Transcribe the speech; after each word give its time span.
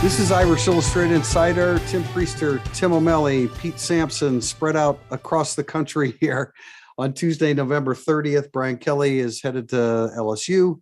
This 0.00 0.20
is 0.20 0.30
Irish 0.30 0.68
Illustrated 0.68 1.12
Insider. 1.12 1.80
Tim 1.88 2.04
Prister, 2.04 2.62
Tim 2.72 2.92
O'Malley, 2.92 3.48
Pete 3.48 3.80
Sampson 3.80 4.40
spread 4.40 4.76
out 4.76 5.00
across 5.10 5.56
the 5.56 5.64
country 5.64 6.14
here 6.20 6.54
on 6.96 7.12
Tuesday, 7.12 7.52
November 7.52 7.96
30th. 7.96 8.52
Brian 8.52 8.76
Kelly 8.76 9.18
is 9.18 9.42
headed 9.42 9.68
to 9.70 9.76
LSU. 10.16 10.80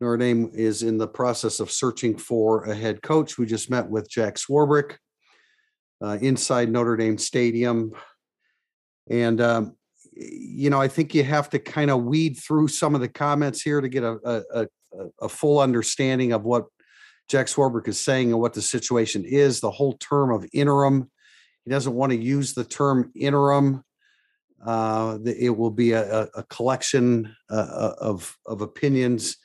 Notre 0.00 0.16
Dame 0.16 0.50
is 0.54 0.82
in 0.82 0.98
the 0.98 1.06
process 1.06 1.60
of 1.60 1.70
searching 1.70 2.18
for 2.18 2.64
a 2.64 2.74
head 2.74 3.00
coach. 3.00 3.38
We 3.38 3.46
just 3.46 3.70
met 3.70 3.88
with 3.88 4.10
Jack 4.10 4.34
Swarbrick 4.34 4.96
uh, 6.02 6.18
inside 6.20 6.68
Notre 6.68 6.96
Dame 6.96 7.16
Stadium. 7.16 7.92
And, 9.08 9.40
um, 9.40 9.76
you 10.12 10.68
know, 10.68 10.80
I 10.80 10.88
think 10.88 11.14
you 11.14 11.22
have 11.22 11.48
to 11.50 11.60
kind 11.60 11.92
of 11.92 12.02
weed 12.02 12.34
through 12.34 12.68
some 12.68 12.96
of 12.96 13.00
the 13.00 13.08
comments 13.08 13.62
here 13.62 13.80
to 13.80 13.88
get 13.88 14.02
a, 14.02 14.18
a, 14.24 14.42
a, 14.52 14.66
a 15.22 15.28
full 15.28 15.60
understanding 15.60 16.32
of 16.32 16.42
what 16.42 16.64
Jack 17.28 17.46
Swarbrick 17.46 17.88
is 17.88 18.00
saying 18.00 18.32
and 18.32 18.40
what 18.40 18.54
the 18.54 18.62
situation 18.62 19.24
is. 19.24 19.60
The 19.60 19.70
whole 19.70 19.94
term 19.94 20.32
of 20.32 20.46
interim, 20.52 21.10
he 21.64 21.70
doesn't 21.70 21.94
want 21.94 22.12
to 22.12 22.18
use 22.18 22.54
the 22.54 22.64
term 22.64 23.12
interim. 23.14 23.84
Uh, 24.64 25.18
it 25.24 25.56
will 25.56 25.70
be 25.70 25.92
a, 25.92 26.28
a 26.34 26.42
collection 26.44 27.34
uh, 27.50 27.54
uh, 27.54 27.94
of 28.00 28.36
of 28.46 28.60
opinions 28.60 29.36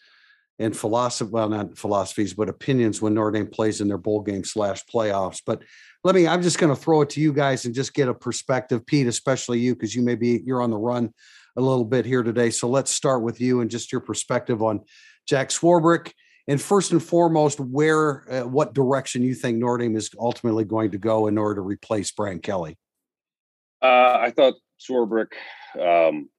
and 0.59 0.76
philosophy. 0.76 1.30
Well, 1.30 1.50
not 1.50 1.78
philosophies, 1.78 2.34
but 2.34 2.50
opinions 2.50 3.02
when 3.02 3.14
Notre 3.14 3.32
Dame 3.32 3.48
plays 3.48 3.82
in 3.82 3.88
their 3.88 3.98
bowl 3.98 4.22
game 4.22 4.44
slash 4.44 4.84
playoffs. 4.86 5.42
But 5.45 5.62
let 6.04 6.16
me. 6.16 6.28
I'm 6.28 6.42
just 6.42 6.58
going 6.58 6.73
to 6.73 6.81
throw 6.81 7.02
it 7.02 7.12
to 7.12 7.22
you 7.22 7.34
guys 7.34 7.66
and 7.66 7.76
just 7.76 7.94
get 7.94 8.08
a 8.08 8.14
perspective, 8.14 8.86
Pete, 8.86 9.08
especially 9.08 9.59
you, 9.59 9.76
because 9.76 9.94
you 9.94 10.02
may 10.02 10.16
be 10.16 10.42
you're 10.45 10.62
on 10.62 10.72
the 10.72 10.78
run 10.78 11.14
a 11.58 11.62
little 11.62 11.86
bit 11.86 12.06
here 12.06 12.23
today. 12.23 12.50
So 12.50 12.68
let's 12.68 12.90
start 12.90 13.22
with 13.22 13.40
you 13.40 13.62
and 13.62 13.70
just 13.70 13.92
your 13.92 14.02
perspective 14.02 14.64
on 14.64 14.81
Jack 15.28 15.50
Swarbrick 15.50 16.12
and 16.47 16.61
first 16.61 16.91
and 16.91 17.02
foremost, 17.02 17.59
where, 17.59 18.23
uh, 18.31 18.47
what 18.47 18.73
direction 18.73 19.23
you 19.23 19.33
think 19.33 19.63
Dame 19.63 19.95
is 19.95 20.09
ultimately 20.19 20.66
going 20.66 20.91
to 20.91 20.97
go 20.97 21.27
in 21.27 21.38
order 21.38 21.55
to 21.55 21.61
replace 21.61 22.11
Brian 22.11 22.39
Kelly? 22.39 22.77
Uh, 23.81 24.17
I 24.19 24.33
thought 24.35 24.55
Swarbrick 24.80 25.33
um, 25.80 26.30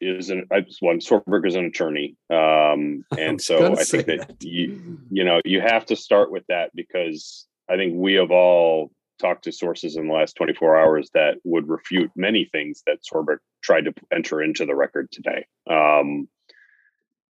is 0.00 0.30
an 0.30 0.46
i 0.52 0.64
one. 0.80 1.00
Swarbrick 1.00 1.46
is 1.46 1.54
an 1.54 1.66
attorney, 1.66 2.16
um, 2.30 3.04
and 3.18 3.40
so 3.40 3.74
I 3.74 3.84
think 3.84 4.06
that, 4.06 4.28
that 4.28 4.42
you 4.42 4.98
you 5.10 5.24
know 5.24 5.40
you 5.44 5.60
have 5.60 5.86
to 5.86 5.96
start 5.96 6.30
with 6.30 6.44
that 6.48 6.70
because 6.74 7.46
I 7.70 7.76
think 7.76 7.94
we 7.96 8.14
have 8.14 8.30
all 8.30 8.90
talked 9.18 9.44
to 9.44 9.52
sources 9.52 9.96
in 9.96 10.08
the 10.08 10.12
last 10.12 10.36
24 10.36 10.76
hours 10.78 11.10
that 11.14 11.36
would 11.44 11.68
refute 11.68 12.10
many 12.16 12.44
things 12.52 12.82
that 12.86 12.98
Swarbrick 13.02 13.38
tried 13.62 13.86
to 13.86 13.94
enter 14.12 14.42
into 14.42 14.66
the 14.66 14.74
record 14.74 15.10
today. 15.10 15.46
Um, 15.70 16.28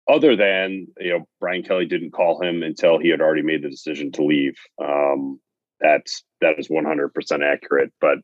other 0.08 0.36
than 0.36 0.86
you 0.98 1.10
know 1.10 1.28
Brian 1.40 1.62
Kelly 1.62 1.86
didn't 1.86 2.12
call 2.12 2.42
him 2.42 2.62
until 2.62 2.98
he 2.98 3.08
had 3.08 3.20
already 3.20 3.42
made 3.42 3.62
the 3.62 3.70
decision 3.70 4.12
to 4.12 4.24
leave. 4.24 4.54
Um, 4.82 5.40
that's 5.80 6.24
that 6.40 6.58
is 6.58 6.68
100% 6.68 7.10
accurate. 7.44 7.92
But 8.00 8.18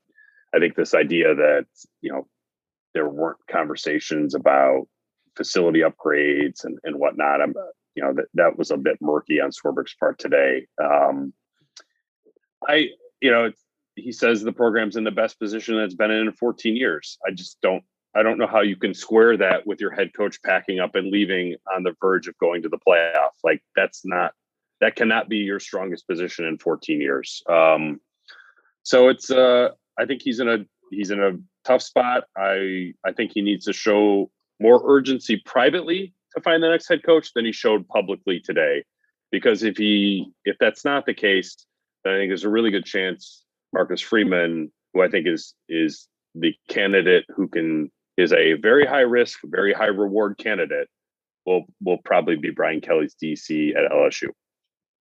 I 0.54 0.58
think 0.58 0.74
this 0.74 0.94
idea 0.94 1.34
that 1.34 1.66
you 2.00 2.12
know 2.12 2.26
there 2.94 3.08
weren't 3.08 3.38
conversations 3.50 4.34
about 4.34 4.86
facility 5.36 5.80
upgrades 5.80 6.64
and, 6.64 6.78
and 6.84 6.96
whatnot, 6.96 7.40
I'm 7.40 7.54
you 7.94 8.02
know 8.02 8.12
that 8.14 8.26
that 8.34 8.58
was 8.58 8.70
a 8.70 8.76
bit 8.76 8.98
murky 9.00 9.40
on 9.40 9.50
Swarbrick's 9.50 9.94
part 9.94 10.18
today. 10.18 10.66
Um, 10.82 11.32
I 12.68 12.88
you 13.20 13.30
know 13.30 13.52
he 13.96 14.12
says 14.12 14.42
the 14.42 14.52
program's 14.52 14.96
in 14.96 15.04
the 15.04 15.10
best 15.10 15.38
position 15.38 15.76
that's 15.76 15.94
been 15.94 16.10
in 16.10 16.28
in 16.28 16.32
14 16.32 16.76
years. 16.76 17.18
I 17.26 17.32
just 17.32 17.58
don't 17.60 17.84
I 18.14 18.22
don't 18.22 18.38
know 18.38 18.46
how 18.46 18.62
you 18.62 18.76
can 18.76 18.94
square 18.94 19.36
that 19.36 19.66
with 19.66 19.80
your 19.80 19.92
head 19.92 20.12
coach 20.14 20.42
packing 20.42 20.80
up 20.80 20.94
and 20.94 21.10
leaving 21.10 21.56
on 21.74 21.84
the 21.84 21.94
verge 22.00 22.26
of 22.26 22.36
going 22.38 22.62
to 22.62 22.68
the 22.68 22.78
playoff. 22.78 23.30
Like 23.44 23.62
that's 23.76 24.04
not 24.04 24.32
that 24.80 24.96
cannot 24.96 25.28
be 25.28 25.38
your 25.38 25.60
strongest 25.60 26.08
position 26.08 26.44
in 26.46 26.58
14 26.58 27.00
years. 27.00 27.42
Um, 27.48 28.00
so 28.82 29.08
it's 29.08 29.30
uh, 29.30 29.70
I 29.98 30.06
think 30.06 30.22
he's 30.22 30.40
in 30.40 30.48
a 30.48 30.58
he's 30.90 31.10
in 31.10 31.22
a 31.22 31.32
tough 31.64 31.82
spot. 31.82 32.24
I 32.36 32.94
I 33.04 33.12
think 33.12 33.32
he 33.32 33.42
needs 33.42 33.66
to 33.66 33.72
show 33.72 34.30
more 34.58 34.82
urgency 34.84 35.40
privately 35.44 36.14
to 36.34 36.42
find 36.42 36.62
the 36.62 36.68
next 36.68 36.88
head 36.88 37.02
coach 37.04 37.32
than 37.34 37.44
he 37.44 37.52
showed 37.52 37.86
publicly 37.88 38.40
today. 38.40 38.84
Because 39.30 39.62
if 39.62 39.76
he 39.76 40.32
if 40.44 40.56
that's 40.58 40.84
not 40.84 41.06
the 41.06 41.14
case, 41.14 41.64
then 42.02 42.14
I 42.14 42.16
think 42.18 42.30
there's 42.30 42.44
a 42.44 42.50
really 42.50 42.70
good 42.70 42.84
chance 42.86 43.44
Marcus 43.72 44.00
Freeman, 44.00 44.72
who 44.92 45.02
I 45.02 45.08
think 45.08 45.26
is 45.26 45.54
is 45.68 46.08
the 46.34 46.54
candidate 46.68 47.24
who 47.34 47.48
can 47.48 47.90
is 48.20 48.32
a 48.32 48.54
very 48.54 48.86
high 48.86 49.00
risk, 49.00 49.40
very 49.44 49.72
high 49.72 49.86
reward 49.86 50.38
candidate, 50.38 50.88
will 51.46 51.64
will 51.82 51.98
probably 52.04 52.36
be 52.36 52.50
Brian 52.50 52.80
Kelly's 52.80 53.16
DC 53.22 53.74
at 53.76 53.90
LSU. 53.90 54.28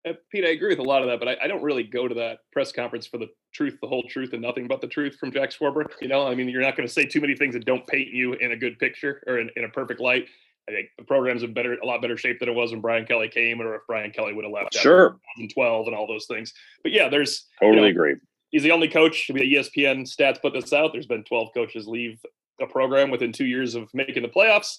Uh, 0.08 0.14
Pete, 0.32 0.46
I 0.46 0.50
agree 0.50 0.70
with 0.70 0.80
a 0.80 0.84
lot 0.84 1.02
of 1.02 1.10
that, 1.10 1.20
but 1.20 1.28
I, 1.28 1.36
I, 1.44 1.48
don't 1.48 1.62
really 1.62 1.84
go 1.84 2.08
to 2.08 2.16
that 2.16 2.40
press 2.54 2.72
conference 2.72 3.06
for 3.06 3.18
the 3.18 3.28
truth, 3.54 3.78
the 3.82 3.88
whole 3.88 4.04
truth, 4.04 4.32
and 4.32 4.42
nothing 4.42 4.66
but 4.66 4.80
the 4.80 4.88
truth 4.88 5.18
from 5.20 5.30
Jack 5.30 5.52
Swarbrick. 5.52 5.90
You 6.00 6.08
know, 6.08 6.26
I 6.26 6.36
mean, 6.36 6.48
you're 6.48 6.62
not 6.62 6.78
going 6.78 6.88
to 6.88 6.94
say 6.94 7.04
too 7.04 7.20
many 7.20 7.36
things 7.36 7.54
that 7.54 7.66
don't 7.66 7.86
paint 7.86 8.08
you 8.08 8.34
in 8.34 8.54
a 8.54 8.56
good 8.56 8.80
picture 8.80 9.22
or 9.28 9.40
in, 9.40 9.50
in, 9.58 9.66
a 9.66 9.70
perfect 9.70 10.00
light. 10.00 10.28
I 10.70 10.72
think 10.72 10.88
the 10.98 11.04
program's 11.04 11.44
in 11.44 11.54
better, 11.54 11.74
a 11.74 11.86
lot 11.86 12.02
better 12.02 12.16
shape 12.16 12.40
than 12.40 12.48
it 12.48 12.56
was 12.56 12.72
when 12.72 12.80
Brian 12.80 13.06
Kelly 13.06 13.28
came, 13.28 13.62
or 13.62 13.76
if 13.76 13.82
Brian 13.88 14.12
Kelly 14.12 14.34
would 14.34 14.46
have 14.46 14.54
left. 14.54 14.74
Sure. 14.74 15.20
2012 15.36 15.88
and 15.88 15.96
all 15.96 16.08
those 16.08 16.28
things. 16.28 16.54
But 16.82 16.94
yeah, 16.94 17.10
there's 17.10 17.48
totally 17.60 17.76
you 17.76 17.82
know, 17.82 17.90
agree. 17.90 18.16
He's 18.52 18.64
the 18.64 18.72
only 18.72 18.88
coach. 18.88 19.28
I 19.30 19.34
mean, 19.34 19.50
the 19.50 19.56
ESPN 19.58 20.10
stats 20.10 20.42
put 20.42 20.54
this 20.54 20.72
out. 20.72 20.94
There's 20.94 21.08
been 21.08 21.26
12 21.26 21.50
coaches 21.54 21.88
leave 21.88 22.24
a 22.62 22.68
program 22.68 23.10
within 23.10 23.32
two 23.32 23.46
years 23.46 23.76
of 23.76 23.90
making 23.94 24.24
the 24.24 24.30
playoffs. 24.30 24.78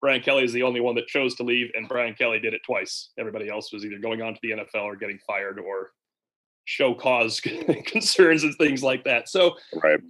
Brian 0.00 0.20
Kelly 0.20 0.44
is 0.44 0.52
the 0.52 0.62
only 0.62 0.80
one 0.80 0.94
that 0.96 1.06
chose 1.06 1.34
to 1.36 1.42
leave, 1.42 1.70
and 1.74 1.88
Brian 1.88 2.14
Kelly 2.14 2.38
did 2.38 2.52
it 2.52 2.60
twice. 2.66 3.10
Everybody 3.18 3.48
else 3.48 3.72
was 3.72 3.84
either 3.84 3.98
going 3.98 4.20
on 4.20 4.34
to 4.34 4.40
the 4.42 4.50
NFL 4.50 4.84
or 4.84 4.96
getting 4.96 5.18
fired 5.26 5.58
or 5.58 5.92
show 6.66 6.94
cause 6.94 7.40
concerns 7.86 8.44
and 8.44 8.54
things 8.56 8.82
like 8.82 9.04
that. 9.04 9.28
So, 9.28 9.56
right. 9.82 10.00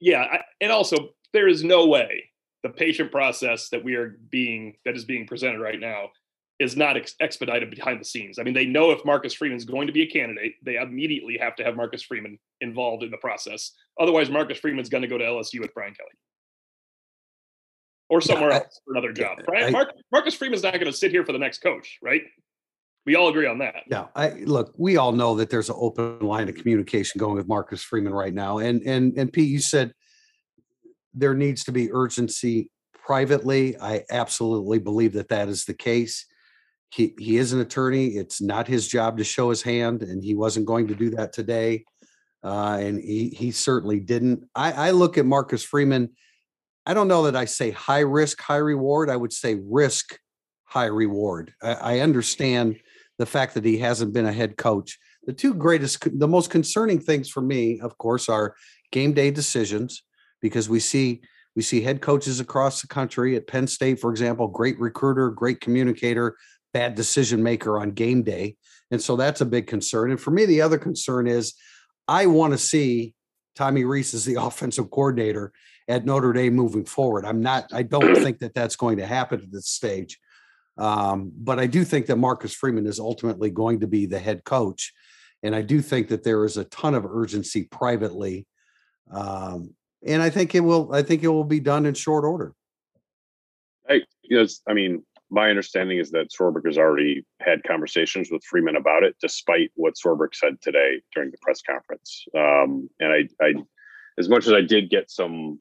yeah, 0.00 0.22
I, 0.22 0.40
and 0.60 0.70
also 0.70 1.10
there 1.32 1.48
is 1.48 1.64
no 1.64 1.86
way 1.86 2.30
the 2.62 2.68
patient 2.70 3.10
process 3.10 3.68
that 3.70 3.84
we 3.84 3.94
are 3.94 4.18
being 4.30 4.74
that 4.84 4.96
is 4.96 5.04
being 5.04 5.26
presented 5.26 5.60
right 5.60 5.80
now 5.80 6.10
is 6.58 6.76
not 6.76 6.96
ex- 6.96 7.14
expedited 7.20 7.70
behind 7.70 8.00
the 8.00 8.04
scenes. 8.04 8.38
I 8.38 8.42
mean, 8.42 8.54
they 8.54 8.66
know 8.66 8.90
if 8.90 9.04
Marcus 9.04 9.32
Freeman 9.32 9.56
is 9.56 9.64
going 9.64 9.86
to 9.86 9.92
be 9.92 10.02
a 10.02 10.06
candidate, 10.06 10.54
they 10.64 10.76
immediately 10.76 11.38
have 11.40 11.54
to 11.56 11.64
have 11.64 11.76
Marcus 11.76 12.02
Freeman 12.02 12.38
involved 12.60 13.02
in 13.02 13.10
the 13.10 13.16
process. 13.18 13.72
Otherwise, 14.00 14.28
Marcus 14.28 14.58
Freeman's 14.58 14.88
going 14.88 15.02
to 15.02 15.08
go 15.08 15.18
to 15.18 15.24
LSU 15.24 15.60
with 15.60 15.72
Brian 15.74 15.94
Kelly 15.94 16.10
or 18.08 18.20
somewhere 18.20 18.50
yeah, 18.50 18.56
else 18.56 18.80
for 18.84 18.92
another 18.92 19.12
job. 19.12 19.38
Right? 19.48 19.64
I, 19.64 19.70
Mark, 19.70 19.92
Marcus 20.10 20.34
Freeman's 20.34 20.62
not 20.62 20.72
going 20.74 20.86
to 20.86 20.92
sit 20.92 21.10
here 21.10 21.24
for 21.24 21.32
the 21.32 21.38
next 21.38 21.58
coach, 21.58 21.98
right? 22.02 22.22
We 23.06 23.14
all 23.14 23.28
agree 23.28 23.46
on 23.46 23.58
that. 23.58 23.74
Yeah, 23.86 24.06
I 24.14 24.30
look. 24.30 24.74
We 24.76 24.98
all 24.98 25.12
know 25.12 25.36
that 25.36 25.48
there's 25.48 25.70
an 25.70 25.76
open 25.78 26.20
line 26.20 26.48
of 26.48 26.56
communication 26.56 27.18
going 27.18 27.36
with 27.36 27.48
Marcus 27.48 27.82
Freeman 27.82 28.12
right 28.12 28.34
now, 28.34 28.58
and 28.58 28.82
and 28.82 29.16
and 29.16 29.32
Pete, 29.32 29.48
you 29.48 29.60
said 29.60 29.94
there 31.14 31.34
needs 31.34 31.64
to 31.64 31.72
be 31.72 31.90
urgency 31.90 32.70
privately. 32.92 33.78
I 33.80 34.04
absolutely 34.10 34.78
believe 34.78 35.14
that 35.14 35.28
that 35.28 35.48
is 35.48 35.64
the 35.64 35.72
case 35.72 36.26
he 36.90 37.14
he 37.18 37.36
is 37.36 37.52
an 37.52 37.60
attorney. 37.60 38.08
It's 38.08 38.40
not 38.40 38.66
his 38.66 38.88
job 38.88 39.18
to 39.18 39.24
show 39.24 39.50
his 39.50 39.62
hand, 39.62 40.02
and 40.02 40.22
he 40.22 40.34
wasn't 40.34 40.66
going 40.66 40.88
to 40.88 40.94
do 40.94 41.10
that 41.10 41.32
today. 41.32 41.84
Uh, 42.42 42.78
and 42.80 43.00
he 43.00 43.28
he 43.30 43.50
certainly 43.50 44.00
didn't. 44.00 44.44
I, 44.54 44.72
I 44.72 44.90
look 44.92 45.18
at 45.18 45.26
Marcus 45.26 45.62
Freeman. 45.62 46.10
I 46.86 46.94
don't 46.94 47.08
know 47.08 47.24
that 47.24 47.36
I 47.36 47.44
say 47.44 47.70
high 47.70 48.00
risk, 48.00 48.40
high 48.40 48.56
reward. 48.56 49.10
I 49.10 49.16
would 49.16 49.32
say 49.32 49.58
risk, 49.62 50.18
high 50.64 50.86
reward. 50.86 51.52
I, 51.62 51.74
I 51.74 51.98
understand 52.00 52.78
the 53.18 53.26
fact 53.26 53.54
that 53.54 53.64
he 53.64 53.78
hasn't 53.78 54.14
been 54.14 54.26
a 54.26 54.32
head 54.32 54.56
coach. 54.56 54.98
The 55.24 55.32
two 55.34 55.52
greatest, 55.52 56.18
the 56.18 56.28
most 56.28 56.50
concerning 56.50 57.00
things 57.00 57.28
for 57.28 57.42
me, 57.42 57.80
of 57.80 57.98
course, 57.98 58.28
are 58.28 58.54
game 58.92 59.12
day 59.12 59.30
decisions 59.30 60.02
because 60.40 60.68
we 60.68 60.80
see 60.80 61.20
we 61.56 61.62
see 61.62 61.80
head 61.80 62.00
coaches 62.00 62.38
across 62.38 62.80
the 62.80 62.86
country 62.86 63.34
at 63.34 63.48
Penn 63.48 63.66
State, 63.66 63.98
for 63.98 64.10
example, 64.10 64.46
great 64.46 64.78
recruiter, 64.78 65.28
great 65.30 65.60
communicator, 65.60 66.36
bad 66.78 66.94
decision 66.94 67.42
maker 67.42 67.80
on 67.80 67.90
game 67.90 68.22
day. 68.22 68.54
And 68.92 69.02
so 69.02 69.16
that's 69.16 69.40
a 69.40 69.46
big 69.46 69.66
concern. 69.66 70.12
And 70.12 70.20
for 70.20 70.30
me, 70.30 70.46
the 70.46 70.60
other 70.60 70.78
concern 70.78 71.26
is 71.26 71.54
I 72.06 72.26
want 72.26 72.52
to 72.52 72.58
see 72.58 73.14
Tommy 73.56 73.84
Rees 73.84 74.14
as 74.14 74.24
the 74.24 74.36
offensive 74.40 74.88
coordinator 74.88 75.52
at 75.88 76.04
Notre 76.04 76.32
Dame 76.32 76.54
moving 76.54 76.84
forward. 76.84 77.24
I'm 77.24 77.42
not, 77.42 77.64
I 77.72 77.82
don't 77.82 78.14
think 78.22 78.38
that 78.38 78.54
that's 78.54 78.76
going 78.76 78.98
to 78.98 79.06
happen 79.06 79.40
at 79.40 79.50
this 79.50 79.66
stage. 79.66 80.20
Um, 80.76 81.32
but 81.36 81.58
I 81.58 81.66
do 81.66 81.82
think 81.82 82.06
that 82.06 82.16
Marcus 82.16 82.54
Freeman 82.54 82.86
is 82.86 83.00
ultimately 83.00 83.50
going 83.50 83.80
to 83.80 83.88
be 83.88 84.06
the 84.06 84.20
head 84.20 84.44
coach. 84.44 84.92
And 85.42 85.56
I 85.56 85.62
do 85.62 85.80
think 85.80 86.06
that 86.08 86.22
there 86.22 86.44
is 86.44 86.56
a 86.56 86.64
ton 86.64 86.94
of 86.94 87.04
urgency 87.04 87.64
privately. 87.64 88.46
Um, 89.10 89.74
and 90.06 90.22
I 90.22 90.30
think 90.30 90.54
it 90.54 90.60
will, 90.60 90.94
I 90.94 91.02
think 91.02 91.24
it 91.24 91.28
will 91.28 91.42
be 91.42 91.58
done 91.58 91.86
in 91.86 91.94
short 91.94 92.24
order. 92.24 92.52
Hey, 93.88 94.04
yes, 94.22 94.60
I 94.68 94.74
mean, 94.74 95.02
my 95.30 95.50
understanding 95.50 95.98
is 95.98 96.10
that 96.10 96.30
Swarbrick 96.30 96.66
has 96.66 96.78
already 96.78 97.24
had 97.40 97.64
conversations 97.64 98.30
with 98.30 98.44
Freeman 98.44 98.76
about 98.76 99.02
it, 99.02 99.16
despite 99.20 99.70
what 99.74 99.94
Swarbrick 99.94 100.34
said 100.34 100.60
today 100.62 101.02
during 101.14 101.30
the 101.30 101.38
press 101.42 101.60
conference. 101.60 102.24
Um, 102.34 102.88
and 102.98 103.12
I, 103.12 103.44
I, 103.44 103.54
as 104.18 104.28
much 104.28 104.46
as 104.46 104.52
I 104.52 104.62
did 104.62 104.90
get 104.90 105.10
some 105.10 105.60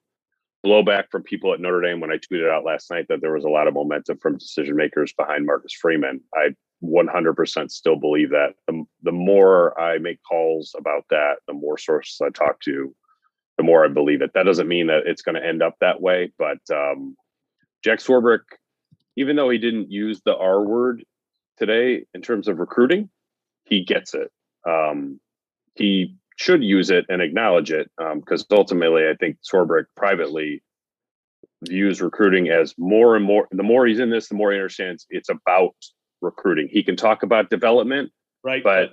blowback 0.65 1.05
from 1.11 1.23
people 1.23 1.53
at 1.53 1.59
Notre 1.59 1.81
Dame 1.81 1.99
when 1.99 2.11
I 2.11 2.17
tweeted 2.17 2.49
out 2.49 2.65
last 2.65 2.89
night 2.89 3.07
that 3.09 3.21
there 3.21 3.33
was 3.33 3.43
a 3.43 3.49
lot 3.49 3.67
of 3.67 3.73
momentum 3.73 4.17
from 4.17 4.37
decision 4.37 4.75
makers 4.75 5.13
behind 5.13 5.45
Marcus 5.45 5.73
Freeman, 5.73 6.21
I 6.33 6.55
100% 6.83 7.71
still 7.71 7.95
believe 7.95 8.29
that 8.31 8.53
the, 8.67 8.83
the 9.03 9.11
more 9.11 9.79
I 9.79 9.97
make 9.97 10.19
calls 10.23 10.75
about 10.77 11.05
that, 11.09 11.37
the 11.47 11.53
more 11.53 11.77
sources 11.77 12.19
I 12.21 12.29
talk 12.29 12.59
to, 12.61 12.93
the 13.57 13.63
more 13.63 13.85
I 13.85 13.89
believe 13.89 14.21
it. 14.21 14.31
That 14.33 14.45
doesn't 14.45 14.67
mean 14.67 14.87
that 14.87 15.03
it's 15.05 15.21
going 15.21 15.35
to 15.35 15.45
end 15.45 15.61
up 15.61 15.75
that 15.81 16.01
way, 16.01 16.31
but 16.37 16.59
um, 16.71 17.15
Jack 17.83 17.99
Swarbrick, 17.99 18.41
even 19.17 19.35
though 19.35 19.49
he 19.49 19.57
didn't 19.57 19.91
use 19.91 20.21
the 20.23 20.37
R 20.37 20.61
word 20.61 21.03
today 21.57 22.05
in 22.13 22.21
terms 22.21 22.47
of 22.47 22.59
recruiting, 22.59 23.09
he 23.65 23.83
gets 23.83 24.13
it. 24.13 24.31
Um, 24.65 25.19
he 25.75 26.15
should 26.37 26.63
use 26.63 26.89
it 26.91 27.05
and 27.09 27.21
acknowledge 27.21 27.71
it 27.71 27.89
because 27.97 28.41
um, 28.41 28.57
ultimately, 28.57 29.09
I 29.09 29.15
think 29.15 29.37
Swarbrick 29.41 29.85
privately 29.95 30.63
views 31.63 32.01
recruiting 32.01 32.49
as 32.49 32.75
more 32.77 33.15
and 33.15 33.25
more. 33.25 33.47
The 33.51 33.63
more 33.63 33.87
he's 33.87 33.99
in 33.99 34.11
this, 34.11 34.29
the 34.29 34.35
more 34.35 34.51
he 34.51 34.57
understands 34.57 35.07
it's 35.09 35.29
about 35.29 35.75
recruiting. 36.21 36.69
He 36.71 36.83
can 36.83 36.95
talk 36.95 37.23
about 37.23 37.49
development, 37.49 38.11
right? 38.43 38.63
But 38.63 38.91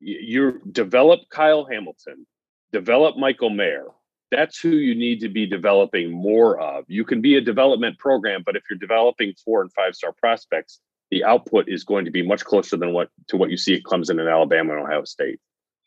you 0.00 0.60
develop 0.72 1.20
Kyle 1.30 1.66
Hamilton, 1.66 2.26
develop 2.72 3.16
Michael 3.16 3.50
Mayer. 3.50 3.86
That's 4.30 4.60
who 4.60 4.70
you 4.70 4.94
need 4.94 5.20
to 5.20 5.28
be 5.28 5.46
developing 5.46 6.12
more 6.12 6.60
of. 6.60 6.84
You 6.88 7.04
can 7.04 7.20
be 7.20 7.36
a 7.36 7.40
development 7.40 7.98
program, 7.98 8.42
but 8.44 8.56
if 8.56 8.62
you're 8.68 8.78
developing 8.78 9.34
four 9.44 9.62
and 9.62 9.72
five 9.72 9.94
star 9.94 10.12
prospects, 10.12 10.80
the 11.10 11.24
output 11.24 11.68
is 11.68 11.84
going 11.84 12.04
to 12.04 12.10
be 12.10 12.26
much 12.26 12.44
closer 12.44 12.76
than 12.76 12.92
what 12.92 13.08
to 13.28 13.36
what 13.36 13.50
you 13.50 13.56
see 13.56 13.76
at 13.76 13.82
Clemson 13.82 14.20
and 14.20 14.28
Alabama 14.28 14.74
and 14.76 14.84
Ohio 14.84 15.04
State. 15.04 15.40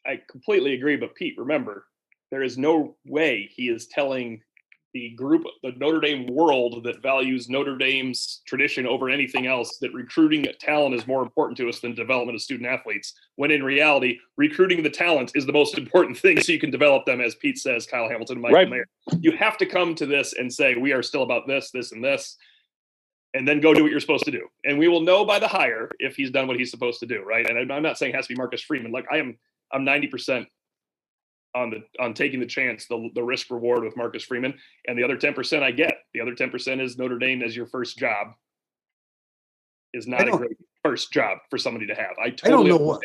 I 0.05 0.19
completely 0.29 0.73
agree, 0.73 0.95
but 0.95 1.13
Pete, 1.13 1.35
remember, 1.37 1.85
there 2.31 2.41
is 2.41 2.57
no 2.57 2.95
way 3.05 3.49
he 3.55 3.69
is 3.69 3.85
telling 3.87 4.41
the 4.93 5.11
group, 5.11 5.43
the 5.63 5.71
Notre 5.77 5.99
Dame 5.99 6.27
world 6.27 6.83
that 6.83 7.01
values 7.01 7.49
Notre 7.49 7.77
Dame's 7.77 8.41
tradition 8.45 8.85
over 8.85 9.09
anything 9.09 9.47
else, 9.47 9.77
that 9.77 9.93
recruiting 9.93 10.45
talent 10.59 10.95
is 10.95 11.07
more 11.07 11.21
important 11.21 11.57
to 11.57 11.69
us 11.69 11.79
than 11.79 11.93
development 11.93 12.35
of 12.35 12.41
student 12.41 12.69
athletes. 12.69 13.13
When 13.35 13.51
in 13.51 13.63
reality, 13.63 14.19
recruiting 14.37 14.83
the 14.83 14.89
talent 14.89 15.31
is 15.35 15.45
the 15.45 15.53
most 15.53 15.77
important 15.77 16.17
thing, 16.17 16.41
so 16.41 16.51
you 16.51 16.59
can 16.59 16.71
develop 16.71 17.05
them, 17.05 17.21
as 17.21 17.35
Pete 17.35 17.57
says, 17.57 17.85
Kyle 17.85 18.09
Hamilton, 18.09 18.41
Michael 18.41 18.55
right. 18.55 18.69
Mayer. 18.69 18.87
You 19.19 19.31
have 19.37 19.57
to 19.57 19.65
come 19.65 19.95
to 19.95 20.05
this 20.05 20.33
and 20.33 20.51
say 20.51 20.75
we 20.75 20.93
are 20.93 21.03
still 21.03 21.23
about 21.23 21.47
this, 21.47 21.71
this, 21.71 21.91
and 21.91 22.03
this, 22.03 22.37
and 23.33 23.47
then 23.47 23.61
go 23.61 23.73
do 23.73 23.83
what 23.83 23.91
you're 23.91 24.01
supposed 24.01 24.25
to 24.25 24.31
do. 24.31 24.47
And 24.65 24.77
we 24.77 24.89
will 24.89 25.01
know 25.01 25.23
by 25.23 25.39
the 25.39 25.47
hire 25.47 25.89
if 25.99 26.15
he's 26.15 26.31
done 26.31 26.47
what 26.47 26.57
he's 26.57 26.71
supposed 26.71 26.99
to 26.99 27.05
do, 27.05 27.23
right? 27.23 27.47
And 27.49 27.71
I'm 27.71 27.83
not 27.83 27.97
saying 27.97 28.13
it 28.13 28.15
has 28.15 28.27
to 28.27 28.33
be 28.33 28.37
Marcus 28.37 28.61
Freeman. 28.61 28.91
Like 28.91 29.05
I 29.11 29.17
am, 29.17 29.37
I'm 29.71 29.85
90 29.85 30.07
percent 30.07 30.47
on 31.53 31.69
the 31.69 31.83
on 32.03 32.13
taking 32.13 32.39
the 32.39 32.45
chance, 32.45 32.87
the 32.87 33.09
the 33.15 33.23
risk 33.23 33.49
reward 33.51 33.83
with 33.83 33.97
Marcus 33.97 34.23
Freeman, 34.23 34.53
and 34.87 34.97
the 34.97 35.03
other 35.03 35.17
ten 35.17 35.33
percent 35.33 35.63
I 35.63 35.71
get. 35.71 35.95
The 36.13 36.21
other 36.21 36.35
ten 36.35 36.49
percent 36.49 36.81
is 36.81 36.97
Notre 36.97 37.17
Dame 37.17 37.41
as 37.41 37.55
your 37.55 37.67
first 37.67 37.97
job 37.97 38.27
is 39.93 40.07
not 40.07 40.27
a 40.27 40.31
great 40.31 40.57
first 40.83 41.11
job 41.11 41.39
for 41.49 41.57
somebody 41.57 41.87
to 41.87 41.95
have. 41.95 42.11
I 42.23 42.29
totally 42.29 42.47
I 42.47 42.49
don't 42.49 42.67
know 42.67 42.77
what. 42.77 43.01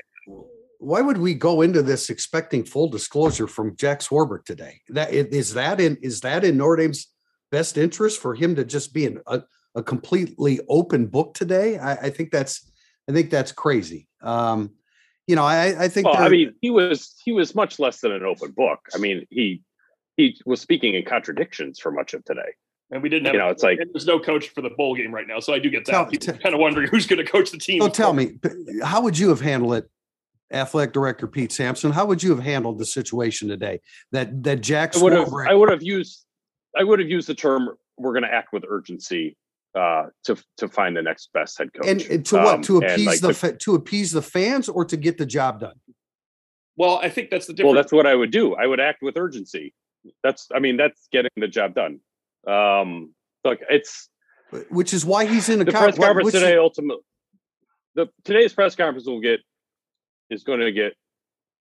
Why 0.78 1.00
would 1.00 1.18
we 1.18 1.34
go 1.34 1.62
into 1.62 1.82
this 1.82 2.10
expecting 2.10 2.62
full 2.62 2.88
disclosure 2.88 3.46
from 3.46 3.76
Jack 3.76 4.00
Swarbrick 4.00 4.44
today? 4.44 4.80
That 4.90 5.12
is 5.12 5.54
that 5.54 5.80
in 5.80 5.96
is 6.02 6.20
that 6.20 6.44
in 6.44 6.56
Notre 6.56 6.82
Dame's 6.82 7.08
best 7.50 7.78
interest 7.78 8.20
for 8.20 8.34
him 8.34 8.54
to 8.56 8.64
just 8.64 8.92
be 8.92 9.06
in 9.06 9.20
a, 9.26 9.42
a 9.74 9.82
completely 9.82 10.60
open 10.68 11.06
book 11.06 11.34
today? 11.34 11.78
I, 11.78 11.92
I 11.94 12.10
think 12.10 12.30
that's 12.30 12.70
I 13.08 13.12
think 13.12 13.30
that's 13.30 13.52
crazy. 13.52 14.08
Um, 14.20 14.72
you 15.26 15.36
know, 15.36 15.44
I, 15.44 15.84
I 15.84 15.88
think. 15.88 16.06
Well, 16.06 16.16
I 16.16 16.28
mean, 16.28 16.54
he 16.60 16.70
was 16.70 17.14
he 17.24 17.32
was 17.32 17.54
much 17.54 17.78
less 17.78 18.00
than 18.00 18.12
an 18.12 18.22
open 18.22 18.52
book. 18.52 18.80
I 18.94 18.98
mean, 18.98 19.26
he 19.30 19.62
he 20.16 20.40
was 20.46 20.60
speaking 20.60 20.94
in 20.94 21.04
contradictions 21.04 21.78
for 21.78 21.90
much 21.90 22.14
of 22.14 22.24
today. 22.24 22.54
And 22.90 23.02
we 23.02 23.08
didn't 23.08 23.26
have, 23.26 23.34
you 23.34 23.40
know, 23.40 23.48
it's 23.48 23.64
like 23.64 23.80
there's 23.92 24.06
no 24.06 24.20
coach 24.20 24.50
for 24.50 24.62
the 24.62 24.70
bowl 24.70 24.94
game 24.94 25.12
right 25.12 25.26
now, 25.26 25.40
so 25.40 25.52
I 25.52 25.58
do 25.58 25.68
get 25.70 25.84
that. 25.86 25.92
Tell, 25.92 26.06
t- 26.06 26.32
kind 26.40 26.54
of 26.54 26.60
wondering 26.60 26.88
who's 26.88 27.06
going 27.06 27.18
to 27.24 27.30
coach 27.30 27.50
the 27.50 27.58
team. 27.58 27.82
So 27.82 27.88
tell 27.88 28.12
me, 28.12 28.38
how 28.84 29.00
would 29.02 29.18
you 29.18 29.28
have 29.30 29.40
handled 29.40 29.74
it, 29.74 29.90
athletic 30.52 30.92
director 30.92 31.26
Pete 31.26 31.50
Sampson? 31.50 31.90
How 31.90 32.06
would 32.06 32.22
you 32.22 32.30
have 32.30 32.44
handled 32.44 32.78
the 32.78 32.86
situation 32.86 33.48
today? 33.48 33.80
That 34.12 34.44
that 34.44 34.60
Jack 34.60 34.96
I 34.96 35.02
would 35.02 35.12
have 35.14 35.32
I 35.34 35.54
would 35.54 35.70
have 35.70 35.82
used 35.82 36.24
I 36.76 36.84
would 36.84 37.00
have 37.00 37.08
used 37.08 37.26
the 37.26 37.34
term 37.34 37.70
"we're 37.98 38.12
going 38.12 38.22
to 38.22 38.32
act 38.32 38.52
with 38.52 38.64
urgency" 38.68 39.36
uh, 39.76 40.06
to 40.24 40.36
to 40.56 40.68
find 40.68 40.96
the 40.96 41.02
next 41.02 41.30
best 41.32 41.58
head 41.58 41.72
coach. 41.72 41.86
And, 41.86 42.00
and 42.02 42.24
to 42.26 42.36
what? 42.36 42.54
Um, 42.56 42.62
to 42.62 42.78
appease 42.78 43.06
like 43.06 43.20
the, 43.20 43.28
the 43.28 43.56
to 43.58 43.74
appease 43.74 44.12
the 44.12 44.22
fans 44.22 44.68
or 44.68 44.84
to 44.84 44.96
get 44.96 45.18
the 45.18 45.26
job 45.26 45.60
done? 45.60 45.74
Well, 46.76 46.98
I 47.02 47.08
think 47.08 47.30
that's 47.30 47.46
the 47.46 47.52
difference. 47.52 47.74
Well, 47.74 47.82
that's 47.82 47.92
what 47.92 48.06
I 48.06 48.14
would 48.14 48.30
do. 48.30 48.54
I 48.54 48.66
would 48.66 48.80
act 48.80 49.02
with 49.02 49.16
urgency. 49.16 49.74
That's 50.22 50.48
I 50.54 50.60
mean 50.60 50.76
that's 50.76 51.08
getting 51.12 51.30
the 51.36 51.48
job 51.48 51.74
done. 51.74 52.00
Um, 52.46 53.14
look, 53.44 53.58
it's 53.68 54.08
which 54.70 54.94
is 54.94 55.04
why 55.04 55.26
he's 55.26 55.48
in 55.48 55.58
the 55.58 55.66
press 55.66 55.96
conference 55.96 56.32
today. 56.32 56.56
Ultimately, 56.56 57.02
the 57.94 58.06
today's 58.24 58.52
press 58.52 58.76
conference 58.76 59.06
will 59.06 59.20
get 59.20 59.40
is 60.30 60.42
going 60.42 60.60
to 60.60 60.72
get 60.72 60.94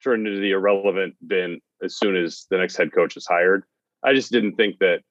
turned 0.04 0.28
into 0.28 0.40
the 0.40 0.52
irrelevant 0.52 1.16
bin 1.26 1.60
as 1.84 1.98
soon 1.98 2.16
as 2.16 2.46
the 2.50 2.58
next 2.58 2.76
head 2.76 2.92
coach 2.94 3.18
is 3.18 3.26
hired. 3.26 3.64
I 4.04 4.14
just 4.14 4.32
didn't 4.32 4.56
think 4.56 4.80
that 4.80 5.02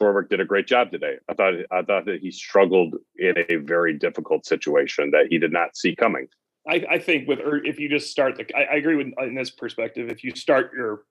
Swarbrick 0.00 0.28
did 0.28 0.40
a 0.40 0.44
great 0.44 0.66
job 0.66 0.90
today. 0.90 1.16
I 1.28 1.34
thought 1.34 1.54
I 1.70 1.82
thought 1.82 2.06
that 2.06 2.20
he 2.20 2.30
struggled 2.30 2.94
in 3.16 3.34
a 3.48 3.56
very 3.56 3.94
difficult 3.98 4.46
situation 4.46 5.10
that 5.10 5.26
he 5.28 5.38
did 5.38 5.52
not 5.52 5.76
see 5.76 5.94
coming. 5.94 6.28
I, 6.68 6.84
I 6.90 6.98
think 6.98 7.28
with 7.28 7.40
if 7.64 7.78
you 7.78 7.88
just 7.88 8.10
start 8.10 8.36
the, 8.36 8.46
I, 8.56 8.74
I 8.74 8.76
agree 8.76 8.96
with 8.96 9.08
in 9.18 9.34
this 9.34 9.50
perspective. 9.50 10.10
If 10.10 10.24
you 10.24 10.34
start 10.34 10.72
your 10.74 11.04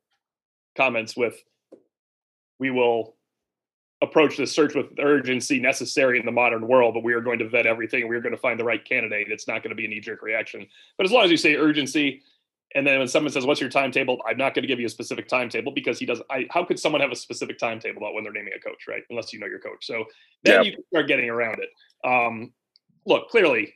comments 0.75 1.15
with, 1.15 1.41
we 2.59 2.71
will 2.71 3.15
approach 4.01 4.37
this 4.37 4.53
search 4.53 4.75
with 4.75 4.87
urgency 4.99 5.59
necessary 5.59 6.19
in 6.19 6.25
the 6.25 6.31
modern 6.31 6.67
world, 6.67 6.93
but 6.93 7.03
we 7.03 7.13
are 7.13 7.21
going 7.21 7.39
to 7.39 7.49
vet 7.49 7.65
everything. 7.65 8.07
We're 8.07 8.21
going 8.21 8.35
to 8.35 8.39
find 8.39 8.59
the 8.59 8.63
right 8.63 8.83
candidate. 8.83 9.27
It's 9.29 9.47
not 9.47 9.61
going 9.61 9.71
to 9.71 9.75
be 9.75 9.85
a 9.85 9.89
knee 9.89 9.99
jerk 9.99 10.21
reaction. 10.21 10.65
But 10.97 11.05
as 11.05 11.11
long 11.11 11.25
as 11.25 11.31
you 11.31 11.37
say 11.37 11.55
urgency, 11.55 12.21
and 12.75 12.85
then 12.85 12.99
when 12.99 13.07
someone 13.07 13.31
says, 13.31 13.45
"What's 13.45 13.59
your 13.59 13.69
timetable?" 13.69 14.21
I'm 14.27 14.37
not 14.37 14.53
going 14.53 14.63
to 14.63 14.67
give 14.67 14.79
you 14.79 14.85
a 14.85 14.89
specific 14.89 15.27
timetable 15.27 15.71
because 15.71 15.97
he 15.97 16.05
doesn't. 16.05 16.25
I, 16.29 16.45
how 16.51 16.63
could 16.63 16.79
someone 16.79 17.01
have 17.01 17.11
a 17.11 17.15
specific 17.15 17.57
timetable 17.57 17.97
about 18.01 18.13
when 18.13 18.23
they're 18.23 18.33
naming 18.33 18.53
a 18.55 18.59
coach, 18.59 18.85
right? 18.87 19.01
Unless 19.09 19.33
you 19.33 19.39
know 19.39 19.47
your 19.47 19.59
coach. 19.59 19.85
So 19.85 20.05
then 20.43 20.63
you 20.63 20.73
can 20.73 20.83
start 20.91 21.07
getting 21.07 21.29
around 21.29 21.59
it. 21.61 21.69
Um, 22.07 22.53
look, 23.05 23.29
clearly, 23.29 23.73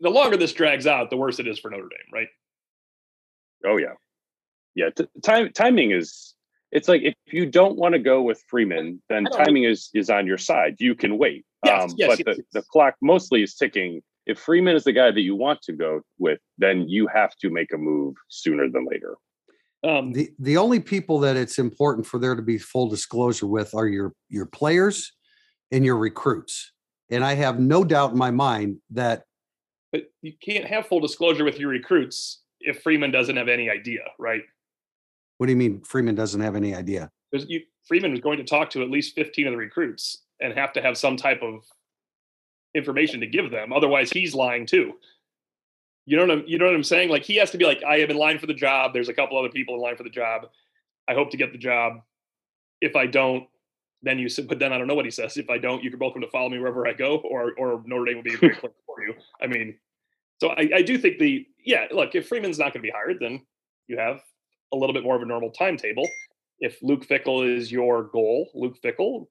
the 0.00 0.10
longer 0.10 0.36
this 0.36 0.52
drags 0.52 0.86
out, 0.86 1.10
the 1.10 1.16
worse 1.16 1.38
it 1.38 1.46
is 1.46 1.58
for 1.58 1.70
Notre 1.70 1.88
Dame, 1.88 1.98
right? 2.12 2.28
Oh 3.66 3.76
yeah, 3.76 3.94
yeah. 4.74 4.90
T- 4.90 5.06
time 5.22 5.52
timing 5.52 5.90
is. 5.90 6.34
It's 6.72 6.88
like 6.88 7.02
if 7.02 7.14
you 7.26 7.46
don't 7.46 7.76
want 7.76 7.94
to 7.94 7.98
go 7.98 8.22
with 8.22 8.42
Freeman, 8.48 9.02
then 9.08 9.24
timing 9.24 9.64
is 9.64 9.90
is 9.92 10.08
on 10.08 10.26
your 10.26 10.38
side. 10.38 10.76
You 10.78 10.94
can 10.94 11.18
wait. 11.18 11.44
Yes, 11.64 11.82
um, 11.82 11.94
yes, 11.98 12.08
but 12.08 12.26
yes, 12.26 12.36
the, 12.36 12.60
the 12.60 12.62
clock 12.70 12.94
mostly 13.02 13.42
is 13.42 13.56
ticking 13.56 14.02
if 14.26 14.38
Freeman 14.38 14.76
is 14.76 14.84
the 14.84 14.92
guy 14.92 15.10
that 15.10 15.20
you 15.20 15.34
want 15.34 15.62
to 15.62 15.72
go 15.72 16.02
with, 16.18 16.40
then 16.58 16.88
you 16.88 17.08
have 17.08 17.36
to 17.36 17.50
make 17.50 17.72
a 17.72 17.78
move 17.78 18.14
sooner 18.28 18.68
than 18.70 18.86
later. 18.90 19.16
Um, 19.82 20.12
the 20.12 20.30
the 20.38 20.58
only 20.58 20.78
people 20.78 21.18
that 21.20 21.36
it's 21.36 21.58
important 21.58 22.06
for 22.06 22.18
there 22.18 22.34
to 22.34 22.42
be 22.42 22.58
full 22.58 22.88
disclosure 22.88 23.46
with 23.46 23.74
are 23.74 23.88
your 23.88 24.12
your 24.28 24.46
players 24.46 25.12
and 25.70 25.84
your 25.84 25.96
recruits. 25.96 26.72
And 27.10 27.24
I 27.24 27.34
have 27.34 27.58
no 27.58 27.82
doubt 27.82 28.12
in 28.12 28.18
my 28.18 28.30
mind 28.30 28.78
that 28.90 29.24
but 29.92 30.04
you 30.22 30.32
can't 30.40 30.66
have 30.66 30.86
full 30.86 31.00
disclosure 31.00 31.44
with 31.44 31.58
your 31.58 31.70
recruits 31.70 32.42
if 32.60 32.82
Freeman 32.82 33.10
doesn't 33.10 33.36
have 33.36 33.48
any 33.48 33.68
idea, 33.70 34.02
right? 34.18 34.42
What 35.38 35.46
do 35.46 35.52
you 35.52 35.56
mean 35.56 35.80
Freeman 35.80 36.14
doesn't 36.14 36.40
have 36.40 36.54
any 36.54 36.74
idea? 36.74 37.10
Because 37.32 37.48
you, 37.48 37.62
Freeman 37.88 38.12
is 38.12 38.20
going 38.20 38.38
to 38.38 38.44
talk 38.44 38.70
to 38.70 38.82
at 38.82 38.90
least 38.90 39.14
15 39.14 39.46
of 39.46 39.52
the 39.52 39.56
recruits 39.56 40.24
and 40.40 40.52
have 40.54 40.72
to 40.74 40.82
have 40.82 40.96
some 40.96 41.16
type 41.16 41.42
of 41.42 41.64
information 42.74 43.20
to 43.20 43.26
give 43.26 43.50
them. 43.50 43.72
Otherwise, 43.72 44.10
he's 44.10 44.34
lying 44.34 44.66
too. 44.66 44.94
You 46.06 46.16
know 46.16 46.26
what 46.26 46.38
I'm, 46.38 46.44
you 46.46 46.58
know 46.58 46.66
what 46.66 46.74
I'm 46.74 46.82
saying? 46.82 47.08
Like 47.08 47.24
he 47.24 47.36
has 47.36 47.50
to 47.50 47.58
be 47.58 47.64
like, 47.64 47.82
I 47.86 47.96
am 48.00 48.10
in 48.10 48.16
line 48.16 48.38
for 48.38 48.46
the 48.46 48.54
job. 48.54 48.92
There's 48.92 49.08
a 49.08 49.14
couple 49.14 49.38
other 49.38 49.48
people 49.48 49.74
in 49.74 49.80
line 49.80 49.96
for 49.96 50.02
the 50.02 50.10
job. 50.10 50.48
I 51.08 51.14
hope 51.14 51.30
to 51.30 51.36
get 51.36 51.52
the 51.52 51.58
job. 51.58 52.00
If 52.80 52.96
I 52.96 53.06
don't, 53.06 53.46
then 54.02 54.18
you 54.18 54.28
said, 54.28 54.48
but 54.48 54.58
then 54.58 54.72
I 54.72 54.78
don't 54.78 54.86
know 54.86 54.94
what 54.94 55.04
he 55.04 55.10
says. 55.10 55.36
If 55.36 55.50
I 55.50 55.58
don't, 55.58 55.84
you 55.84 55.90
can 55.90 55.98
both 55.98 56.14
come 56.14 56.22
to 56.22 56.30
follow 56.30 56.48
me 56.48 56.58
wherever 56.58 56.88
I 56.88 56.94
go, 56.94 57.18
or 57.18 57.52
or 57.58 57.82
Notre 57.84 58.06
Dame 58.06 58.16
will 58.16 58.22
be 58.22 58.34
a 58.34 58.38
great 58.38 58.58
place 58.58 58.72
for 58.86 59.02
you. 59.02 59.14
I 59.42 59.46
mean, 59.46 59.76
so 60.40 60.50
I, 60.50 60.70
I 60.76 60.82
do 60.82 60.96
think 60.96 61.18
the 61.18 61.46
yeah, 61.64 61.86
look, 61.90 62.14
if 62.14 62.26
Freeman's 62.26 62.58
not 62.58 62.72
going 62.72 62.82
to 62.82 62.88
be 62.88 62.90
hired, 62.90 63.18
then 63.20 63.44
you 63.88 63.98
have 63.98 64.20
a 64.72 64.76
little 64.76 64.94
bit 64.94 65.02
more 65.02 65.16
of 65.16 65.22
a 65.22 65.26
normal 65.26 65.50
timetable. 65.50 66.08
If 66.60 66.78
Luke 66.82 67.06
Fickell 67.06 67.46
is 67.46 67.70
your 67.70 68.04
goal, 68.04 68.48
Luke 68.54 68.76
Fickell, 68.82 69.26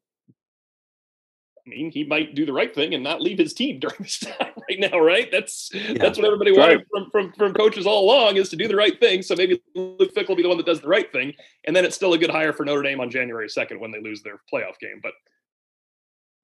I 1.72 1.76
mean, 1.76 1.92
he 1.92 2.04
might 2.04 2.36
do 2.36 2.46
the 2.46 2.54
right 2.54 2.74
thing 2.74 2.94
and 2.94 3.04
not 3.04 3.22
leave 3.22 3.38
his 3.38 3.54
team 3.54 3.80
during 3.80 3.98
this 4.00 4.20
time 4.20 4.52
right 4.70 4.80
now, 4.80 5.00
right? 5.00 5.30
That's 5.32 5.70
yeah. 5.74 5.94
that's 5.98 6.18
what 6.18 6.26
everybody 6.26 6.52
wanted 6.52 6.78
right. 6.78 6.86
from, 6.92 7.12
from 7.12 7.34
from 7.34 7.54
coaches 7.54 7.86
all 7.86 8.06
along 8.06 8.38
is 8.38 8.50
to 8.50 8.56
do 8.56 8.68
the 8.68 8.76
right 8.76 9.00
thing. 9.00 9.22
So 9.22 9.36
maybe 9.36 9.62
Luke 9.76 10.14
Fickell 10.14 10.30
will 10.30 10.36
be 10.36 10.44
the 10.44 10.50
one 10.50 10.58
that 10.58 10.66
does 10.66 10.82
the 10.82 10.88
right 10.88 11.12
thing, 11.12 11.34
and 11.66 11.76
then 11.76 11.86
it's 11.86 11.96
still 11.96 12.14
a 12.14 12.18
good 12.18 12.32
hire 12.32 12.54
for 12.54 12.66
Notre 12.66 12.84
Dame 12.84 13.00
on 13.00 13.10
January 13.10 13.50
second 13.50 13.80
when 13.80 13.92
they 13.92 14.02
lose 14.02 14.22
their 14.22 14.40
playoff 14.52 14.80
game. 14.80 15.00
But 15.02 15.14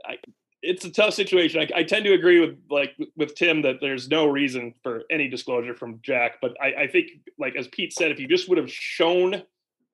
I, 0.05 0.17
it's 0.61 0.85
a 0.85 0.91
tough 0.91 1.13
situation. 1.13 1.61
I, 1.61 1.79
I, 1.79 1.83
tend 1.83 2.05
to 2.05 2.13
agree 2.13 2.39
with 2.39 2.57
like 2.69 2.95
with 3.15 3.35
Tim 3.35 3.61
that 3.61 3.75
there's 3.81 4.09
no 4.09 4.25
reason 4.25 4.73
for 4.81 5.03
any 5.11 5.27
disclosure 5.27 5.75
from 5.75 5.99
Jack. 6.01 6.37
But 6.41 6.55
I, 6.61 6.83
I 6.83 6.87
think, 6.87 7.11
like 7.37 7.55
as 7.55 7.67
Pete 7.67 7.93
said, 7.93 8.11
if 8.11 8.19
you 8.19 8.27
just 8.27 8.49
would 8.49 8.57
have 8.57 8.71
shown 8.71 9.43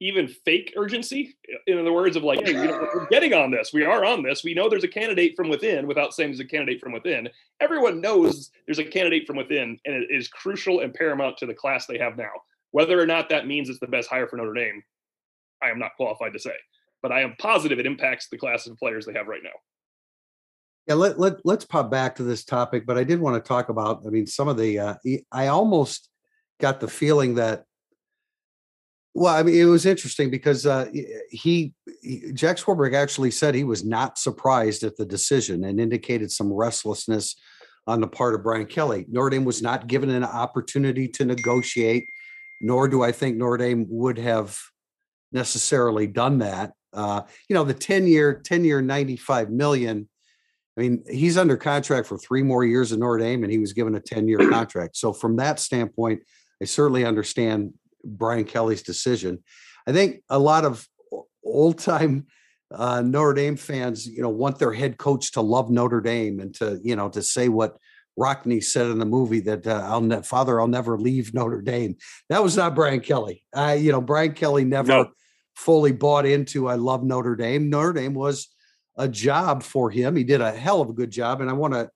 even 0.01 0.27
fake 0.27 0.73
urgency. 0.75 1.37
In 1.67 1.85
the 1.85 1.93
words 1.93 2.17
of 2.17 2.23
like 2.23 2.45
hey, 2.45 2.51
you 2.51 2.67
know, 2.67 2.89
we're 2.93 3.07
getting 3.07 3.33
on 3.33 3.51
this. 3.51 3.71
We 3.71 3.85
are 3.85 4.03
on 4.03 4.23
this. 4.23 4.43
We 4.43 4.53
know 4.53 4.67
there's 4.67 4.83
a 4.83 4.89
candidate 4.89 5.35
from 5.37 5.47
within 5.47 5.87
without 5.87 6.13
saying 6.13 6.31
there's 6.31 6.39
a 6.41 6.45
candidate 6.45 6.81
from 6.81 6.91
within. 6.91 7.29
Everyone 7.59 8.01
knows 8.01 8.51
there's 8.65 8.79
a 8.79 8.83
candidate 8.83 9.25
from 9.25 9.37
within 9.37 9.79
and 9.85 9.95
it 9.95 10.09
is 10.11 10.27
crucial 10.27 10.81
and 10.81 10.93
paramount 10.93 11.37
to 11.37 11.45
the 11.45 11.53
class 11.53 11.85
they 11.85 11.99
have 11.99 12.17
now. 12.17 12.31
Whether 12.71 12.99
or 12.99 13.05
not 13.05 13.29
that 13.29 13.47
means 13.47 13.69
it's 13.69 13.79
the 13.79 13.87
best 13.87 14.09
hire 14.09 14.27
for 14.27 14.37
notre 14.37 14.53
dame 14.53 14.83
i 15.61 15.69
am 15.69 15.79
not 15.79 15.95
qualified 15.95 16.33
to 16.33 16.39
say 16.39 16.55
but 17.01 17.11
i 17.11 17.21
am 17.21 17.35
positive 17.39 17.79
it 17.79 17.85
impacts 17.85 18.27
the 18.29 18.37
class 18.37 18.67
of 18.67 18.77
players 18.77 19.05
they 19.05 19.13
have 19.13 19.27
right 19.27 19.43
now. 19.43 19.49
Yeah 20.87 20.95
let, 20.95 21.19
let, 21.19 21.45
let's 21.45 21.65
pop 21.65 21.91
back 21.91 22.15
to 22.15 22.23
this 22.23 22.43
topic 22.43 22.85
but 22.85 22.97
i 22.97 23.03
did 23.03 23.19
want 23.19 23.41
to 23.41 23.47
talk 23.47 23.69
about 23.69 24.03
i 24.05 24.09
mean 24.09 24.27
some 24.27 24.47
of 24.47 24.57
the 24.57 24.79
uh, 24.79 24.95
i 25.31 25.47
almost 25.47 26.09
got 26.59 26.79
the 26.79 26.87
feeling 26.87 27.35
that 27.35 27.65
well, 29.13 29.35
I 29.35 29.43
mean, 29.43 29.55
it 29.55 29.65
was 29.65 29.85
interesting 29.85 30.29
because 30.29 30.65
uh, 30.65 30.87
he, 31.29 31.73
he, 32.01 32.31
Jack 32.33 32.57
Swarbrick 32.57 32.95
actually 32.95 33.31
said 33.31 33.53
he 33.53 33.65
was 33.65 33.83
not 33.83 34.17
surprised 34.17 34.83
at 34.83 34.95
the 34.95 35.05
decision 35.05 35.65
and 35.65 35.79
indicated 35.79 36.31
some 36.31 36.51
restlessness 36.51 37.35
on 37.87 37.99
the 37.99 38.07
part 38.07 38.35
of 38.35 38.43
Brian 38.43 38.67
Kelly. 38.67 39.05
Notre 39.09 39.31
Dame 39.31 39.43
was 39.43 39.61
not 39.61 39.87
given 39.87 40.09
an 40.09 40.23
opportunity 40.23 41.07
to 41.09 41.25
negotiate, 41.25 42.05
nor 42.61 42.87
do 42.87 43.03
I 43.03 43.11
think 43.11 43.35
Notre 43.35 43.57
Dame 43.57 43.85
would 43.89 44.17
have 44.17 44.57
necessarily 45.33 46.07
done 46.07 46.37
that. 46.39 46.71
Uh, 46.93 47.21
you 47.49 47.53
know, 47.53 47.63
the 47.63 47.73
10 47.73 48.07
year, 48.07 48.41
10 48.45 48.63
year, 48.63 48.81
95 48.81 49.49
million. 49.49 50.07
I 50.77 50.81
mean, 50.81 51.03
he's 51.09 51.37
under 51.37 51.57
contract 51.57 52.07
for 52.07 52.17
three 52.17 52.43
more 52.43 52.63
years 52.63 52.93
in 52.93 52.99
Notre 52.99 53.17
Dame 53.17 53.43
and 53.43 53.51
he 53.51 53.59
was 53.59 53.73
given 53.73 53.95
a 53.95 53.99
10 53.99 54.27
year 54.27 54.49
contract. 54.49 54.95
So, 54.95 55.11
from 55.11 55.35
that 55.37 55.59
standpoint, 55.59 56.21
I 56.61 56.65
certainly 56.65 57.05
understand 57.05 57.73
Brian 58.03 58.45
Kelly's 58.45 58.83
decision. 58.83 59.43
I 59.87 59.91
think 59.91 60.23
a 60.29 60.39
lot 60.39 60.65
of 60.65 60.87
old 61.43 61.79
time 61.79 62.27
uh, 62.73 63.01
Notre 63.01 63.33
Dame 63.33 63.57
fans, 63.57 64.07
you 64.07 64.21
know, 64.21 64.29
want 64.29 64.59
their 64.59 64.73
head 64.73 64.97
coach 64.97 65.33
to 65.33 65.41
love 65.41 65.69
Notre 65.69 66.01
Dame 66.01 66.39
and 66.39 66.53
to, 66.55 66.79
you 66.83 66.95
know, 66.95 67.09
to 67.09 67.21
say 67.21 67.49
what 67.49 67.77
Rockne 68.17 68.63
said 68.63 68.87
in 68.87 68.99
the 68.99 69.05
movie 69.05 69.41
that 69.41 69.67
uh, 69.67 69.81
I'll 69.85 70.01
ne- 70.01 70.23
father, 70.23 70.59
I'll 70.59 70.67
never 70.67 70.97
leave 70.97 71.33
Notre 71.33 71.61
Dame. 71.61 71.97
That 72.29 72.43
was 72.43 72.55
not 72.55 72.75
Brian 72.75 73.01
Kelly. 73.01 73.43
I, 73.53 73.75
you 73.75 73.91
know, 73.91 74.01
Brian 74.01 74.33
Kelly 74.33 74.63
never 74.63 74.87
no. 74.87 75.11
fully 75.55 75.91
bought 75.91 76.25
into 76.25 76.67
I 76.67 76.75
love 76.75 77.03
Notre 77.03 77.35
Dame. 77.35 77.69
Notre 77.69 77.93
Dame 77.93 78.13
was 78.13 78.49
a 78.97 79.07
job 79.07 79.63
for 79.63 79.89
him. 79.89 80.15
He 80.15 80.23
did 80.23 80.41
a 80.41 80.51
hell 80.51 80.81
of 80.81 80.89
a 80.89 80.93
good 80.93 81.11
job. 81.11 81.41
And 81.41 81.49
I 81.49 81.53
want 81.53 81.73
to, 81.73 81.89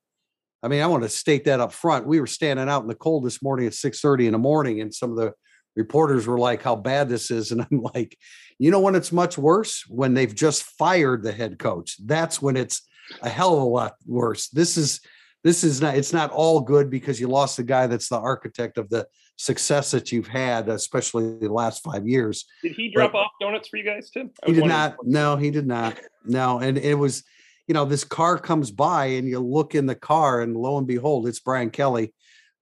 I 0.64 0.68
mean, 0.68 0.82
I 0.82 0.88
want 0.88 1.04
to 1.04 1.10
state 1.10 1.46
that 1.46 1.60
up 1.60 1.74
front. 1.74 2.08
We 2.08 2.20
were 2.20 2.28
standing 2.28 2.70
out 2.70 2.82
in 2.82 2.88
the 2.88 2.96
cold 2.96 3.24
this 3.24 3.42
morning 3.42 3.68
at 3.68 3.74
6 3.74 4.00
30 4.00 4.28
in 4.28 4.32
the 4.32 4.40
morning, 4.40 4.82
and 4.82 4.94
some 4.94 5.12
of 5.12 5.18
the 5.18 5.34
reporters 5.75 6.27
were 6.27 6.39
like 6.39 6.62
how 6.62 6.75
bad 6.75 7.10
this 7.10 7.32
is. 7.32 7.51
And 7.51 7.62
i'm 7.62 7.82
like 7.82 8.17
you 8.60 8.72
know 8.72 8.79
when 8.79 8.96
it's 8.96 9.12
much 9.12 9.38
worse? 9.38 9.84
When 9.88 10.13
they've 10.13 10.34
just 10.34 10.63
fired 10.63 11.24
the 11.24 11.32
head 11.32 11.60
coach. 11.60 11.98
That's 12.05 12.41
when 12.41 12.58
it's 12.58 12.82
a 13.22 13.29
hell 13.29 13.55
of 13.55 13.62
a 13.62 13.65
lot 13.65 13.96
worse. 14.05 14.48
This 14.50 14.77
is 14.77 15.01
this 15.44 15.63
is 15.63 15.82
not 15.82 15.96
it's 15.96 16.13
not 16.13 16.32
all 16.32 16.62
good 16.62 16.89
because 16.89 17.20
you 17.20 17.27
lost 17.27 17.58
the 17.58 17.63
guy 17.63 17.88
that's 17.88 18.10
the 18.10 18.17
architect 18.17 18.77
of 18.77 18.89
the 18.89 19.08
success 19.38 19.91
that 19.91 20.13
you've 20.13 20.29
had 20.29 20.70
especially 20.70 21.38
the 21.39 21.51
last 21.51 21.84
five 21.84 22.08
years. 22.08 22.46
Did 22.63 22.72
he 22.72 22.89
drop 22.89 23.12
but 23.12 23.20
off 23.20 23.32
donuts 23.41 23.67
for 23.67 23.77
you 23.77 23.84
guys 23.84 24.10
too 24.10 24.32
he 24.46 24.53
did 24.53 24.65
not. 24.65 24.96
No 25.03 25.36
he 25.36 25.51
did 25.51 25.67
not. 25.67 26.00
No 26.25 26.60
and 26.60 26.77
it 26.77 26.96
was 26.96 27.24
you 27.67 27.74
know 27.74 27.86
this 27.86 28.03
car 28.03 28.38
comes 28.38 28.72
by 28.72 29.05
and 29.05 29.27
you 29.27 29.39
look 29.39 29.75
in 29.75 29.86
the 29.86 29.96
car 29.96 30.41
and 30.41 30.55
lo 30.55 30.77
and 30.77 30.88
behold 30.88 31.27
it's 31.27 31.39
brian 31.39 31.70
kelly 31.70 32.13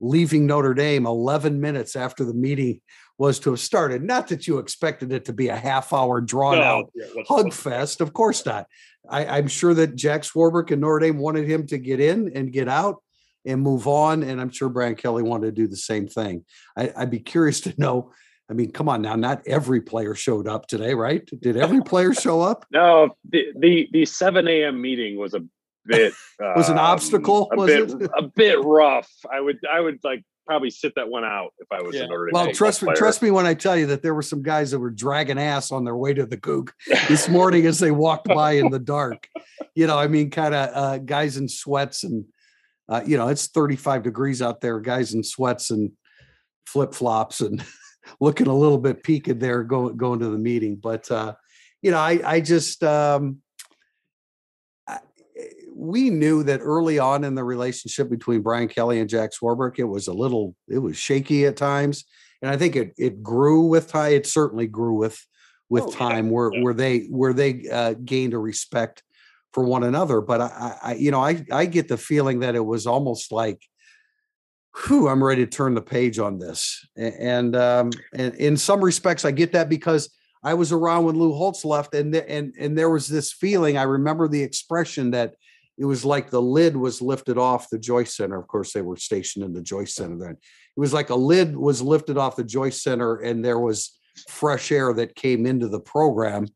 leaving 0.04 0.46
Notre 0.46 0.74
Dame 0.74 1.06
11 1.06 1.62
minutes 1.62 1.96
after 1.96 2.26
the 2.26 2.34
meeting 2.34 2.82
was 3.18 3.40
to 3.40 3.52
have 3.52 3.60
started. 3.60 4.04
Not 4.04 4.28
that 4.28 4.48
you 4.48 4.58
expected 4.58 5.14
it 5.14 5.26
to 5.26 5.34
be 5.34 5.48
a 5.48 5.56
half 5.56 5.94
hour 5.94 6.20
drawn 6.20 6.58
no, 6.58 6.62
out 6.62 6.92
yeah, 6.94 7.24
hug 7.28 7.54
fest. 7.54 8.02
Of 8.02 8.12
course 8.12 8.46
not. 8.46 8.68
I, 9.10 9.38
am 9.38 9.48
sure 9.48 9.74
that 9.74 9.96
Jack 9.96 10.24
Swarbrick 10.24 10.72
and 10.72 10.82
Notre 10.82 11.00
Dame 11.00 11.20
wanted 11.20 11.48
him 11.48 11.68
to 11.68 11.78
get 11.78 12.02
in 12.02 12.32
and 12.36 12.52
get 12.52 12.68
out 12.68 13.02
and 13.46 13.62
move 13.62 13.88
on. 13.88 14.24
And 14.24 14.42
I'm 14.42 14.50
sure 14.50 14.68
Brian 14.68 14.96
Kelly 14.96 15.24
wanted 15.24 15.56
to 15.56 15.62
do 15.62 15.68
the 15.68 15.78
same 15.78 16.08
thing. 16.08 16.44
I, 16.78 16.92
I'd 16.96 17.12
be 17.12 17.20
curious 17.20 17.62
to 17.62 17.74
know. 17.78 18.12
I 18.50 18.54
mean, 18.54 18.72
come 18.72 18.90
on 18.90 19.02
now, 19.02 19.16
not 19.16 19.42
every 19.48 19.80
player 19.80 20.16
showed 20.16 20.50
up 20.50 20.68
today, 20.68 20.94
right? 20.94 21.26
Did 21.42 21.56
every 21.56 21.82
player 21.82 22.14
show 22.14 22.42
up? 22.42 22.66
No, 22.72 23.16
the, 23.30 23.46
the, 23.56 23.88
the 23.92 24.06
7 24.06 24.48
a.m. 24.50 24.82
meeting 24.82 25.18
was 25.18 25.34
a 25.34 25.42
bit 25.86 26.14
was 26.56 26.70
an 26.70 26.78
um, 26.78 26.86
obstacle 26.86 27.50
a 27.52 27.66
bit 27.66 27.92
it? 27.92 28.12
a 28.18 28.24
bit 28.24 28.64
rough 28.64 29.10
i 29.32 29.40
would 29.40 29.60
i 29.72 29.80
would 29.80 30.00
like 30.04 30.24
probably 30.46 30.70
sit 30.70 30.94
that 30.96 31.08
one 31.08 31.24
out 31.24 31.54
if 31.60 31.68
i 31.72 31.82
was 31.82 31.96
yeah. 31.96 32.06
Notre 32.06 32.26
Dame 32.28 32.32
well 32.34 32.52
trust 32.52 32.84
me 32.84 32.94
trust 32.96 33.22
me 33.22 33.32
when 33.32 33.46
i 33.46 33.54
tell 33.54 33.78
you 33.78 33.86
that 33.88 34.02
there 34.02 34.14
were 34.14 34.22
some 34.22 34.42
guys 34.42 34.72
that 34.72 34.80
were 34.80 34.92
dragging 34.92 35.40
ass 35.40 35.72
on 35.72 35.84
their 35.84 35.96
way 35.96 36.14
to 36.14 36.26
the 36.26 36.38
Gug 36.38 36.72
this 37.08 37.30
morning 37.30 37.66
as 37.66 37.80
they 37.80 37.92
walked 37.92 38.28
by 38.28 38.54
in 38.54 38.70
the 38.70 38.80
dark 38.80 39.28
you 39.76 39.88
know 39.88 39.98
i 39.98 40.08
mean 40.08 40.30
kind 40.30 40.54
of 40.54 40.70
uh, 40.74 40.98
guys 41.00 41.38
in 41.38 41.48
sweats 41.48 42.04
and 42.04 42.26
uh, 42.90 43.02
you 43.06 43.18
know 43.18 43.30
it's 43.30 43.48
35 43.48 44.04
degrees 44.04 44.42
out 44.42 44.62
there 44.62 44.80
guys 44.80 45.14
in 45.14 45.24
sweats 45.24 45.72
and 45.72 45.92
flip-flops 46.66 47.42
and 47.42 47.64
looking 48.20 48.48
a 48.48 48.56
little 48.56 48.78
bit 48.78 49.04
peaked 49.04 49.40
there 49.40 49.64
going 49.64 49.96
going 49.96 50.20
to 50.20 50.30
the 50.30 50.38
meeting 50.38 50.76
but 50.76 51.10
uh 51.10 51.34
you 51.82 51.92
know 51.92 52.00
i 52.00 52.20
i 52.26 52.42
just 52.42 52.84
um 52.84 53.42
we 55.76 56.10
knew 56.10 56.44
that 56.44 56.60
early 56.62 57.00
on 57.00 57.24
in 57.24 57.36
the 57.36 57.44
relationship 57.44 58.10
between 58.10 58.42
Brian 58.42 58.68
Kelly 58.68 59.00
and 59.00 59.10
Jack 59.10 59.32
Swarbrick, 59.32 59.80
it 59.80 59.86
was 59.86 60.08
a 60.08 60.14
little, 60.14 60.56
it 60.68 60.80
was 60.80 60.98
shaky 60.98 61.46
at 61.46 61.58
times, 61.58 62.06
and 62.42 62.52
I 62.52 62.58
think 62.58 62.76
it 62.76 62.94
it 62.98 63.24
grew 63.24 63.66
with 63.66 63.88
time. 63.88 64.14
It 64.14 64.28
certainly 64.28 64.68
grew 64.68 64.96
with 64.96 65.20
with 65.70 65.84
oh, 65.84 65.92
time, 65.92 66.26
yeah. 66.26 66.32
where 66.32 66.54
yeah. 66.54 66.62
where 66.62 66.74
they 66.74 67.00
where 67.10 67.34
they 67.34 67.68
uh, 67.72 67.94
gained 68.06 68.34
a 68.34 68.38
respect 68.38 69.04
for 69.54 69.64
one 69.64 69.84
another. 69.84 70.22
But 70.22 70.42
I, 70.42 70.78
I, 70.84 70.94
you 70.96 71.12
know, 71.12 71.24
I 71.24 71.44
I 71.52 71.66
get 71.66 71.88
the 71.88 71.98
feeling 71.98 72.40
that 72.42 72.56
it 72.56 72.66
was 72.66 72.86
almost 72.86 73.32
like, 73.32 73.62
whew, 74.86 75.08
I'm 75.08 75.24
ready 75.24 75.46
to 75.46 75.50
turn 75.50 75.74
the 75.74 75.82
page 75.82 76.20
on 76.20 76.40
this. 76.40 76.86
And 76.98 77.56
um, 77.56 77.92
and 78.14 78.36
in 78.36 78.58
some 78.58 78.84
respects, 78.84 79.26
I 79.26 79.32
get 79.32 79.54
that 79.54 79.70
because 79.70 80.10
I 80.44 80.54
was 80.54 80.72
around 80.72 81.06
when 81.06 81.18
Lou 81.18 81.34
Holtz 81.34 81.64
left, 81.64 81.94
and 81.94 82.14
and 82.16 82.54
and 82.60 82.78
there 82.78 82.90
was 82.90 83.08
this 83.08 83.32
feeling. 83.32 83.78
I 83.78 83.84
remember 83.84 84.28
the 84.28 84.44
expression 84.44 85.12
that 85.12 85.36
it 85.78 85.86
was 85.86 86.06
like 86.06 86.30
the 86.30 86.42
lid 86.42 86.78
was 86.78 87.02
lifted 87.02 87.38
off 87.38 87.70
the 87.70 87.80
Joyce 87.80 88.16
Center. 88.16 88.40
Of 88.40 88.48
course, 88.48 88.74
they 88.74 88.82
were 88.82 88.98
stationed 88.98 89.44
in 89.44 89.54
the 89.54 89.62
Joyce 89.62 89.96
Center 89.96 90.18
then. 90.18 90.32
It 90.32 90.80
was 90.80 90.94
like 90.94 91.10
a 91.10 91.16
lid 91.16 91.56
was 91.56 91.82
lifted 91.82 92.18
off 92.18 92.36
the 92.36 92.44
Joyce 92.44 92.82
Center, 92.82 93.18
and 93.18 93.44
there 93.44 93.60
was 93.60 93.98
fresh 94.28 94.72
air 94.72 94.94
that 94.94 95.16
came 95.16 95.46
into 95.46 95.68
the 95.68 95.80
program 95.80 96.48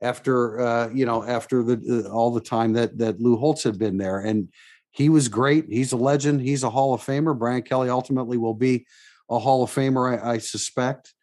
after 0.00 0.60
uh, 0.60 0.90
you 0.90 1.06
know 1.06 1.24
after 1.24 1.62
the 1.62 2.04
uh, 2.06 2.12
all 2.12 2.32
the 2.32 2.40
time 2.40 2.74
that 2.74 2.98
that 2.98 3.20
Lou 3.20 3.36
Holtz 3.36 3.62
had 3.62 3.78
been 3.78 3.96
there, 3.96 4.20
and 4.20 4.48
he 4.90 5.08
was 5.08 5.28
great. 5.28 5.66
He's 5.68 5.92
a 5.92 5.96
legend. 5.96 6.40
He's 6.40 6.62
a 6.62 6.70
Hall 6.70 6.94
of 6.94 7.02
Famer. 7.02 7.38
Brian 7.38 7.62
Kelly 7.62 7.88
ultimately 7.88 8.36
will 8.36 8.54
be 8.54 8.86
a 9.30 9.38
Hall 9.38 9.62
of 9.62 9.70
Famer, 9.70 10.20
I, 10.22 10.32
I 10.32 10.38
suspect. 10.38 11.14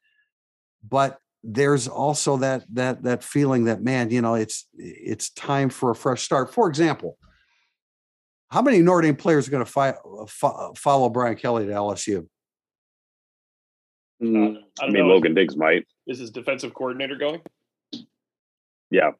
But 0.87 1.19
there's 1.43 1.87
also 1.87 2.37
that 2.37 2.65
that 2.73 3.03
that 3.03 3.23
feeling 3.23 3.65
that 3.65 3.83
man, 3.83 4.09
you 4.09 4.21
know, 4.21 4.35
it's 4.35 4.67
it's 4.77 5.29
time 5.29 5.69
for 5.69 5.91
a 5.91 5.95
fresh 5.95 6.23
start. 6.23 6.53
For 6.53 6.67
example, 6.67 7.17
how 8.49 8.61
many 8.61 8.81
Notre 8.81 9.01
Dame 9.01 9.15
players 9.15 9.47
are 9.47 9.51
going 9.51 9.65
to 9.65 9.71
fi- 9.71 9.95
fo- 10.27 10.73
follow 10.77 11.09
Brian 11.09 11.35
Kelly 11.35 11.65
to 11.65 11.71
LSU? 11.71 12.27
Mm, 14.21 14.57
I, 14.79 14.85
I, 14.85 14.89
mean, 14.89 15.07
know. 15.07 15.13
Logan 15.13 15.33
Diggs 15.33 15.57
might. 15.57 15.85
Is 16.07 16.19
his 16.19 16.31
defensive 16.31 16.73
coordinator 16.73 17.15
going? 17.15 17.41
Yeah, 18.91 19.11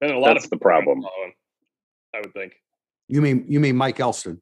and 0.00 0.10
a 0.10 0.18
lot 0.18 0.34
That's 0.34 0.44
of 0.44 0.50
the 0.50 0.58
problem. 0.58 1.04
I 2.14 2.20
would 2.20 2.32
think. 2.34 2.52
You 3.08 3.20
mean 3.20 3.46
you 3.48 3.58
mean 3.58 3.76
Mike 3.76 3.98
Elston? 3.98 4.40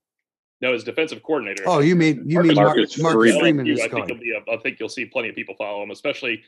No, 0.61 0.75
his 0.75 0.85
defensive 0.85 1.23
coordinator. 1.23 1.62
Oh, 1.67 1.79
you 1.79 1.97
mean 1.97 2.25
you 2.26 2.35
Marcus, 2.35 2.49
mean 2.49 2.64
Marcus, 2.64 2.99
Marcus 2.99 3.37
Freeman? 3.38 3.64
Freeman 3.64 3.81
I, 3.81 3.88
think 3.88 4.23
I 4.52 4.57
think 4.59 4.79
you'll 4.79 4.90
see 4.90 5.07
plenty 5.07 5.31
of 5.31 5.35
people 5.35 5.55
follow 5.57 5.83
him, 5.83 5.90
especially 5.90 6.43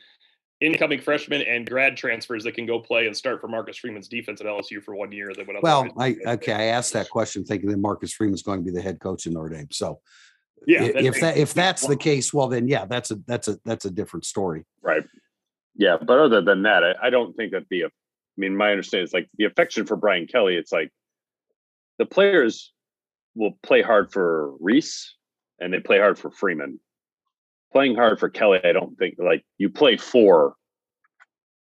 incoming 0.63 1.01
freshmen 1.01 1.41
and 1.41 1.69
grad 1.69 1.97
transfers 1.97 2.43
that 2.45 2.53
can 2.53 2.65
go 2.65 2.79
play 2.79 3.05
and 3.05 3.15
start 3.15 3.41
for 3.41 3.47
Marcus 3.47 3.77
Freeman's 3.77 4.07
defense 4.07 4.39
at 4.39 4.47
LSU 4.47 4.81
for 4.81 4.95
one 4.95 5.11
year. 5.11 5.33
That 5.35 5.45
would 5.45 5.57
well, 5.61 5.91
I 5.97 6.15
okay, 6.25 6.53
I 6.53 6.63
asked 6.65 6.93
that 6.93 7.09
question 7.09 7.43
thinking 7.43 7.69
that 7.69 7.77
Marcus 7.77 8.13
Freeman's 8.13 8.41
going 8.41 8.59
to 8.59 8.65
be 8.65 8.71
the 8.71 8.81
head 8.81 8.99
coach 8.99 9.25
in 9.25 9.33
Notre 9.33 9.49
Dame. 9.49 9.67
So 9.71 9.99
yeah, 10.65 10.83
if 10.83 11.19
that 11.19 11.37
if 11.37 11.53
that's 11.53 11.85
the 11.85 11.97
case, 11.97 12.33
well 12.33 12.47
then 12.47 12.67
yeah, 12.67 12.85
that's 12.85 13.11
a 13.11 13.15
that's 13.27 13.49
a 13.49 13.59
that's 13.65 13.85
a 13.85 13.91
different 13.91 14.25
story. 14.25 14.65
Right. 14.81 15.03
Yeah, 15.75 15.97
but 15.99 16.19
other 16.19 16.41
than 16.41 16.63
that, 16.63 16.83
I, 16.83 17.07
I 17.07 17.09
don't 17.09 17.35
think 17.35 17.51
that 17.51 17.65
the 17.69 17.85
I 17.85 17.89
mean 18.37 18.55
my 18.55 18.71
understanding 18.71 19.05
is 19.05 19.13
like 19.13 19.27
the 19.37 19.45
affection 19.45 19.85
for 19.85 19.97
Brian 19.97 20.27
Kelly. 20.27 20.55
It's 20.55 20.71
like 20.71 20.91
the 21.99 22.05
players 22.05 22.71
will 23.35 23.57
play 23.63 23.81
hard 23.81 24.11
for 24.13 24.53
Rees 24.59 25.13
and 25.59 25.73
they 25.73 25.79
play 25.79 25.99
hard 25.99 26.17
for 26.17 26.31
Freeman 26.31 26.79
playing 27.73 27.95
hard 27.95 28.19
for 28.19 28.29
Kelly, 28.29 28.59
I 28.63 28.71
don't 28.71 28.97
think 28.97 29.15
like 29.17 29.43
you 29.57 29.69
play 29.69 29.97
for 29.97 30.55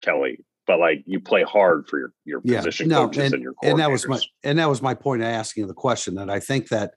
Kelly, 0.04 0.46
but 0.68 0.80
like 0.80 1.04
you 1.06 1.20
play 1.20 1.44
hard 1.44 1.88
for 1.88 1.98
your 1.98 2.14
your 2.25 2.42
yeah, 2.44 2.58
position 2.58 2.90
no, 2.90 3.08
coaches 3.08 3.24
and, 3.24 3.34
and 3.36 3.44
your 3.44 3.54
and 3.64 3.80
that 3.80 3.90
was 3.90 4.08
my 4.08 4.20
and 4.44 4.60
that 4.60 4.70
was 4.70 4.82
my 4.82 4.94
point 4.94 5.24
of 5.24 5.28
asking 5.28 5.68
the 5.68 5.74
question 5.74 6.16
that 6.16 6.30
I 6.30 6.40
think 6.40 6.68
that 6.68 6.92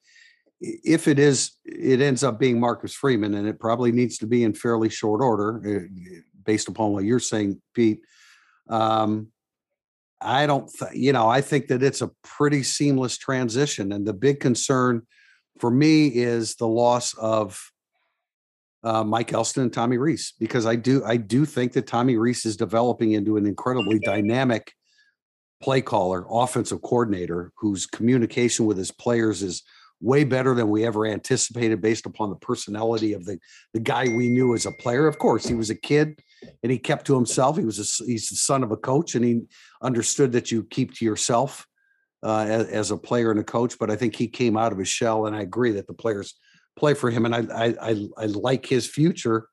if 0.61 1.09
it 1.09 1.19
is 1.19 1.52
it 1.64 2.00
ends 2.00 2.23
up 2.23 2.38
being 2.38 2.61
Marcus 2.61 2.93
Freeman 2.93 3.35
and 3.35 3.47
it 3.47 3.61
probably 3.61 3.93
needs 3.93 4.19
to 4.19 4.26
be 4.26 4.45
in 4.45 4.52
fairly 4.52 4.90
short 4.90 5.23
order 5.23 5.62
eh, 5.64 6.21
based 6.45 6.69
upon 6.69 6.93
what 6.93 7.05
you're 7.05 7.21
saying, 7.21 7.61
Pete. 7.75 8.00
Um, 8.69 9.28
I 10.21 10.47
don't, 10.47 10.69
th- 10.69 10.95
you 10.95 11.12
know, 11.12 11.28
I 11.28 11.40
think 11.40 11.69
that 11.69 11.83
it's 11.83 12.02
a 12.02 12.11
pretty 12.25 12.62
seamless 12.62 13.17
transition. 13.19 13.93
And 13.93 14.07
the 14.07 14.12
big 14.12 14.40
concern 14.40 15.02
for 15.59 15.71
me 15.71 16.09
is 16.09 16.57
the 16.57 16.67
loss 16.67 17.14
of 17.14 17.71
uh, 18.85 19.04
Mike 19.04 19.32
Elston 19.32 19.64
and 19.64 19.73
Tommy 19.73 19.99
Rees 19.99 20.35
because 20.38 20.66
I 20.66 20.76
do, 20.76 21.04
I 21.04 21.16
do 21.16 21.44
think 21.44 21.73
that 21.73 21.87
Tommy 21.87 22.16
Rees 22.16 22.47
is 22.47 22.56
developing 22.56 23.12
into 23.12 23.37
an 23.37 23.47
incredibly 23.47 23.99
dynamic 23.99 24.73
play 25.61 25.80
caller, 25.80 26.25
offensive 26.30 26.82
coordinator 26.82 27.52
whose 27.56 27.87
communication 27.87 28.66
with 28.66 28.78
his 28.78 28.90
players 28.90 29.42
is 29.42 29.62
way 30.00 30.23
better 30.25 30.54
than 30.54 30.68
we 30.68 30.87
ever 30.87 31.06
anticipated 31.06 31.80
based 31.80 32.06
upon 32.06 32.30
the 32.30 32.37
personality 32.37 33.12
of 33.12 33.25
the 33.25 33.38
the 33.75 33.80
guy 33.80 34.04
we 34.04 34.28
knew 34.28 34.54
as 34.54 34.66
a 34.66 34.73
player. 34.73 35.08
Of 35.08 35.18
course, 35.18 35.47
he 35.47 35.54
was 35.54 35.70
a 35.70 35.75
kid 35.75 36.20
and 36.62 36.70
he 36.70 36.78
kept 36.78 37.06
to 37.06 37.14
himself. 37.14 37.56
He 37.56 37.64
was 37.64 37.78
a, 37.78 38.04
he's 38.04 38.28
the 38.28 38.37
son 38.37 38.62
of 38.62 38.70
a 38.70 38.76
coach 38.76 39.14
and 39.14 39.25
he 39.25 39.42
understood 39.82 40.32
that 40.32 40.52
you 40.52 40.62
keep 40.64 40.94
to 40.94 41.04
yourself 41.04 41.66
uh, 42.23 42.47
as, 42.49 42.68
as, 42.68 42.90
a 42.90 42.97
player 42.97 43.30
and 43.30 43.40
a 43.40 43.44
coach. 43.44 43.76
But 43.78 43.90
I 43.90 43.97
think 43.97 44.14
he 44.14 44.28
came 44.28 44.56
out 44.56 44.73
of 44.73 44.78
his 44.78 44.88
shell, 44.88 45.26
and 45.26 45.37
I 45.37 45.42
agree 45.42 45.73
that 45.73 45.87
the 45.87 45.94
players 45.94 46.35
play 46.78 46.94
for 46.94 47.11
him, 47.11 47.25
and 47.25 47.35
I 47.35 47.66
I, 47.66 47.75
I, 47.80 48.08
I 48.16 48.26
like 48.26 48.66
his 48.66 48.87
future 48.87 49.49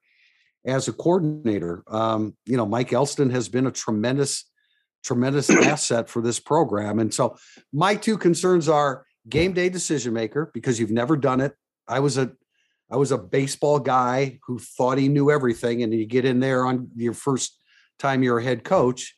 as 0.66 0.88
a 0.88 0.94
coordinator. 0.94 1.84
Um, 1.88 2.36
you 2.46 2.58
know, 2.58 2.66
Mike 2.66 2.94
Elston 2.94 3.30
has 3.32 3.50
been 3.50 3.68
a 3.68 3.72
tremendous 3.72 4.46
tremendous 5.04 5.50
asset 5.68 6.10
for 6.10 6.22
this 6.22 6.40
program, 6.40 7.00
and 7.00 7.14
so 7.14 7.36
my 7.74 7.96
two 7.96 8.18
concerns 8.18 8.70
are 8.70 9.06
game 9.28 9.54
day 9.54 9.70
decision 9.70 10.14
maker 10.14 10.52
because 10.54 10.80
you've 10.80 10.92
never 10.92 11.18
done 11.18 11.42
it. 11.42 11.54
I 11.88 12.00
was 12.00 12.18
a 12.18 12.32
I 12.92 12.98
was 12.98 13.12
a 13.12 13.18
baseball 13.18 13.80
guy 13.80 14.40
who 14.46 14.60
thought 14.60 14.98
he 14.98 15.08
knew 15.08 15.32
everything, 15.32 15.84
and 15.84 15.94
you 15.94 16.06
get 16.06 16.26
in 16.26 16.40
there 16.40 16.66
on 16.66 16.90
your 16.96 17.14
first 17.14 17.60
time 17.98 18.24
you're 18.24 18.40
a 18.40 18.44
head 18.44 18.64
coach, 18.64 19.18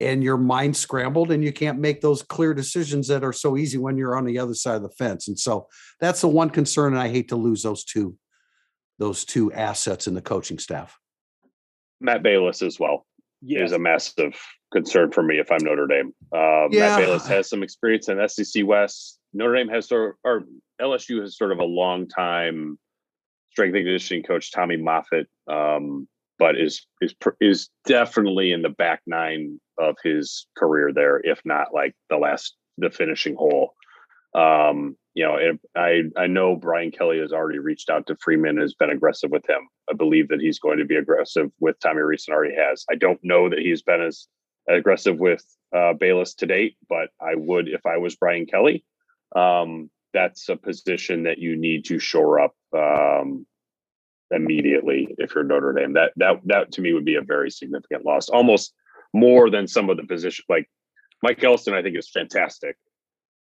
and 0.00 0.22
your 0.22 0.36
mind 0.36 0.76
scrambled, 0.76 1.30
and 1.30 1.42
you 1.42 1.52
can't 1.52 1.78
make 1.78 2.00
those 2.00 2.22
clear 2.22 2.54
decisions 2.54 3.08
that 3.08 3.24
are 3.24 3.32
so 3.32 3.56
easy 3.56 3.78
when 3.78 3.96
you're 3.96 4.16
on 4.16 4.24
the 4.24 4.38
other 4.38 4.54
side 4.54 4.76
of 4.76 4.82
the 4.82 4.90
fence. 4.90 5.28
And 5.28 5.38
so 5.38 5.68
that's 6.00 6.20
the 6.20 6.28
one 6.28 6.50
concern, 6.50 6.92
and 6.92 7.02
I 7.02 7.08
hate 7.08 7.28
to 7.28 7.36
lose 7.36 7.62
those 7.62 7.84
two 7.84 8.16
those 8.98 9.26
two 9.26 9.52
assets 9.52 10.06
in 10.06 10.14
the 10.14 10.22
coaching 10.22 10.58
staff. 10.58 10.98
Matt 12.00 12.22
Balis 12.22 12.66
as 12.66 12.80
well 12.80 13.04
yes. 13.42 13.66
is 13.66 13.72
a 13.72 13.78
massive 13.78 14.34
concern 14.72 15.12
for 15.12 15.22
me 15.22 15.38
if 15.38 15.50
I'm 15.50 15.62
Notre 15.62 15.86
Dame. 15.86 16.12
Um, 16.32 16.68
yeah. 16.70 16.96
Matt 16.96 17.00
Balis 17.00 17.26
has 17.26 17.48
some 17.48 17.62
experience 17.62 18.08
in 18.08 18.26
SEC 18.28 18.66
West. 18.66 19.18
Notre 19.32 19.54
Dame 19.54 19.68
has 19.68 19.88
sort 19.88 20.10
of, 20.10 20.16
or 20.24 20.44
LSU 20.80 21.20
has 21.20 21.36
sort 21.36 21.52
of 21.52 21.58
a 21.58 21.64
long 21.64 22.08
time 22.08 22.78
strength 23.50 23.74
and 23.74 23.84
conditioning 23.84 24.22
coach, 24.22 24.52
Tommy 24.52 24.76
Moffitt, 24.76 25.28
um, 25.50 26.06
but 26.38 26.60
is 26.60 26.86
is 27.00 27.14
is 27.40 27.70
definitely 27.86 28.52
in 28.52 28.62
the 28.62 28.68
back 28.68 29.00
nine 29.06 29.60
of 29.78 29.96
his 30.02 30.46
career 30.56 30.92
there, 30.92 31.20
if 31.22 31.40
not 31.44 31.74
like 31.74 31.94
the 32.10 32.16
last 32.16 32.56
the 32.78 32.90
finishing 32.90 33.34
hole. 33.34 33.74
Um, 34.34 34.96
you 35.14 35.24
know, 35.24 35.38
I 35.74 36.02
I 36.16 36.26
know 36.26 36.56
Brian 36.56 36.90
Kelly 36.90 37.20
has 37.20 37.32
already 37.32 37.58
reached 37.58 37.88
out 37.88 38.06
to 38.06 38.16
Freeman, 38.16 38.58
has 38.58 38.74
been 38.74 38.90
aggressive 38.90 39.30
with 39.30 39.48
him. 39.48 39.68
I 39.90 39.94
believe 39.94 40.28
that 40.28 40.40
he's 40.40 40.58
going 40.58 40.78
to 40.78 40.84
be 40.84 40.96
aggressive 40.96 41.50
with 41.58 41.80
Tommy 41.80 42.02
Rees 42.02 42.26
and 42.28 42.34
already 42.34 42.54
has. 42.54 42.84
I 42.90 42.96
don't 42.96 43.20
know 43.22 43.48
that 43.48 43.60
he's 43.60 43.82
been 43.82 44.02
as 44.02 44.28
aggressive 44.68 45.18
with 45.18 45.44
uh, 45.74 45.94
Balis 45.94 46.34
to 46.36 46.46
date, 46.46 46.76
but 46.88 47.08
I 47.20 47.34
would 47.34 47.68
if 47.68 47.86
I 47.86 47.98
was 47.98 48.16
Brian 48.16 48.46
Kelly. 48.46 48.84
Um, 49.34 49.90
that's 50.12 50.48
a 50.48 50.56
position 50.56 51.24
that 51.24 51.38
you 51.38 51.56
need 51.56 51.84
to 51.86 51.98
shore 51.98 52.40
up 52.40 52.54
um, 52.76 53.46
immediately 54.30 55.14
if 55.18 55.34
you're 55.34 55.44
Notre 55.44 55.72
Dame. 55.72 55.94
That 55.94 56.12
that 56.16 56.40
that 56.44 56.72
to 56.72 56.80
me 56.80 56.92
would 56.92 57.04
be 57.04 57.16
a 57.16 57.22
very 57.22 57.50
significant 57.50 58.04
loss, 58.04 58.28
almost 58.28 58.74
more 59.16 59.50
than 59.50 59.66
some 59.66 59.90
of 59.90 59.96
the 59.96 60.04
position. 60.04 60.44
Like 60.48 60.68
Mike 61.22 61.42
Elston, 61.42 61.74
I 61.74 61.82
think 61.82 61.96
is 61.96 62.10
fantastic 62.10 62.76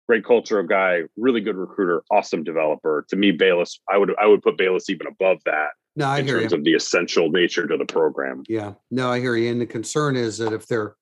great 0.08 0.24
cultural 0.24 0.66
guy, 0.66 1.02
really 1.16 1.40
good 1.40 1.56
recruiter, 1.56 2.02
awesome 2.10 2.44
developer. 2.44 3.06
To 3.08 3.16
me, 3.16 3.32
Balis, 3.32 3.80
I 3.90 3.98
would 3.98 4.14
I 4.20 4.26
would 4.26 4.42
put 4.42 4.58
Balis 4.58 4.90
even 4.90 5.06
above 5.06 5.38
that. 5.46 5.70
No, 5.94 6.06
I 6.06 6.18
in 6.18 6.26
hear 6.26 6.40
terms 6.40 6.52
you. 6.52 6.58
of 6.58 6.64
the 6.64 6.74
essential 6.74 7.30
nature 7.30 7.66
to 7.66 7.76
the 7.76 7.84
program. 7.84 8.42
Yeah, 8.48 8.74
no, 8.90 9.10
I 9.10 9.20
hear 9.20 9.36
you. 9.36 9.50
And 9.50 9.60
the 9.60 9.66
concern 9.66 10.16
is 10.16 10.38
that 10.38 10.52
if 10.52 10.66
they're 10.66 10.96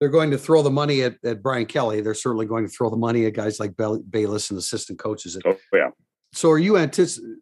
they're 0.00 0.08
going 0.08 0.30
to 0.30 0.38
throw 0.38 0.62
the 0.62 0.70
money 0.70 1.02
at, 1.02 1.16
at 1.24 1.42
Brian 1.42 1.66
Kelly, 1.66 2.00
they're 2.00 2.14
certainly 2.14 2.46
going 2.46 2.64
to 2.64 2.70
throw 2.70 2.88
the 2.88 2.96
money 2.96 3.26
at 3.26 3.34
guys 3.34 3.58
like 3.58 3.72
Balis 3.72 4.50
and 4.50 4.58
assistant 4.58 4.98
coaches. 4.98 5.38
Oh 5.44 5.56
yeah. 5.72 5.90
So 6.32 6.50
are 6.50 6.58
you 6.58 6.76
anticipate? 6.76 7.36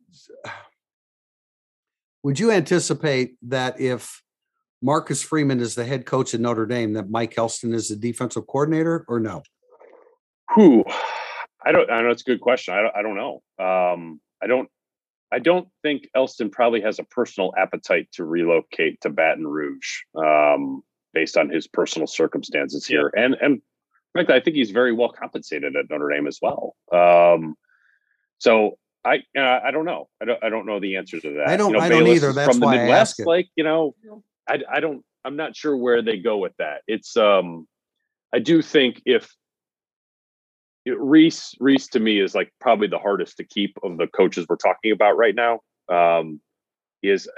Would 2.23 2.41
you 2.41 2.51
anticipate 2.51 3.37
that 3.43 3.81
if 3.81 4.21
Marcus 4.83 5.23
Freeman 5.23 5.61
is 5.61 5.75
the 5.75 5.85
head 5.85 6.07
coach 6.07 6.35
at 6.35 6.41
Notre 6.41 6.67
Dame, 6.67 6.93
that 6.95 7.11
Mike 7.11 7.37
Elston 7.39 7.73
is 7.73 7.89
the 7.89 7.97
defensive 7.97 8.47
coordinator, 8.47 9.05
or 9.09 9.21
no? 9.21 9.43
Who? 10.55 10.85
I 11.65 11.73
don't. 11.73 11.91
I 11.91 12.03
know 12.03 12.11
it's 12.11 12.23
a 12.23 12.31
good 12.31 12.41
question. 12.41 12.75
I 12.75 12.83
don't. 12.83 12.97
I 12.97 13.03
don't 13.03 13.17
know. 13.17 13.43
Um, 13.59 14.21
I 14.43 14.47
don't. 14.47 14.69
I 15.33 15.41
don't 15.41 15.69
think 15.83 16.09
Elston 16.15 16.51
probably 16.51 16.81
has 16.83 16.99
a 16.99 17.05
personal 17.05 17.53
appetite 17.59 18.09
to 18.13 18.25
relocate 18.25 19.01
to 19.01 19.11
Baton 19.11 19.47
Rouge, 19.47 20.03
um, 20.15 20.83
based 21.13 21.37
on 21.37 21.51
his 21.51 21.67
personal 21.67 22.07
circumstances 22.07 22.87
here. 22.87 23.11
Yeah. 23.15 23.25
And 23.25 23.37
and 23.41 23.63
frankly, 24.13 24.37
I 24.37 24.41
think 24.41 24.57
he's 24.57 24.71
very 24.71 24.93
well 24.93 25.09
compensated 25.09 25.75
at 25.75 25.91
Notre 25.91 26.11
Dame 26.11 26.29
as 26.29 26.39
well. 26.41 26.77
Um, 26.93 27.57
so 28.39 28.79
I 29.05 29.23
uh, 29.37 29.61
I 29.65 29.71
don't 29.73 29.85
know. 29.85 30.09
I 30.21 30.25
don't 30.25 30.45
I 30.45 30.49
don't 30.49 30.67
know 30.67 30.81
the 30.81 30.97
answer 30.97 31.21
to 31.21 31.35
that. 31.35 31.49
I 31.49 31.57
don't. 31.57 31.73
You 31.73 31.79
know, 31.79 31.85
I 31.85 31.89
don't 31.89 32.07
either. 32.07 32.33
That's 32.33 32.51
from 32.51 32.61
the 32.61 32.67
why 32.67 32.79
Midwest. 32.79 33.21
Like 33.27 33.49
you 33.57 33.65
know, 33.65 33.95
I 34.49 34.61
I 34.71 34.81
don't. 34.81 35.05
I'm 35.25 35.37
not 35.37 35.57
sure 35.57 35.77
where 35.77 36.03
they 36.03 36.19
go 36.19 36.39
with 36.39 36.53
that. 36.59 36.83
It's 36.87 37.17
um, 37.17 37.67
I 38.33 38.39
do 38.39 38.63
think 38.63 39.03
if 39.05 39.29
Rees 40.87 41.55
Rees 41.59 41.89
to 41.89 42.01
me 42.01 42.21
is 42.21 42.35
like 42.35 42.53
probably 42.61 42.89
the 42.89 42.99
hardest 42.99 43.39
to 43.39 43.45
keep 43.45 43.77
of 43.83 43.99
the 43.99 44.07
coaches 44.07 44.47
we're 44.49 44.57
talking 44.57 44.93
about 44.93 45.17
right 45.17 45.35
now. 45.35 45.61
Um, 45.89 46.41
he 47.03 47.11
is, 47.11 47.29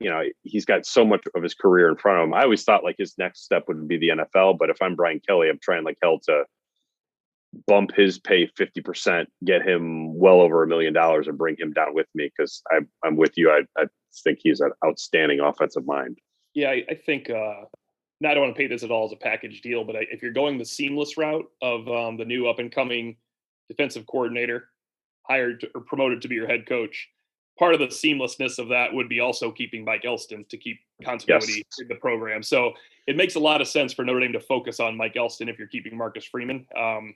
you 0.00 0.10
know, 0.10 0.22
he's 0.42 0.64
got 0.64 0.86
so 0.86 1.04
much 1.04 1.24
of 1.34 1.42
his 1.42 1.54
career 1.54 1.88
in 1.88 1.96
front 1.96 2.18
of 2.18 2.24
him. 2.24 2.34
I 2.34 2.42
always 2.42 2.64
thought 2.64 2.84
like 2.84 2.96
his 2.98 3.14
next 3.18 3.44
step 3.44 3.64
would 3.68 3.88
be 3.88 3.98
the 3.98 4.08
NFL, 4.08 4.58
but 4.58 4.70
if 4.70 4.80
I'm 4.80 4.94
Brian 4.94 5.20
Kelly, 5.26 5.48
I'm 5.48 5.58
trying 5.60 5.84
like 5.84 5.98
hell 6.02 6.20
to 6.26 6.44
bump 7.66 7.92
his 7.94 8.18
pay 8.18 8.46
50%, 8.46 9.26
get 9.44 9.62
him 9.62 10.18
well 10.18 10.40
over 10.40 10.62
a 10.62 10.66
million 10.66 10.92
dollars 10.92 11.26
and 11.26 11.38
bring 11.38 11.56
him 11.58 11.72
down 11.72 11.94
with 11.94 12.06
me 12.14 12.30
because 12.36 12.62
I'm, 12.70 12.88
I'm 13.04 13.16
with 13.16 13.32
you. 13.36 13.50
I, 13.50 13.62
I 13.80 13.86
think 14.22 14.40
he's 14.42 14.60
an 14.60 14.72
outstanding 14.84 15.40
offensive 15.40 15.86
mind. 15.86 16.18
Yeah, 16.56 16.70
I, 16.70 16.84
I 16.88 16.94
think 16.94 17.28
uh, 17.28 17.66
now 18.22 18.30
I 18.30 18.34
don't 18.34 18.44
want 18.44 18.56
to 18.56 18.58
pay 18.58 18.66
this 18.66 18.82
at 18.82 18.90
all 18.90 19.04
as 19.04 19.12
a 19.12 19.16
package 19.16 19.60
deal, 19.60 19.84
but 19.84 19.94
if 20.10 20.22
you're 20.22 20.32
going 20.32 20.56
the 20.56 20.64
seamless 20.64 21.18
route 21.18 21.44
of 21.60 21.86
um, 21.86 22.16
the 22.16 22.24
new 22.24 22.48
up 22.48 22.58
and 22.58 22.72
coming 22.72 23.16
defensive 23.68 24.06
coordinator 24.06 24.70
hired 25.24 25.60
to, 25.60 25.68
or 25.74 25.82
promoted 25.82 26.22
to 26.22 26.28
be 26.28 26.34
your 26.34 26.46
head 26.46 26.66
coach, 26.66 27.10
part 27.58 27.74
of 27.74 27.80
the 27.80 27.88
seamlessness 27.88 28.58
of 28.58 28.68
that 28.70 28.94
would 28.94 29.06
be 29.06 29.20
also 29.20 29.52
keeping 29.52 29.84
Mike 29.84 30.06
Elston 30.06 30.46
to 30.48 30.56
keep 30.56 30.78
continuity 31.04 31.56
yes. 31.56 31.78
in 31.78 31.88
the 31.88 31.94
program. 31.96 32.42
So 32.42 32.72
it 33.06 33.18
makes 33.18 33.34
a 33.34 33.40
lot 33.40 33.60
of 33.60 33.68
sense 33.68 33.92
for 33.92 34.02
Notre 34.02 34.20
Dame 34.20 34.32
to 34.32 34.40
focus 34.40 34.80
on 34.80 34.96
Mike 34.96 35.14
Elston 35.14 35.50
if 35.50 35.58
you're 35.58 35.68
keeping 35.68 35.94
Marcus 35.94 36.24
Freeman. 36.24 36.66
Um, 36.74 37.14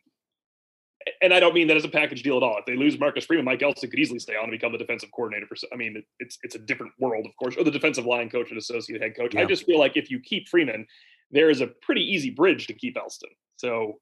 and 1.22 1.32
I 1.32 1.40
don't 1.40 1.54
mean 1.54 1.66
that 1.68 1.76
as 1.76 1.84
a 1.84 1.88
package 1.88 2.22
deal 2.22 2.36
at 2.36 2.42
all. 2.42 2.58
If 2.58 2.66
they 2.66 2.76
lose 2.76 2.98
Marcus 2.98 3.24
Freeman, 3.24 3.44
Mike 3.44 3.62
Elston 3.62 3.90
could 3.90 3.98
easily 3.98 4.18
stay 4.18 4.36
on 4.36 4.44
and 4.44 4.52
become 4.52 4.72
the 4.72 4.78
defensive 4.78 5.10
coordinator 5.12 5.46
for. 5.46 5.56
I 5.72 5.76
mean, 5.76 6.02
it's 6.18 6.38
it's 6.42 6.54
a 6.54 6.58
different 6.58 6.92
world, 6.98 7.26
of 7.26 7.32
course, 7.36 7.56
or 7.56 7.64
the 7.64 7.70
defensive 7.70 8.06
line 8.06 8.28
coach 8.28 8.50
and 8.50 8.58
associate 8.58 9.00
head 9.00 9.16
coach. 9.16 9.34
Yeah. 9.34 9.42
I 9.42 9.44
just 9.46 9.64
feel 9.64 9.78
like 9.78 9.96
if 9.96 10.10
you 10.10 10.20
keep 10.20 10.48
Freeman, 10.48 10.86
there 11.30 11.50
is 11.50 11.60
a 11.60 11.68
pretty 11.68 12.02
easy 12.02 12.30
bridge 12.30 12.66
to 12.66 12.74
keep 12.74 12.96
Elston. 12.96 13.30
So 13.56 14.00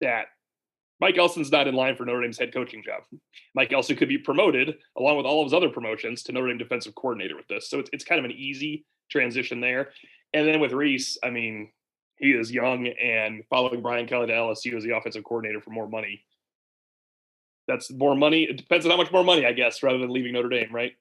that 0.00 0.26
Mike 1.00 1.18
Elston's 1.18 1.52
not 1.52 1.68
in 1.68 1.74
line 1.74 1.96
for 1.96 2.04
Notre 2.04 2.22
Dame's 2.22 2.38
head 2.38 2.52
coaching 2.52 2.82
job. 2.82 3.02
Mike 3.54 3.72
Elston 3.72 3.96
could 3.96 4.08
be 4.08 4.18
promoted 4.18 4.76
along 4.98 5.16
with 5.16 5.26
all 5.26 5.40
of 5.40 5.46
his 5.46 5.54
other 5.54 5.68
promotions 5.68 6.22
to 6.24 6.32
Notre 6.32 6.48
Dame 6.48 6.58
defensive 6.58 6.94
coordinator 6.94 7.36
with 7.36 7.48
this. 7.48 7.70
So 7.70 7.78
it's 7.78 7.90
it's 7.92 8.04
kind 8.04 8.18
of 8.18 8.24
an 8.24 8.32
easy 8.32 8.84
transition 9.10 9.60
there. 9.60 9.90
And 10.34 10.46
then 10.46 10.60
with 10.60 10.72
Rees, 10.72 11.16
I 11.22 11.30
mean, 11.30 11.70
he 12.18 12.30
is 12.30 12.50
young 12.50 12.86
and 12.86 13.42
following 13.50 13.82
Brian 13.82 14.06
Kelly 14.06 14.28
to 14.28 14.32
LSU 14.32 14.76
as 14.76 14.84
the 14.84 14.96
offensive 14.96 15.24
coordinator 15.24 15.60
for 15.60 15.70
more 15.70 15.88
money. 15.88 16.24
That's 17.68 17.92
more 17.92 18.14
money. 18.14 18.44
It 18.44 18.56
depends 18.56 18.86
on 18.86 18.90
how 18.90 18.96
much 18.96 19.12
more 19.12 19.24
money, 19.24 19.44
I 19.44 19.52
guess, 19.52 19.82
rather 19.82 19.98
than 19.98 20.10
leaving 20.10 20.32
Notre 20.32 20.48
Dame, 20.48 20.72
right? 20.72 20.92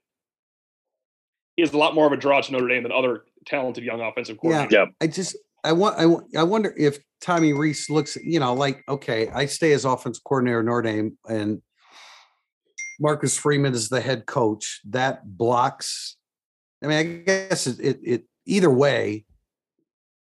He 1.55 1.61
has 1.61 1.73
a 1.73 1.77
lot 1.77 1.95
more 1.95 2.05
of 2.05 2.11
a 2.11 2.17
draw 2.17 2.41
to 2.41 2.51
Notre 2.51 2.67
Dame 2.67 2.83
than 2.83 2.91
other 2.91 3.23
talented 3.45 3.83
young 3.83 4.01
offensive 4.01 4.37
coordinators. 4.37 4.71
Yeah, 4.71 4.85
I 4.99 5.07
just 5.07 5.37
I 5.63 5.71
want 5.71 5.95
I, 5.97 6.39
I 6.39 6.43
wonder 6.43 6.73
if 6.77 6.99
Tommy 7.21 7.53
Rees 7.53 7.89
looks, 7.89 8.17
you 8.17 8.39
know, 8.39 8.53
like 8.53 8.83
okay, 8.89 9.29
I 9.29 9.45
stay 9.45 9.71
as 9.71 9.85
offensive 9.85 10.23
coordinator 10.23 10.63
Notre 10.63 10.81
Dame, 10.81 11.17
and 11.29 11.61
Marcus 12.99 13.37
Freeman 13.37 13.73
is 13.73 13.89
the 13.89 14.01
head 14.01 14.25
coach. 14.25 14.81
That 14.89 15.37
blocks. 15.37 16.17
I 16.83 16.87
mean, 16.87 16.97
I 16.97 17.03
guess 17.23 17.67
it, 17.67 17.79
it, 17.79 17.99
it 18.03 18.23
either 18.45 18.69
way, 18.69 19.25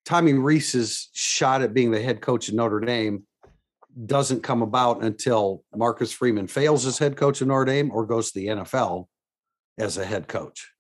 Tommy 0.07 0.33
Rees's 0.33 1.11
shot 1.13 1.61
at 1.63 1.75
being 1.75 1.91
the 1.91 2.01
head 2.01 2.21
coach 2.21 2.49
of 2.49 2.55
Notre 2.55 2.81
Dame 2.81 3.25
doesn't 4.07 4.43
come 4.43 4.63
about 4.63 5.03
until 5.03 5.65
Marcus 5.75 6.13
Freeman 6.13 6.47
fails 6.47 6.87
as 6.87 6.97
head 6.97 7.17
coach 7.17 7.41
of 7.41 7.49
Notre 7.49 7.65
Dame 7.65 7.91
or 7.91 8.07
goes 8.07 8.31
to 8.31 8.39
the 8.39 8.47
NFL 8.47 9.07
as 9.79 9.99
a 9.99 10.05
head 10.05 10.29
coach. 10.29 10.71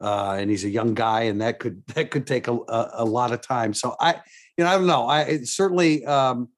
uh, 0.00 0.36
and 0.38 0.50
he's 0.50 0.64
a 0.64 0.70
young 0.70 0.94
guy, 0.94 1.22
and 1.22 1.40
that 1.40 1.58
could 1.58 1.82
that 1.94 2.10
could 2.10 2.26
take 2.26 2.48
a, 2.48 2.52
a, 2.52 2.90
a 2.94 3.04
lot 3.04 3.32
of 3.32 3.40
time. 3.40 3.74
So 3.74 3.96
I, 4.00 4.14
you 4.56 4.64
know, 4.64 4.70
I 4.70 4.74
don't 4.74 4.86
know. 4.86 5.06
I 5.06 5.38
certainly 5.42 6.04
um, 6.06 6.48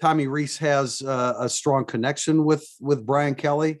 Tommy 0.00 0.26
Rees 0.26 0.58
has 0.58 1.02
uh, 1.02 1.34
a 1.38 1.48
strong 1.48 1.84
connection 1.84 2.44
with 2.44 2.66
with 2.80 3.04
Brian 3.04 3.34
Kelly, 3.34 3.80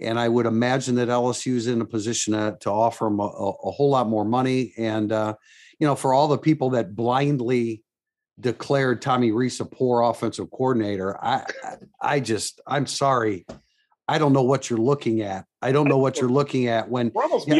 and 0.00 0.18
I 0.18 0.28
would 0.28 0.46
imagine 0.46 0.94
that 0.96 1.08
LSU 1.08 1.56
is 1.56 1.66
in 1.66 1.80
a 1.80 1.86
position 1.86 2.34
to, 2.34 2.56
to 2.60 2.70
offer 2.70 3.06
him 3.06 3.20
a, 3.20 3.24
a, 3.24 3.70
whole 3.70 3.90
lot 3.90 4.08
more 4.08 4.24
money. 4.24 4.72
And 4.78 5.12
uh, 5.12 5.34
you 5.78 5.86
know, 5.86 5.94
for 5.94 6.12
all 6.12 6.28
the 6.28 6.38
people 6.38 6.70
that 6.70 6.94
blindly 6.94 7.82
declared 8.40 9.02
Tommy 9.02 9.32
Rees 9.32 9.60
a 9.60 9.64
poor 9.64 10.02
offensive 10.02 10.50
coordinator, 10.50 11.22
I 11.22 11.44
I 12.00 12.20
just 12.20 12.60
I'm 12.66 12.86
sorry. 12.86 13.46
I 14.10 14.18
don't 14.18 14.32
know 14.32 14.42
what 14.42 14.70
you're 14.70 14.78
looking 14.78 15.20
at. 15.20 15.44
I 15.60 15.72
don't 15.72 15.88
know 15.88 15.98
what 15.98 16.18
you're 16.18 16.30
looking 16.30 16.66
at 16.68 16.88
when 16.88 17.12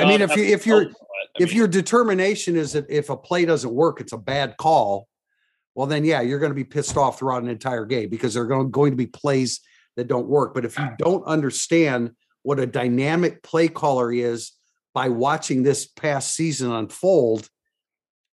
I 0.05 0.09
mean 0.09 0.23
if 0.23 0.37
you 0.37 0.45
if 0.45 0.67
you're 0.67 0.91
if 1.39 1.53
your 1.53 1.69
determination 1.69 2.57
is 2.57 2.73
that 2.73 2.87
if 2.89 3.11
a 3.11 3.17
play 3.17 3.45
doesn't 3.45 3.73
work, 3.73 4.01
it's 4.01 4.13
a 4.13 4.19
bad 4.19 4.57
call, 4.57 5.09
well 5.75 5.87
then 5.87 6.05
yeah, 6.05 6.21
you're 6.21 6.39
going 6.39 6.51
to 6.51 6.57
be 6.57 6.65
pissed 6.65 6.97
off 6.97 7.19
throughout 7.19 7.43
an 7.43 7.49
entire 7.49 7.85
game 7.85 8.09
because 8.09 8.35
there 8.35 8.43
are 8.43 8.47
going, 8.47 8.71
going 8.71 8.93
to 8.93 8.97
be 8.97 9.07
plays 9.07 9.61
that 9.97 10.09
don't 10.09 10.27
work. 10.27 10.55
But 10.55 10.65
if 10.65 10.79
you 10.79 10.89
don't 10.99 11.25
understand 11.25 12.13
what 12.43 12.59
a 12.59 12.67
dynamic 12.67 13.43
play 13.43 13.69
caller 13.69 14.11
is 14.11 14.53
by 14.95 15.11
watching 15.11 15.63
this 15.63 15.87
past 15.87 16.35
season 16.35 16.73
unfold, 16.73 17.49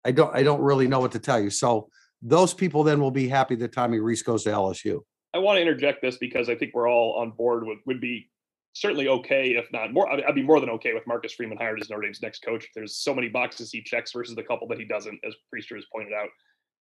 I 0.06 0.12
don't 0.12 0.34
I 0.36 0.44
don't 0.44 0.62
really 0.62 0.88
know 0.88 1.00
what 1.00 1.12
to 1.13 1.20
tell 1.20 1.41
you. 1.41 1.50
So 1.50 1.89
those 2.22 2.54
people 2.54 2.84
then 2.84 3.02
will 3.02 3.12
be 3.12 3.28
happy 3.28 3.56
that 3.56 3.74
Tommy 3.74 4.00
Rees 4.00 4.22
goes 4.22 4.44
to 4.44 4.52
LSU. 4.52 5.02
I 5.34 5.39
want 5.39 5.58
to 5.58 5.62
interject 5.62 6.02
this 6.02 6.18
because 6.18 6.48
I 6.50 6.56
think 6.56 6.74
we're 6.74 6.89
all 6.89 7.13
on 7.13 7.32
board 7.32 7.65
with 7.65 7.80
would 7.86 8.00
be 8.00 8.30
certainly 8.74 9.08
okay, 9.08 9.52
if 9.52 9.72
not 9.72 9.91
more. 9.91 10.10
I'd 10.10 10.36
be 10.36 10.44
more 10.44 10.60
than 10.60 10.70
okay 10.72 10.94
with 10.94 11.08
Marcus 11.08 11.34
Freeman 11.34 11.58
hired 11.58 11.82
as 11.82 11.89
Notre 11.89 12.04
Dame's 12.04 12.22
next 12.22 12.41
coach. 12.41 12.68
There's 12.76 12.98
so 12.98 13.13
many 13.13 13.30
boxes 13.30 13.72
he 13.72 13.82
checks 13.82 14.12
versus 14.12 14.36
the 14.36 14.44
couple 14.44 14.68
that 14.68 14.80
he 14.80 14.86
doesn't, 14.86 15.20
as 15.26 15.34
Prister 15.54 15.76
has 15.76 15.86
pointed 15.91 16.13
out. 16.13 16.30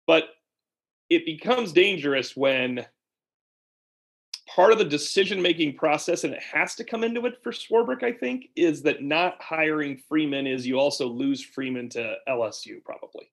But 0.07 0.25
it 1.09 1.25
becomes 1.25 1.73
dangerous 1.73 2.37
when 2.37 2.85
part 4.47 4.73
of 4.73 4.79
the 4.79 4.85
decision 4.85 5.41
making 5.41 5.77
process, 5.77 6.25
and 6.25 6.35
it 6.35 6.43
has 6.43 6.75
to 6.77 6.85
come 6.85 7.05
into 7.05 7.27
it 7.27 7.43
for 7.43 7.53
Swarbrick, 7.53 8.03
I 8.03 8.13
think, 8.13 8.49
is 8.57 8.83
that 8.83 9.03
not 9.03 9.41
hiring 9.41 9.97
Freeman 10.09 10.47
is 10.47 10.67
you 10.67 10.79
also 10.79 11.09
lose 11.09 11.43
Freeman 11.43 11.89
to 11.91 12.17
LSU, 12.29 12.83
probably. 12.85 13.31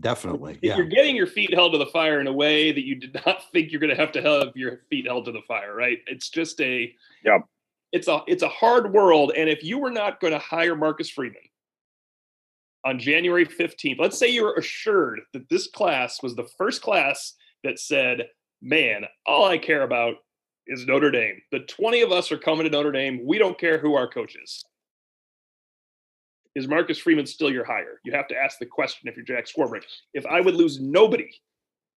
Definitely. 0.00 0.58
If 0.60 0.76
you're 0.76 0.86
getting 0.86 1.16
your 1.16 1.26
feet 1.26 1.54
held 1.54 1.72
to 1.72 1.78
the 1.78 1.86
fire 1.86 2.20
in 2.20 2.26
a 2.26 2.32
way 2.32 2.70
that 2.70 2.84
you 2.84 2.96
did 2.96 3.18
not 3.26 3.42
think 3.52 3.72
you're 3.72 3.80
going 3.80 3.94
to 3.94 4.00
have 4.00 4.12
to 4.12 4.22
have 4.22 4.54
your 4.54 4.80
feet 4.90 5.06
held 5.06 5.24
to 5.24 5.32
the 5.32 5.42
fire, 5.48 5.74
right? 5.74 5.98
It's 6.06 6.28
just 6.28 6.60
a 6.60 6.92
yeah. 7.24 7.38
It's 7.92 8.08
a 8.08 8.20
it's 8.26 8.42
a 8.42 8.48
hard 8.48 8.92
world, 8.92 9.32
and 9.36 9.48
if 9.48 9.62
you 9.62 9.78
were 9.78 9.92
not 9.92 10.20
going 10.20 10.32
to 10.32 10.38
hire 10.38 10.74
Marcus 10.74 11.08
Freeman 11.08 11.40
on 12.84 12.98
January 12.98 13.46
15th, 13.46 13.98
let's 13.98 14.18
say 14.18 14.28
you 14.28 14.42
were 14.42 14.54
assured 14.54 15.20
that 15.32 15.48
this 15.48 15.68
class 15.68 16.22
was 16.22 16.34
the 16.34 16.48
first 16.58 16.82
class 16.82 17.34
that 17.62 17.78
said, 17.78 18.26
"Man, 18.60 19.04
all 19.24 19.46
I 19.46 19.56
care 19.56 19.82
about 19.82 20.16
is 20.66 20.86
Notre 20.86 21.10
Dame. 21.10 21.40
The 21.52 21.60
20 21.60 22.02
of 22.02 22.12
us 22.12 22.32
are 22.32 22.38
coming 22.38 22.64
to 22.64 22.70
Notre 22.70 22.92
Dame. 22.92 23.24
We 23.24 23.38
don't 23.38 23.58
care 23.58 23.78
who 23.78 23.94
our 23.94 24.08
coach 24.08 24.36
is." 24.36 24.64
is 26.56 26.66
Marcus 26.66 26.98
Freeman 26.98 27.26
still 27.26 27.52
your 27.52 27.64
hire? 27.64 28.00
You 28.02 28.12
have 28.12 28.26
to 28.28 28.36
ask 28.36 28.58
the 28.58 28.66
question 28.66 29.08
if 29.08 29.14
you're 29.14 29.26
Jack 29.26 29.44
Swarbrick. 29.46 29.84
If 30.14 30.24
I 30.24 30.40
would 30.40 30.54
lose 30.54 30.80
nobody 30.80 31.30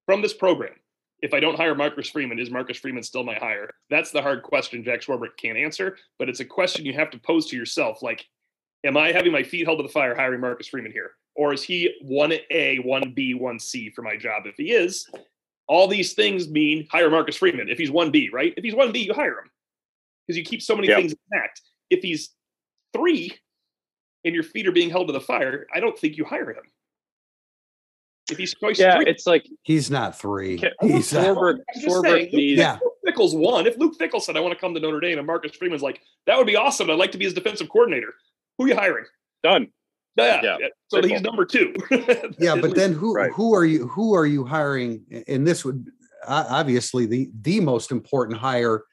from 0.06 0.22
this 0.22 0.34
program, 0.34 0.74
if 1.22 1.34
I 1.34 1.40
don't 1.40 1.56
hire 1.56 1.76
Marcus 1.76 2.10
Freeman, 2.10 2.40
is 2.40 2.52
Marcus 2.52 2.78
Freeman 2.78 3.04
still 3.04 3.24
my 3.24 3.36
hire? 3.36 3.70
That's 3.90 4.12
the 4.12 4.22
hard 4.22 4.44
question 4.44 4.84
Jack 4.84 5.00
Swarbrick 5.00 5.38
can't 5.38 5.58
answer, 5.58 5.98
but 6.20 6.28
it's 6.28 6.42
a 6.42 6.46
question 6.46 6.86
you 6.86 6.94
have 6.94 7.10
to 7.12 7.20
pose 7.20 7.48
to 7.48 7.56
yourself. 7.56 8.04
Like, 8.04 8.26
am 8.84 8.98
I 8.98 9.14
having 9.14 9.32
my 9.32 9.44
feet 9.44 9.66
held 9.66 9.80
to 9.80 9.84
the 9.84 9.90
fire 9.90 10.14
hiring 10.14 10.42
Marcus 10.42 10.68
Freeman 10.68 10.92
here? 10.92 11.12
Or 11.36 11.54
is 11.54 11.64
he 11.64 11.94
1A, 12.04 12.86
1B, 12.86 13.40
1C 13.40 13.94
for 13.94 14.02
my 14.02 14.18
job? 14.18 14.44
If 14.46 14.56
he 14.58 14.74
is, 14.74 15.10
all 15.70 15.88
these 15.88 16.14
things 16.14 16.50
mean 16.50 16.86
hire 16.92 17.10
Marcus 17.10 17.38
Freeman. 17.38 17.70
If 17.70 17.78
he's 17.78 17.92
1B, 17.92 18.34
right? 18.34 18.54
If 18.58 18.64
he's 18.66 18.74
1B, 18.74 19.06
you 19.06 19.14
hire 19.14 19.40
him 19.40 19.50
because 20.28 20.38
you 20.38 20.44
keep 20.44 20.62
so 20.62 20.76
many 20.76 20.90
yep. 20.90 20.98
things 20.98 21.16
intact. 21.32 21.62
If 21.90 22.02
he's 22.02 22.32
three, 22.94 23.32
and 24.26 24.36
your 24.36 24.44
feet 24.44 24.68
are 24.68 24.72
being 24.72 24.90
held 24.90 25.08
to 25.08 25.14
the 25.14 25.22
fire, 25.22 25.66
I 25.74 25.80
don't 25.80 25.98
think 25.98 26.18
you 26.18 26.26
hire 26.26 26.50
him. 26.50 26.64
If 28.30 28.38
he's 28.38 28.54
choice 28.54 28.80
yeah, 28.80 28.98
three, 28.98 29.06
it's 29.08 29.26
like 29.26 29.48
he's 29.64 29.90
not 29.90 30.18
three. 30.18 30.62
He's 30.82 31.12
Swarbrick, 31.12 31.62
Swarbrick 31.78 32.32
needs. 32.32 32.60
Yeah. 32.60 32.78
Luke 32.84 32.94
Fickell's 33.08 33.34
one. 33.34 33.66
If 33.66 33.78
Luke 33.78 33.98
Fickell 34.00 34.22
said, 34.22 34.38
"I 34.38 34.40
want 34.40 34.54
to 34.54 34.60
come 34.60 34.76
to 34.76 34.80
Notre 34.80 35.00
Dame," 35.00 35.18
and 35.18 35.26
Marcus 35.26 35.56
Freeman's 35.56 35.82
like, 35.82 36.02
"That 36.28 36.38
would 36.38 36.46
be 36.46 36.56
awesome. 36.56 36.92
I'd 36.92 37.00
like 37.00 37.12
to 37.14 37.18
be 37.18 37.26
his 37.26 37.34
defensive 37.34 37.70
coordinator." 37.70 38.14
Who 38.58 38.66
are 38.66 38.68
you 38.68 38.76
hiring? 38.76 39.06
Done. 39.42 39.70
Yeah. 40.26 40.58
yeah. 40.60 40.68
So 40.88 41.02
he's 41.02 41.22
number 41.22 41.46
two. 41.46 41.74
yeah, 42.40 42.56
but 42.56 42.76
then 42.76 42.94
who 42.94 43.14
right. 43.14 43.32
who 43.32 43.54
are 43.54 43.66
you 43.66 43.88
who 43.88 44.16
are 44.16 44.26
you 44.26 44.46
hiring? 44.46 45.04
And 45.28 45.48
this 45.48 45.64
would 45.66 45.90
obviously 46.28 47.06
the 47.06 47.30
the 47.42 47.60
most 47.60 47.92
important 47.92 48.40
hire 48.40 48.84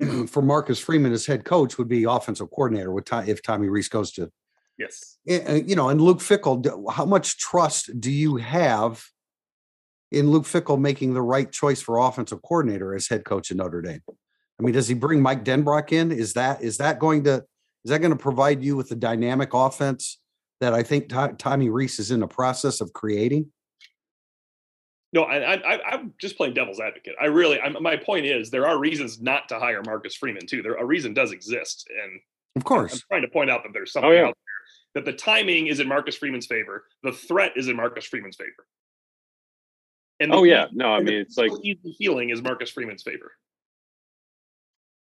for 0.28 0.42
Marcus 0.42 0.78
Freeman 0.78 1.12
as 1.12 1.26
head 1.26 1.44
coach 1.44 1.78
would 1.78 1.88
be 1.88 2.04
offensive 2.04 2.50
coordinator. 2.50 2.92
With 2.92 3.12
if 3.28 3.42
Tommy 3.42 3.68
Rees 3.68 3.88
goes 3.88 4.12
to 4.12 4.30
Yes. 4.78 5.18
You 5.24 5.74
know, 5.74 5.88
and 5.88 6.00
Luke 6.00 6.20
Fickell, 6.20 6.90
how 6.90 7.04
much 7.04 7.36
trust 7.36 8.00
do 8.00 8.10
you 8.12 8.36
have 8.36 9.04
in 10.12 10.30
Luke 10.30 10.44
Fickell 10.44 10.80
making 10.80 11.14
the 11.14 11.20
right 11.20 11.50
choice 11.50 11.82
for 11.82 11.98
offensive 11.98 12.40
coordinator 12.42 12.94
as 12.94 13.08
head 13.08 13.24
coach 13.24 13.50
in 13.50 13.56
Notre 13.56 13.82
Dame? 13.82 14.00
I 14.08 14.62
mean, 14.62 14.72
does 14.72 14.88
he 14.88 14.94
bring 14.94 15.20
Mike 15.20 15.44
Denbrock 15.44 15.92
in? 15.92 16.12
Is 16.12 16.34
that 16.34 16.62
is 16.62 16.78
that 16.78 17.00
going 17.00 17.24
to 17.24 17.44
is 17.84 17.90
that 17.90 17.98
going 17.98 18.12
to 18.12 18.16
provide 18.16 18.62
you 18.62 18.76
with 18.76 18.88
the 18.88 18.96
dynamic 18.96 19.52
offense 19.52 20.18
that 20.60 20.74
I 20.74 20.82
think 20.82 21.08
Tommy 21.38 21.68
Rees 21.68 21.98
is 21.98 22.10
in 22.10 22.20
the 22.20 22.26
process 22.26 22.80
of 22.80 22.92
creating? 22.92 23.50
No, 25.12 25.22
I, 25.22 25.54
I, 25.54 25.80
I'm 25.92 26.12
just 26.20 26.36
playing 26.36 26.52
devil's 26.52 26.80
advocate. 26.80 27.14
I 27.20 27.26
really, 27.26 27.58
I'm, 27.60 27.82
my 27.82 27.96
point 27.96 28.26
is, 28.26 28.50
there 28.50 28.66
are 28.66 28.78
reasons 28.78 29.22
not 29.22 29.48
to 29.48 29.58
hire 29.58 29.82
Marcus 29.82 30.14
Freeman 30.14 30.46
too. 30.46 30.62
There, 30.62 30.74
a 30.74 30.84
reason 30.84 31.14
does 31.14 31.32
exist, 31.32 31.88
and 32.02 32.20
of 32.56 32.64
course, 32.64 32.92
I'm 32.92 33.00
trying 33.08 33.22
to 33.22 33.28
point 33.28 33.50
out 33.50 33.62
that 33.62 33.72
there's 33.72 33.90
oh, 33.90 34.00
something 34.00 34.10
oh, 34.10 34.14
yeah. 34.14 34.28
out 34.28 34.36
there 34.94 35.02
that 35.02 35.10
the 35.10 35.16
timing 35.16 35.68
is 35.68 35.80
in 35.80 35.88
Marcus 35.88 36.16
Freeman's 36.16 36.46
favor. 36.46 36.84
The 37.02 37.12
threat 37.12 37.52
is 37.56 37.68
in 37.68 37.76
Marcus 37.76 38.04
Freeman's 38.04 38.36
favor. 38.36 38.66
And 40.20 40.34
oh 40.34 40.42
yeah, 40.42 40.66
no, 40.72 40.92
I 40.92 41.00
mean 41.00 41.14
it's 41.14 41.38
like 41.38 41.52
easy 41.62 41.94
feeling 41.96 42.30
is 42.30 42.42
Marcus 42.42 42.70
Freeman's 42.70 43.02
favor. 43.02 43.32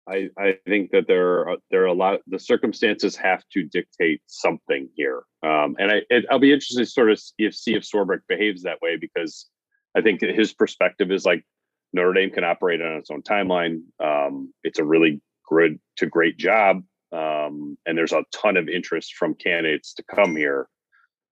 I 0.07 0.29
I 0.37 0.57
think 0.67 0.91
that 0.91 1.07
there 1.07 1.47
are 1.47 1.57
there 1.71 1.83
are 1.83 1.87
a 1.87 1.93
lot. 1.93 2.19
The 2.27 2.39
circumstances 2.39 3.15
have 3.15 3.43
to 3.53 3.63
dictate 3.63 4.21
something 4.27 4.89
here, 4.95 5.23
um, 5.43 5.75
and 5.79 5.91
I 5.91 6.01
it, 6.09 6.25
I'll 6.29 6.39
be 6.39 6.53
interested 6.53 6.79
to 6.79 6.85
sort 6.85 7.11
of 7.11 7.19
see 7.19 7.33
if 7.39 7.55
see 7.55 7.75
if 7.75 7.83
Swarbrick 7.83 8.21
behaves 8.27 8.63
that 8.63 8.81
way 8.81 8.97
because 8.97 9.47
I 9.95 10.01
think 10.01 10.21
his 10.21 10.53
perspective 10.53 11.11
is 11.11 11.25
like 11.25 11.45
Notre 11.93 12.13
Dame 12.13 12.31
can 12.31 12.43
operate 12.43 12.81
on 12.81 12.97
its 12.97 13.11
own 13.11 13.21
timeline. 13.21 13.81
Um, 14.03 14.53
it's 14.63 14.79
a 14.79 14.83
really 14.83 15.21
good 15.49 15.79
to 15.97 16.05
great 16.05 16.37
job 16.37 16.83
um, 17.13 17.77
and 17.85 17.97
there's 17.97 18.11
a 18.11 18.25
ton 18.33 18.57
of 18.57 18.67
interest 18.67 19.13
from 19.15 19.35
candidates 19.35 19.93
to 19.93 20.03
come 20.03 20.35
here. 20.35 20.67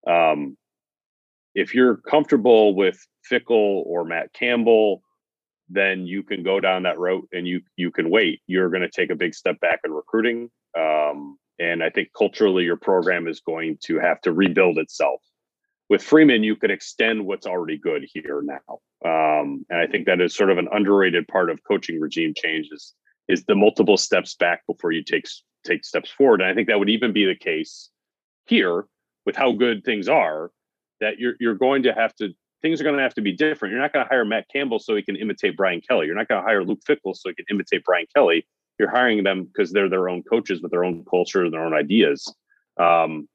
Um, 0.07 0.57
if 1.55 1.73
you're 1.73 1.97
comfortable 1.97 2.75
with 2.75 3.03
Fickell 3.29 3.83
or 3.85 4.05
Matt 4.05 4.31
Campbell, 4.33 5.01
then 5.73 6.05
you 6.05 6.23
can 6.23 6.43
go 6.43 6.59
down 6.59 6.83
that 6.83 6.99
route 6.99 7.27
and 7.31 7.47
you 7.47 7.61
you 7.75 7.91
can 7.91 8.09
wait. 8.09 8.41
You're 8.47 8.69
going 8.69 8.81
to 8.81 8.89
take 8.89 9.09
a 9.09 9.15
big 9.15 9.33
step 9.33 9.59
back 9.59 9.79
in 9.85 9.91
recruiting, 9.91 10.49
um, 10.77 11.37
and 11.59 11.83
I 11.83 11.89
think 11.89 12.09
culturally 12.17 12.63
your 12.63 12.77
program 12.77 13.27
is 13.27 13.39
going 13.39 13.77
to 13.85 13.99
have 13.99 14.21
to 14.21 14.33
rebuild 14.33 14.77
itself. 14.77 15.21
With 15.89 16.03
Freeman, 16.03 16.43
you 16.43 16.55
could 16.55 16.71
extend 16.71 17.25
what's 17.25 17.45
already 17.45 17.77
good 17.77 18.05
here 18.13 18.41
now, 18.43 18.79
um, 19.05 19.65
and 19.69 19.79
I 19.79 19.87
think 19.87 20.05
that 20.05 20.21
is 20.21 20.35
sort 20.35 20.49
of 20.49 20.57
an 20.57 20.67
underrated 20.71 21.27
part 21.27 21.49
of 21.49 21.63
coaching 21.63 21.99
regime 21.99 22.33
changes 22.35 22.93
is 23.27 23.45
the 23.45 23.55
multiple 23.55 23.97
steps 23.97 24.35
back 24.35 24.65
before 24.67 24.91
you 24.91 25.03
take 25.03 25.25
take 25.65 25.85
steps 25.85 26.09
forward. 26.09 26.41
And 26.41 26.49
I 26.49 26.53
think 26.53 26.67
that 26.67 26.79
would 26.79 26.89
even 26.89 27.13
be 27.13 27.25
the 27.25 27.35
case 27.35 27.89
here 28.45 28.85
with 29.25 29.35
how 29.35 29.51
good 29.53 29.83
things 29.83 30.07
are. 30.09 30.51
That 30.99 31.17
you're 31.17 31.35
you're 31.39 31.55
going 31.55 31.83
to 31.83 31.93
have 31.93 32.13
to 32.17 32.29
things 32.61 32.79
are 32.79 32.83
going 32.83 32.97
to 32.97 33.03
have 33.03 33.13
to 33.15 33.21
be 33.21 33.31
different. 33.31 33.71
You're 33.71 33.81
not 33.81 33.93
going 33.93 34.05
to 34.05 34.09
hire 34.09 34.25
Matt 34.25 34.47
Campbell 34.51 34.79
so 34.79 34.95
he 34.95 35.01
can 35.01 35.15
imitate 35.15 35.57
Brian 35.57 35.81
Kelly. 35.81 36.05
You're 36.05 36.15
not 36.15 36.27
going 36.27 36.41
to 36.41 36.47
hire 36.47 36.63
Luke 36.63 36.81
Fickell 36.87 37.15
so 37.15 37.29
he 37.29 37.35
can 37.35 37.45
imitate 37.49 37.83
Brian 37.83 38.05
Kelly. 38.15 38.45
You're 38.79 38.89
hiring 38.89 39.23
them 39.23 39.45
because 39.45 39.71
they're 39.71 39.89
their 39.89 40.09
own 40.09 40.23
coaches 40.23 40.61
with 40.61 40.71
their 40.71 40.83
own 40.83 41.03
culture 41.09 41.43
and 41.43 41.53
their 41.53 41.63
own 41.63 41.73
ideas. 41.73 42.33
Um, 42.79 43.27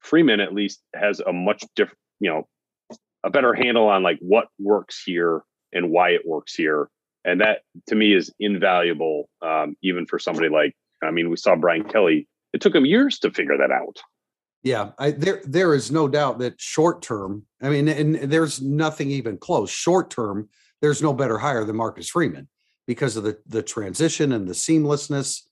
Freeman 0.00 0.40
at 0.40 0.54
least 0.54 0.80
has 0.94 1.20
a 1.20 1.32
much 1.32 1.64
different, 1.74 1.98
you 2.20 2.30
know, 2.30 2.48
a 3.24 3.30
better 3.30 3.52
handle 3.52 3.88
on 3.88 4.02
like 4.02 4.18
what 4.20 4.48
works 4.58 5.02
here 5.04 5.42
and 5.72 5.90
why 5.90 6.10
it 6.10 6.22
works 6.26 6.54
here 6.54 6.88
and 7.24 7.40
that 7.40 7.62
to 7.86 7.94
me 7.94 8.14
is 8.14 8.32
invaluable 8.38 9.28
um, 9.42 9.76
even 9.82 10.06
for 10.06 10.18
somebody 10.18 10.48
like 10.48 10.74
i 11.02 11.10
mean 11.10 11.30
we 11.30 11.36
saw 11.36 11.54
brian 11.54 11.84
kelly 11.84 12.26
it 12.52 12.60
took 12.60 12.74
him 12.74 12.86
years 12.86 13.18
to 13.18 13.30
figure 13.30 13.56
that 13.58 13.70
out 13.70 13.98
yeah 14.68 14.90
I, 14.98 15.10
there 15.10 15.40
there 15.44 15.74
is 15.74 15.90
no 15.90 16.08
doubt 16.08 16.38
that 16.38 16.60
short 16.60 17.02
term 17.02 17.44
i 17.62 17.68
mean 17.68 17.88
and 17.88 18.14
there's 18.16 18.60
nothing 18.60 19.10
even 19.10 19.38
close 19.38 19.70
short 19.70 20.10
term 20.10 20.48
there's 20.80 21.02
no 21.02 21.12
better 21.12 21.38
hire 21.38 21.64
than 21.64 21.76
marcus 21.76 22.08
freeman 22.08 22.48
because 22.86 23.16
of 23.16 23.24
the 23.24 23.38
the 23.46 23.62
transition 23.62 24.32
and 24.32 24.48
the 24.48 24.54
seamlessness 24.54 25.42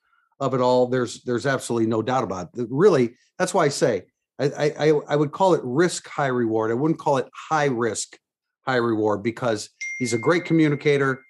of 0.40 0.55
it 0.55 0.61
all. 0.61 0.87
There's 0.87 1.22
there's 1.22 1.46
absolutely 1.46 1.88
no 1.88 2.02
doubt 2.02 2.24
about 2.24 2.50
it. 2.57 2.66
Really, 2.70 3.14
that's 3.38 3.55
why 3.55 3.64
I 3.64 3.68
say 3.68 4.05
I, 4.38 4.74
I 4.79 4.92
I 5.09 5.16
would 5.16 5.33
call 5.33 5.55
it 5.55 5.61
risk 5.64 6.09
high 6.09 6.26
reward. 6.26 6.70
I 6.70 6.74
wouldn't 6.74 7.00
call 7.00 7.18
it 7.18 7.29
high 7.33 7.66
risk 7.66 8.18
high 8.66 8.76
reward 8.76 9.22
because 9.22 9.70
he's 9.98 10.12
a 10.12 10.18
great 10.18 10.44
communicator. 10.44 11.22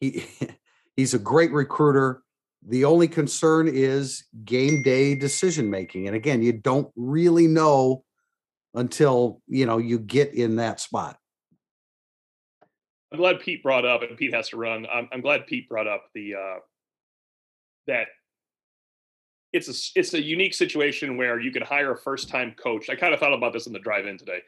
He 0.00 0.24
he's 0.96 1.14
a 1.14 1.18
great 1.18 1.52
recruiter. 1.52 2.22
The 2.66 2.84
only 2.84 3.08
concern 3.08 3.68
is 3.68 4.24
game 4.44 4.82
day 4.82 5.14
decision 5.14 5.70
making. 5.70 6.06
And 6.06 6.16
again, 6.16 6.42
you 6.42 6.52
don't 6.52 6.90
really 6.96 7.46
know 7.46 8.04
until 8.72 9.40
you 9.46 9.66
know 9.66 9.78
you 9.78 9.98
get 9.98 10.34
in 10.34 10.56
that 10.56 10.80
spot. 10.80 11.18
I'm 13.12 13.18
glad 13.18 13.40
Pete 13.40 13.62
brought 13.62 13.84
up, 13.84 14.02
and 14.02 14.16
Pete 14.16 14.34
has 14.34 14.48
to 14.48 14.56
run. 14.56 14.86
I'm, 14.92 15.08
I'm 15.12 15.20
glad 15.20 15.46
Pete 15.46 15.68
brought 15.68 15.86
up 15.86 16.06
the 16.14 16.34
uh, 16.34 16.58
that 17.86 18.06
it's 19.52 19.68
a 19.68 19.98
it's 19.98 20.14
a 20.14 20.22
unique 20.22 20.54
situation 20.54 21.16
where 21.16 21.38
you 21.38 21.52
could 21.52 21.62
hire 21.62 21.92
a 21.92 21.96
first 21.96 22.28
time 22.28 22.54
coach. 22.60 22.90
I 22.90 22.96
kind 22.96 23.14
of 23.14 23.20
thought 23.20 23.32
about 23.32 23.52
this 23.52 23.66
in 23.66 23.72
the 23.72 23.78
drive 23.78 24.06
in 24.06 24.18
today. 24.18 24.40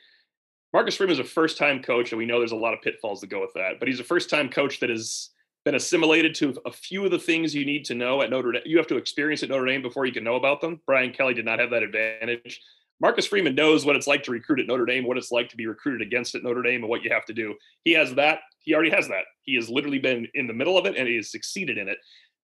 Marcus 0.72 0.96
Freeman 0.96 1.12
is 1.12 1.20
a 1.20 1.24
first 1.24 1.59
time 1.59 1.83
coach, 1.83 2.11
and 2.11 2.18
we 2.18 2.26
know 2.26 2.38
there's 2.38 2.52
a 2.52 2.57
lot 2.57 2.74
of 2.74 2.83
pitfalls 2.83 3.20
that 3.20 3.29
go 3.31 3.40
with 3.40 3.52
that. 3.55 3.79
But 3.79 3.88
he's 3.88 4.00
a 4.00 4.05
first 4.05 4.29
time 4.29 4.48
coach 4.48 4.81
that 4.81 4.90
has 4.90 5.31
been 5.66 5.74
assimilated 5.74 6.33
to 6.33 6.55
a 6.64 6.70
few 6.70 7.05
of 7.05 7.11
the 7.11 7.18
things 7.18 7.52
you 7.52 7.66
need 7.66 7.85
to 7.85 7.96
know 7.96 8.22
at 8.22 8.31
Notre 8.31 8.52
Dame. 8.52 8.62
You 8.64 8.76
have 8.76 8.87
to 8.87 8.96
experience 8.96 9.42
at 9.42 9.48
Notre 9.48 9.66
Dame 9.66 9.83
before 9.83 10.07
you 10.07 10.12
can 10.12 10.22
know 10.22 10.37
about 10.37 10.61
them. 10.61 10.81
Brian 10.87 11.12
Kelly 11.12 11.35
did 11.35 11.44
not 11.44 11.59
have 11.59 11.70
that 11.70 11.83
advantage. 11.83 12.61
Marcus 13.00 13.26
Freeman 13.26 13.57
knows 13.57 13.85
what 13.85 13.96
it's 13.96 14.07
like 14.07 14.22
to 14.22 14.31
recruit 14.31 14.61
at 14.61 14.68
Notre 14.68 14.87
Dame, 14.87 15.05
what 15.05 15.18
it's 15.18 15.33
like 15.33 15.48
to 15.48 15.57
be 15.57 15.66
recruited 15.66 16.07
against 16.07 16.37
at 16.37 16.44
Notre 16.44 16.62
Dame, 16.62 16.83
and 16.83 16.88
what 16.88 17.02
you 17.02 17.11
have 17.12 17.24
to 17.24 17.33
do. 17.33 17.52
He 17.83 17.90
has 17.94 18.14
that. 18.14 18.38
He 18.61 18.74
already 18.74 18.90
has 18.90 19.09
that. 19.09 19.24
He 19.42 19.57
has 19.57 19.68
literally 19.68 19.98
been 19.98 20.29
in 20.35 20.46
the 20.46 20.55
middle 20.55 20.79
of 20.79 20.87
it 20.87 20.96
and 20.96 21.09
he 21.09 21.16
has 21.16 21.33
succeeded 21.33 21.79
in 21.79 21.88
it. 21.88 21.98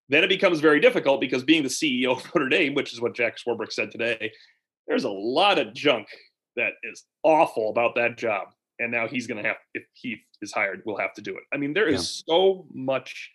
Then 0.09 0.25
it 0.25 0.29
becomes 0.29 0.59
very 0.59 0.81
difficult 0.81 1.21
because 1.21 1.45
being 1.45 1.63
the 1.63 1.69
CEO 1.69 2.17
of 2.17 2.25
Notre 2.35 2.49
Dame, 2.49 2.75
which 2.75 2.93
is 2.93 3.01
what 3.01 3.15
Jack 3.15 3.37
Swarbrick 3.39 3.73
said 3.73 3.93
today, 3.93 4.33
there's 4.89 5.05
a 5.05 5.11
lot 5.11 5.61
of 5.61 5.73
junk 5.75 6.09
that 6.57 6.73
is 6.83 7.05
awful 7.23 7.71
about 7.71 7.95
that 7.95 8.19
job. 8.19 8.49
And 8.79 8.91
now 8.91 9.07
he's 9.07 9.27
going 9.27 9.43
to 9.43 9.49
have, 9.49 9.59
if 9.75 9.85
he 9.93 10.19
is 10.41 10.53
hired, 10.53 10.83
we'll 10.85 10.97
have 10.99 11.15
to 11.15 11.23
do 11.23 11.37
it. 11.37 11.45
I 11.53 11.57
mean, 11.57 11.73
there 11.73 11.89
is 11.89 12.23
yeah. 12.27 12.35
so 12.35 12.67
much 12.73 13.31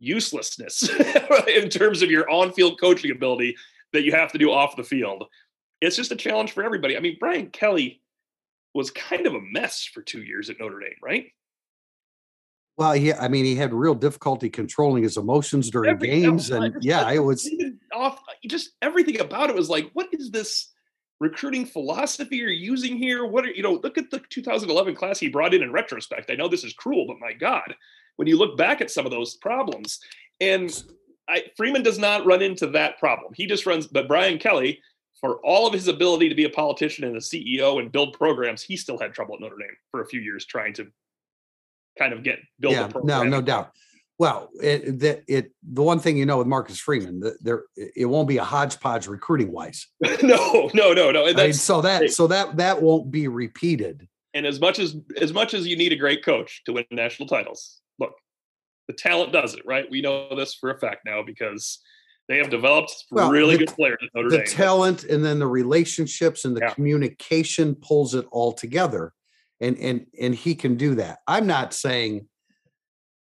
uselessness 0.00 0.88
in 1.48 1.68
terms 1.70 2.02
of 2.02 2.10
your 2.10 2.28
on 2.28 2.52
field 2.52 2.78
coaching 2.80 3.10
ability 3.10 3.56
that 3.92 4.02
you 4.02 4.12
have 4.12 4.32
to 4.32 4.38
do 4.38 4.50
off 4.50 4.76
the 4.76 4.82
field 4.82 5.24
it's 5.84 5.96
just 5.96 6.12
a 6.12 6.16
challenge 6.16 6.52
for 6.52 6.64
everybody. 6.64 6.96
I 6.96 7.00
mean, 7.00 7.16
Brian 7.20 7.48
Kelly 7.50 8.00
was 8.74 8.90
kind 8.90 9.26
of 9.26 9.34
a 9.34 9.40
mess 9.40 9.84
for 9.84 10.02
two 10.02 10.22
years 10.22 10.50
at 10.50 10.58
Notre 10.58 10.80
Dame, 10.80 10.94
right? 11.02 11.26
Well, 12.76 12.96
yeah, 12.96 13.18
I 13.20 13.28
mean, 13.28 13.44
he 13.44 13.54
had 13.54 13.72
real 13.72 13.94
difficulty 13.94 14.50
controlling 14.50 15.04
his 15.04 15.16
emotions 15.16 15.70
during 15.70 15.90
Every, 15.90 16.08
games, 16.08 16.50
and 16.50 16.74
yeah, 16.82 17.08
it 17.12 17.20
was 17.20 17.48
off. 17.92 18.20
Just 18.46 18.70
everything 18.82 19.20
about 19.20 19.48
it 19.48 19.54
was 19.54 19.70
like, 19.70 19.90
what 19.92 20.08
is 20.12 20.30
this 20.30 20.72
recruiting 21.20 21.64
philosophy 21.64 22.36
you're 22.36 22.50
using 22.50 22.96
here? 22.96 23.26
What 23.26 23.44
are 23.44 23.50
you 23.50 23.62
know? 23.62 23.80
Look 23.82 23.98
at 23.98 24.10
the 24.10 24.20
2011 24.30 24.94
class 24.94 25.18
he 25.18 25.28
brought 25.28 25.54
in. 25.54 25.62
In 25.62 25.72
retrospect, 25.72 26.30
I 26.30 26.34
know 26.34 26.48
this 26.48 26.64
is 26.64 26.72
cruel, 26.72 27.06
but 27.06 27.20
my 27.20 27.32
God, 27.32 27.74
when 28.16 28.28
you 28.28 28.38
look 28.38 28.56
back 28.56 28.80
at 28.80 28.90
some 28.90 29.06
of 29.06 29.12
those 29.12 29.34
problems, 29.36 30.00
and 30.40 30.82
I, 31.28 31.44
Freeman 31.56 31.82
does 31.82 31.98
not 31.98 32.26
run 32.26 32.42
into 32.42 32.66
that 32.68 32.98
problem. 32.98 33.32
He 33.34 33.46
just 33.46 33.66
runs, 33.66 33.86
but 33.86 34.08
Brian 34.08 34.38
Kelly 34.38 34.80
for 35.24 35.36
all 35.38 35.66
of 35.66 35.72
his 35.72 35.88
ability 35.88 36.28
to 36.28 36.34
be 36.34 36.44
a 36.44 36.50
politician 36.50 37.04
and 37.04 37.16
a 37.16 37.20
CEO 37.20 37.80
and 37.80 37.90
build 37.90 38.12
programs, 38.12 38.62
he 38.62 38.76
still 38.76 38.98
had 38.98 39.14
trouble 39.14 39.34
at 39.34 39.40
Notre 39.40 39.56
Dame 39.56 39.74
for 39.90 40.02
a 40.02 40.06
few 40.06 40.20
years 40.20 40.44
trying 40.44 40.74
to 40.74 40.86
kind 41.98 42.12
of 42.12 42.22
get 42.22 42.40
build 42.60 42.74
yeah, 42.74 42.90
No, 43.02 43.22
no 43.22 43.40
doubt. 43.40 43.70
Well, 44.18 44.50
it, 44.62 45.00
the, 45.00 45.22
it 45.26 45.50
the 45.62 45.82
one 45.82 45.98
thing 45.98 46.16
you 46.16 46.24
know 46.24 46.38
with 46.38 46.46
Marcus 46.46 46.78
Freeman, 46.78 47.20
the, 47.20 47.36
there 47.40 47.64
it 47.76 48.06
won't 48.06 48.28
be 48.28 48.36
a 48.36 48.44
hodgepodge 48.44 49.08
recruiting 49.08 49.50
wise. 49.50 49.88
no, 50.22 50.70
no, 50.72 50.92
no, 50.92 51.10
no. 51.10 51.26
I 51.26 51.32
mean, 51.32 51.52
so 51.52 51.80
that 51.80 52.10
so 52.10 52.28
that 52.28 52.56
that 52.58 52.80
won't 52.80 53.10
be 53.10 53.26
repeated. 53.26 54.08
And 54.32 54.46
as 54.46 54.60
much 54.60 54.78
as 54.78 54.96
as 55.20 55.32
much 55.32 55.52
as 55.52 55.66
you 55.66 55.76
need 55.76 55.92
a 55.92 55.96
great 55.96 56.24
coach 56.24 56.62
to 56.66 56.72
win 56.72 56.84
national 56.92 57.28
titles, 57.28 57.80
look, 57.98 58.14
the 58.86 58.94
talent 58.94 59.32
does 59.32 59.54
it, 59.54 59.62
right? 59.66 59.90
We 59.90 60.00
know 60.00 60.34
this 60.36 60.54
for 60.54 60.70
a 60.70 60.78
fact 60.78 61.00
now 61.04 61.22
because 61.22 61.80
they 62.28 62.38
have 62.38 62.50
developed 62.50 63.04
well, 63.10 63.30
really 63.30 63.56
the, 63.56 63.66
good 63.66 63.74
players 63.74 63.98
at 64.02 64.08
Notre 64.14 64.30
the 64.30 64.36
Dame. 64.38 64.46
The 64.46 64.52
talent 64.52 65.04
and 65.04 65.24
then 65.24 65.38
the 65.38 65.46
relationships 65.46 66.44
and 66.44 66.56
the 66.56 66.60
yeah. 66.60 66.70
communication 66.70 67.74
pulls 67.74 68.14
it 68.14 68.26
all 68.30 68.52
together. 68.52 69.12
And 69.60 69.78
and 69.78 70.06
and 70.20 70.34
he 70.34 70.54
can 70.54 70.76
do 70.76 70.94
that. 70.96 71.18
I'm 71.26 71.46
not 71.46 71.74
saying, 71.74 72.26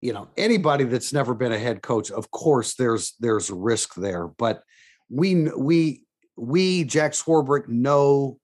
you 0.01 0.13
know, 0.13 0.29
anybody 0.37 0.83
that's 0.83 1.11
never 1.11 1.33
been 1.33 1.51
a 1.51 1.59
head 1.59 1.81
coach, 1.81 2.11
of 2.11 2.29
course 2.31 2.75
there's 2.75 3.15
there's 3.19 3.49
risk 3.49 3.95
there, 3.95 4.27
but 4.27 4.63
we 5.09 5.49
we 5.57 6.03
we 6.35 6.83
Jack 6.83 7.13
Swarbrick 7.13 7.67
know 7.67 8.39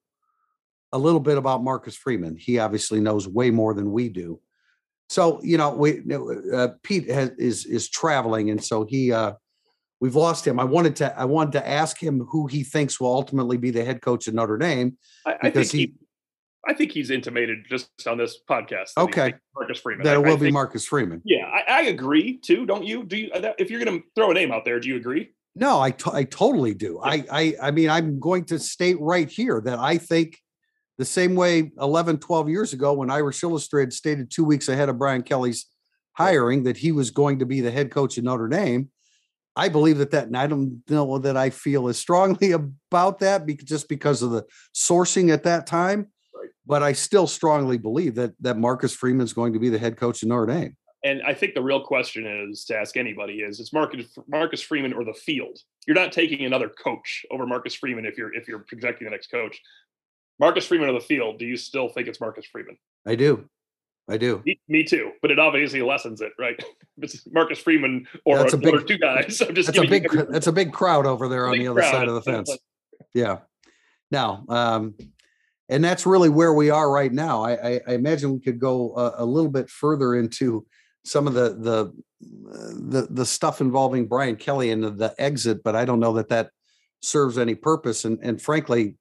a 0.92 0.98
little 0.98 1.20
bit 1.20 1.38
about 1.38 1.62
Marcus 1.62 1.96
Freeman. 1.96 2.36
He 2.36 2.58
obviously 2.58 3.00
knows 3.00 3.28
way 3.28 3.50
more 3.50 3.74
than 3.74 3.92
we 3.92 4.08
do. 4.08 4.40
So 5.08 5.40
you 5.42 5.58
know, 5.58 5.70
we 5.70 6.02
uh, 6.52 6.68
Pete 6.82 7.08
has, 7.10 7.30
is 7.38 7.66
is 7.66 7.88
traveling, 7.88 8.50
and 8.50 8.62
so 8.62 8.84
he 8.84 9.12
uh, 9.12 9.34
we've 10.00 10.16
lost 10.16 10.46
him. 10.46 10.58
I 10.58 10.64
wanted 10.64 10.96
to 10.96 11.18
I 11.18 11.24
wanted 11.24 11.52
to 11.52 11.68
ask 11.68 12.02
him 12.02 12.20
who 12.30 12.46
he 12.46 12.64
thinks 12.64 12.98
will 12.98 13.12
ultimately 13.12 13.58
be 13.58 13.70
the 13.70 13.84
head 13.84 14.02
coach 14.02 14.26
at 14.26 14.34
Notre 14.34 14.58
Dame. 14.58 14.96
I, 15.26 15.36
I 15.42 15.50
think 15.50 15.70
he, 15.70 15.78
he, 15.78 15.94
I 16.66 16.74
think 16.74 16.92
he's 16.92 17.10
intimated 17.10 17.66
just 17.68 17.88
on 18.06 18.18
this 18.18 18.38
podcast. 18.48 18.92
Okay, 18.96 19.34
Marcus 19.54 19.80
Freeman. 19.80 20.04
That 20.04 20.14
it 20.14 20.18
will 20.18 20.32
I 20.32 20.36
be 20.36 20.40
think, 20.42 20.54
Marcus 20.54 20.86
Freeman. 20.86 21.22
Yeah, 21.24 21.46
I, 21.46 21.80
I, 21.80 21.82
agree 21.82 22.38
too. 22.38 22.66
Don't 22.66 22.84
you? 22.84 23.04
Do 23.04 23.16
you? 23.16 23.30
Uh, 23.32 23.52
if 23.58 23.70
you're 23.70 23.84
going 23.84 24.00
to 24.00 24.06
throw 24.14 24.30
a 24.30 24.34
name 24.34 24.52
out 24.52 24.64
there, 24.64 24.80
do 24.80 24.88
you 24.88 24.96
agree? 24.96 25.30
No, 25.56 25.80
I, 25.80 25.92
t- 25.92 26.10
I 26.12 26.24
totally 26.24 26.74
do. 26.74 27.00
Yeah. 27.04 27.10
I, 27.10 27.24
I 27.30 27.54
I 27.62 27.70
mean, 27.70 27.88
I'm 27.88 28.18
going 28.18 28.44
to 28.46 28.58
state 28.58 28.96
right 29.00 29.28
here 29.28 29.60
that 29.64 29.78
I 29.78 29.98
think 29.98 30.38
the 30.98 31.04
same 31.04 31.34
way 31.34 31.72
11, 31.80 32.18
12 32.18 32.48
years 32.48 32.72
ago 32.72 32.92
when 32.94 33.10
Irish 33.10 33.42
Illustrated 33.42 33.92
stated 33.92 34.30
two 34.30 34.44
weeks 34.44 34.68
ahead 34.68 34.88
of 34.88 34.98
Brian 34.98 35.22
Kelly's 35.22 35.66
hiring 36.12 36.64
that 36.64 36.76
he 36.76 36.92
was 36.92 37.10
going 37.10 37.40
to 37.40 37.46
be 37.46 37.60
the 37.60 37.70
head 37.70 37.90
coach 37.90 38.18
at 38.18 38.24
Notre 38.24 38.48
Dame. 38.48 38.90
I 39.56 39.68
believe 39.68 39.98
that 39.98 40.10
that, 40.12 40.26
and 40.26 40.36
I 40.36 40.46
don't 40.46 40.82
know 40.88 41.18
that 41.18 41.36
I 41.36 41.50
feel 41.50 41.88
as 41.88 41.98
strongly 41.98 42.52
about 42.90 43.20
that 43.20 43.46
because 43.46 43.68
just 43.68 43.88
because 43.88 44.22
of 44.22 44.30
the 44.30 44.44
sourcing 44.74 45.32
at 45.32 45.44
that 45.44 45.66
time. 45.66 46.08
But 46.66 46.82
I 46.82 46.92
still 46.92 47.26
strongly 47.26 47.78
believe 47.78 48.14
that 48.14 48.32
that 48.40 48.58
Marcus 48.58 48.94
Freeman 48.94 49.24
is 49.24 49.32
going 49.32 49.52
to 49.52 49.58
be 49.58 49.68
the 49.68 49.78
head 49.78 49.96
coach 49.96 50.22
in 50.22 50.28
Notre 50.30 50.46
Dame. 50.46 50.76
And 51.04 51.22
I 51.22 51.34
think 51.34 51.54
the 51.54 51.62
real 51.62 51.82
question 51.82 52.26
is 52.26 52.64
to 52.64 52.76
ask 52.76 52.96
anybody 52.96 53.40
is 53.40 53.60
it's 53.60 53.72
Marcus 53.72 54.06
Marcus 54.26 54.62
Freeman 54.62 54.94
or 54.94 55.04
the 55.04 55.12
field. 55.12 55.58
You're 55.86 55.94
not 55.94 56.12
taking 56.12 56.46
another 56.46 56.70
coach 56.70 57.26
over 57.30 57.46
Marcus 57.46 57.74
Freeman 57.74 58.06
if 58.06 58.16
you're 58.16 58.34
if 58.34 58.48
you're 58.48 58.60
projecting 58.60 59.04
the 59.04 59.10
next 59.10 59.30
coach. 59.30 59.60
Marcus 60.40 60.66
Freeman 60.66 60.88
or 60.88 60.94
the 60.94 61.00
field. 61.00 61.38
Do 61.38 61.44
you 61.44 61.56
still 61.56 61.88
think 61.88 62.08
it's 62.08 62.20
Marcus 62.20 62.46
Freeman? 62.46 62.76
I 63.06 63.14
do. 63.14 63.48
I 64.08 64.16
do. 64.18 64.42
Me, 64.44 64.60
me, 64.68 64.84
too, 64.84 65.12
but 65.22 65.30
it 65.30 65.38
obviously 65.38 65.80
lessens 65.80 66.20
it, 66.20 66.32
right? 66.38 66.62
It's 67.02 67.26
Marcus 67.32 67.58
Freeman 67.58 68.06
or, 68.24 68.38
that's 68.38 68.52
a 68.52 68.56
big, 68.56 68.72
or 68.72 68.80
two 68.80 68.98
guys. 68.98 69.40
I'm 69.48 69.52
just 69.52 69.66
that's 69.66 69.80
a 69.80 69.88
big 69.88 70.08
that's 70.30 70.46
a 70.46 70.52
big 70.52 70.72
crowd 70.72 71.06
over 71.06 71.26
there 71.26 71.48
on 71.48 71.58
the 71.58 71.66
other 71.66 71.80
crowd. 71.80 71.90
side 71.90 72.08
of 72.08 72.14
the 72.14 72.22
fence. 72.22 72.56
Yeah. 73.14 73.38
Now, 74.12 74.44
um, 74.48 74.94
and 75.68 75.82
that's 75.82 76.06
really 76.06 76.28
where 76.28 76.52
we 76.52 76.70
are 76.70 76.90
right 76.90 77.12
now. 77.12 77.42
I, 77.42 77.52
I, 77.52 77.80
I 77.88 77.92
imagine 77.94 78.32
we 78.32 78.40
could 78.40 78.58
go 78.58 78.94
a, 78.96 79.22
a, 79.22 79.24
little 79.24 79.50
bit 79.50 79.70
further 79.70 80.14
into 80.14 80.66
some 81.04 81.26
of 81.26 81.34
the 81.34 81.54
the 81.54 81.92
the 82.20 83.08
the 83.10 83.26
stuff 83.26 83.60
involving 83.60 84.06
Brian 84.06 84.36
Kelly 84.36 84.70
and 84.70 84.82
the, 84.82 84.90
the 84.90 85.14
exit, 85.18 85.62
but 85.62 85.74
I 85.74 85.84
don't 85.84 86.00
know 86.00 86.14
that 86.14 86.28
that 86.28 86.50
serves 87.00 87.38
any 87.38 87.54
purpose. 87.54 88.04
And 88.04 88.18
and 88.22 88.40
frankly, 88.40 88.96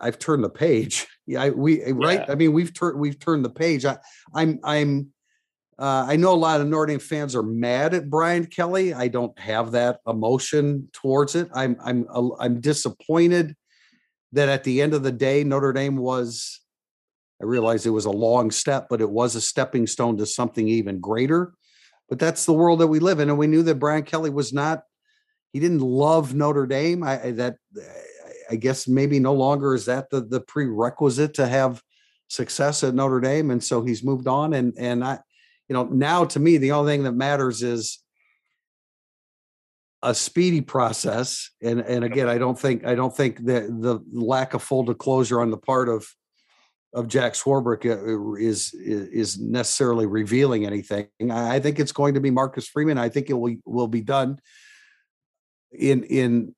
I've 0.00 0.18
turned 0.18 0.44
the 0.44 0.50
page. 0.50 1.06
Yeah, 1.26 1.44
I, 1.44 1.50
we 1.52 1.82
eh, 1.82 1.92
right. 1.94 2.20
Yeah. 2.20 2.32
I 2.32 2.34
mean, 2.34 2.52
we've 2.52 2.74
turned 2.74 3.00
we've 3.00 3.18
turned 3.18 3.46
the 3.46 3.48
page. 3.48 3.86
I, 3.86 3.96
I'm 4.34 4.60
I'm 4.62 5.14
uh, 5.78 6.04
I 6.06 6.16
know 6.16 6.34
a 6.34 6.36
lot 6.36 6.60
of 6.60 6.66
Notre 6.66 6.84
Dame 6.84 6.98
fans 6.98 7.34
are 7.34 7.42
mad 7.42 7.94
at 7.94 8.10
Brian 8.10 8.44
Kelly. 8.44 8.92
I 8.92 9.08
don't 9.08 9.38
have 9.38 9.72
that 9.72 10.00
emotion 10.06 10.90
towards 10.92 11.34
it. 11.34 11.48
I'm 11.54 11.78
I'm 11.82 12.06
I'm 12.38 12.60
disappointed 12.60 13.56
that 14.34 14.48
at 14.48 14.64
the 14.64 14.82
end 14.82 14.94
of 14.94 15.02
the 15.02 15.12
day, 15.12 15.44
Notre 15.44 15.72
Dame 15.72 15.96
was. 15.96 16.60
I 17.42 17.46
realize 17.46 17.84
it 17.84 17.90
was 17.90 18.04
a 18.04 18.10
long 18.10 18.52
step, 18.52 18.86
but 18.88 19.00
it 19.00 19.10
was 19.10 19.34
a 19.34 19.40
stepping 19.40 19.88
stone 19.88 20.16
to 20.18 20.24
something 20.24 20.68
even 20.68 21.00
greater. 21.00 21.52
But 22.08 22.20
that's 22.20 22.46
the 22.46 22.52
world 22.52 22.78
that 22.80 22.86
we 22.86 23.00
live 23.00 23.18
in, 23.18 23.28
and 23.28 23.36
we 23.38 23.48
knew 23.48 23.62
that 23.64 23.80
Brian 23.80 24.04
Kelly 24.04 24.30
was 24.30 24.52
not. 24.52 24.82
He 25.52 25.58
didn't 25.58 25.80
love 25.80 26.34
Notre 26.34 26.66
Dame. 26.66 27.02
I 27.02 27.32
that 27.32 27.56
I 28.50 28.56
guess 28.56 28.86
maybe 28.86 29.18
no 29.18 29.32
longer 29.32 29.74
is 29.74 29.86
that 29.86 30.10
the 30.10 30.20
the 30.20 30.40
prerequisite 30.40 31.34
to 31.34 31.46
have 31.46 31.82
success 32.28 32.84
at 32.84 32.94
Notre 32.94 33.20
Dame, 33.20 33.50
and 33.50 33.62
so 33.62 33.82
he's 33.82 34.04
moved 34.04 34.28
on. 34.28 34.54
And 34.54 34.74
and 34.78 35.04
I, 35.04 35.18
you 35.68 35.74
know, 35.74 35.84
now 35.84 36.24
to 36.26 36.40
me 36.40 36.58
the 36.58 36.72
only 36.72 36.92
thing 36.92 37.04
that 37.04 37.12
matters 37.12 37.62
is 37.62 38.03
a 40.04 40.14
speedy 40.14 40.60
process. 40.60 41.50
And 41.62 41.80
and 41.80 42.04
again, 42.04 42.28
I 42.28 42.38
don't 42.38 42.58
think 42.58 42.86
I 42.86 42.94
don't 42.94 43.16
think 43.16 43.44
that 43.46 43.66
the 43.68 44.00
lack 44.12 44.54
of 44.54 44.62
full 44.62 44.84
disclosure 44.84 45.40
on 45.40 45.50
the 45.50 45.56
part 45.56 45.88
of 45.88 46.06
of 46.92 47.08
Jack 47.08 47.32
Swarbrick 47.32 47.84
uh, 47.84 48.34
is 48.34 48.72
is 48.74 49.38
necessarily 49.40 50.06
revealing 50.06 50.64
anything. 50.66 51.08
I 51.30 51.58
think 51.58 51.80
it's 51.80 51.92
going 51.92 52.14
to 52.14 52.20
be 52.20 52.30
Marcus 52.30 52.68
Freeman. 52.68 52.98
I 52.98 53.08
think 53.08 53.30
it 53.30 53.34
will 53.34 53.56
will 53.64 53.88
be 53.88 54.02
done 54.02 54.38
in 55.72 56.04
in 56.04 56.54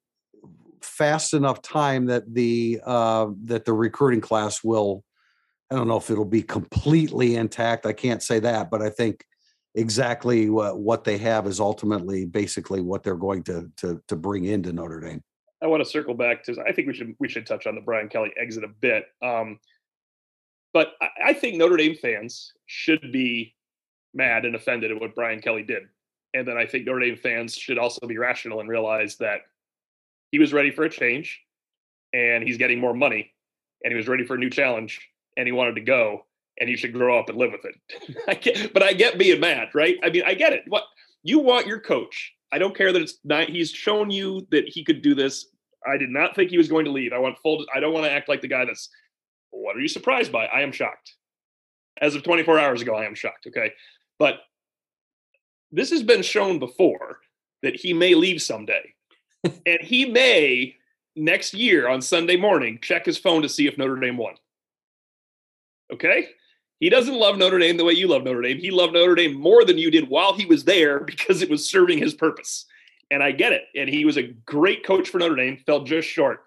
fast 0.82 1.32
enough 1.32 1.62
time 1.62 2.06
that 2.06 2.34
the 2.34 2.80
uh, 2.84 3.28
that 3.44 3.64
the 3.64 3.72
recruiting 3.72 4.20
class 4.20 4.62
will. 4.62 5.04
I 5.70 5.74
don't 5.74 5.88
know 5.88 5.96
if 5.96 6.10
it'll 6.10 6.24
be 6.24 6.42
completely 6.42 7.34
intact. 7.34 7.86
I 7.86 7.92
can't 7.92 8.22
say 8.22 8.38
that, 8.38 8.70
but 8.70 8.82
I 8.82 8.90
think 8.90 9.24
exactly 9.76 10.50
what, 10.50 10.78
what 10.78 11.04
they 11.04 11.18
have 11.18 11.46
is 11.46 11.60
ultimately 11.60 12.24
basically 12.24 12.80
what 12.80 13.02
they're 13.04 13.14
going 13.14 13.42
to 13.44 13.70
to 13.76 14.02
to 14.08 14.16
bring 14.16 14.46
into 14.46 14.72
Notre 14.72 15.00
Dame. 15.00 15.22
I 15.62 15.66
want 15.66 15.84
to 15.84 15.88
circle 15.88 16.14
back 16.14 16.42
to. 16.44 16.56
I 16.66 16.72
think 16.72 16.88
we 16.88 16.94
should 16.94 17.14
we 17.20 17.28
should 17.28 17.46
touch 17.46 17.66
on 17.66 17.74
the 17.74 17.80
Brian 17.80 18.08
Kelly 18.08 18.32
exit 18.36 18.64
a 18.64 18.68
bit. 18.68 19.06
Um, 19.22 19.60
but 20.72 20.92
I, 21.00 21.08
I 21.26 21.32
think 21.32 21.56
Notre 21.56 21.76
Dame 21.76 21.94
fans 21.94 22.52
should 22.66 23.12
be 23.12 23.54
mad 24.12 24.44
and 24.44 24.54
offended 24.54 24.90
at 24.90 25.00
what 25.00 25.14
Brian 25.14 25.40
Kelly 25.40 25.62
did, 25.62 25.84
and 26.34 26.48
then 26.48 26.56
I 26.56 26.66
think 26.66 26.86
Notre 26.86 27.00
Dame 27.00 27.16
fans 27.16 27.54
should 27.54 27.78
also 27.78 28.06
be 28.06 28.18
rational 28.18 28.60
and 28.60 28.68
realize 28.68 29.16
that 29.16 29.42
he 30.32 30.38
was 30.38 30.52
ready 30.52 30.70
for 30.70 30.84
a 30.84 30.90
change, 30.90 31.40
and 32.12 32.42
he's 32.42 32.58
getting 32.58 32.80
more 32.80 32.94
money, 32.94 33.32
and 33.84 33.92
he 33.92 33.96
was 33.96 34.08
ready 34.08 34.24
for 34.24 34.34
a 34.34 34.38
new 34.38 34.50
challenge, 34.50 35.00
and 35.36 35.46
he 35.46 35.52
wanted 35.52 35.76
to 35.76 35.82
go, 35.82 36.26
and 36.58 36.68
you 36.68 36.76
should 36.76 36.92
grow 36.92 37.18
up 37.18 37.28
and 37.28 37.38
live 37.38 37.52
with 37.52 37.64
it. 37.64 38.18
I 38.28 38.34
get, 38.34 38.72
but 38.72 38.82
I 38.82 38.92
get 38.92 39.18
being 39.18 39.40
mad, 39.40 39.68
right? 39.74 39.96
I 40.02 40.10
mean, 40.10 40.22
I 40.26 40.34
get 40.34 40.52
it. 40.52 40.62
What 40.68 40.84
you 41.22 41.38
want 41.38 41.66
your 41.66 41.80
coach. 41.80 42.32
I 42.52 42.58
don't 42.58 42.76
care 42.76 42.92
that 42.92 43.02
it's 43.02 43.18
not. 43.24 43.48
He's 43.48 43.70
shown 43.70 44.10
you 44.10 44.46
that 44.50 44.68
he 44.68 44.84
could 44.84 45.02
do 45.02 45.14
this. 45.14 45.46
I 45.86 45.96
did 45.96 46.10
not 46.10 46.34
think 46.34 46.50
he 46.50 46.58
was 46.58 46.68
going 46.68 46.84
to 46.84 46.92
leave. 46.92 47.12
I 47.12 47.18
want 47.18 47.38
full. 47.38 47.64
I 47.74 47.80
don't 47.80 47.92
want 47.92 48.06
to 48.06 48.12
act 48.12 48.28
like 48.28 48.40
the 48.40 48.48
guy 48.48 48.64
that's. 48.64 48.88
What 49.50 49.76
are 49.76 49.80
you 49.80 49.88
surprised 49.88 50.32
by? 50.32 50.46
I 50.46 50.60
am 50.60 50.72
shocked. 50.72 51.14
As 52.00 52.14
of 52.14 52.22
24 52.22 52.58
hours 52.58 52.82
ago, 52.82 52.94
I 52.94 53.04
am 53.04 53.14
shocked. 53.14 53.46
Okay, 53.48 53.72
but 54.18 54.40
this 55.72 55.90
has 55.90 56.02
been 56.02 56.22
shown 56.22 56.58
before 56.58 57.18
that 57.62 57.74
he 57.74 57.92
may 57.92 58.14
leave 58.14 58.40
someday, 58.40 58.94
and 59.44 59.80
he 59.80 60.04
may 60.04 60.76
next 61.16 61.54
year 61.54 61.88
on 61.88 62.02
Sunday 62.02 62.36
morning 62.36 62.78
check 62.82 63.04
his 63.06 63.18
phone 63.18 63.42
to 63.42 63.48
see 63.48 63.66
if 63.66 63.78
Notre 63.78 63.98
Dame 63.98 64.16
won. 64.16 64.34
Okay, 65.92 66.28
he 66.80 66.90
doesn't 66.90 67.14
love 67.14 67.38
Notre 67.38 67.58
Dame 67.58 67.76
the 67.76 67.84
way 67.84 67.92
you 67.92 68.08
love 68.08 68.24
Notre 68.24 68.42
Dame. 68.42 68.58
He 68.58 68.70
loved 68.70 68.92
Notre 68.92 69.14
Dame 69.14 69.34
more 69.34 69.64
than 69.64 69.78
you 69.78 69.90
did 69.90 70.08
while 70.08 70.34
he 70.34 70.46
was 70.46 70.64
there 70.64 71.00
because 71.04 71.42
it 71.42 71.50
was 71.50 71.70
serving 71.70 71.98
his 71.98 72.14
purpose. 72.14 72.66
And 73.10 73.22
I 73.22 73.32
get 73.32 73.52
it. 73.52 73.62
And 73.76 73.88
he 73.88 74.04
was 74.04 74.16
a 74.16 74.34
great 74.44 74.84
coach 74.84 75.08
for 75.08 75.18
Notre 75.18 75.36
Dame, 75.36 75.58
fell 75.64 75.84
just 75.84 76.08
short. 76.08 76.42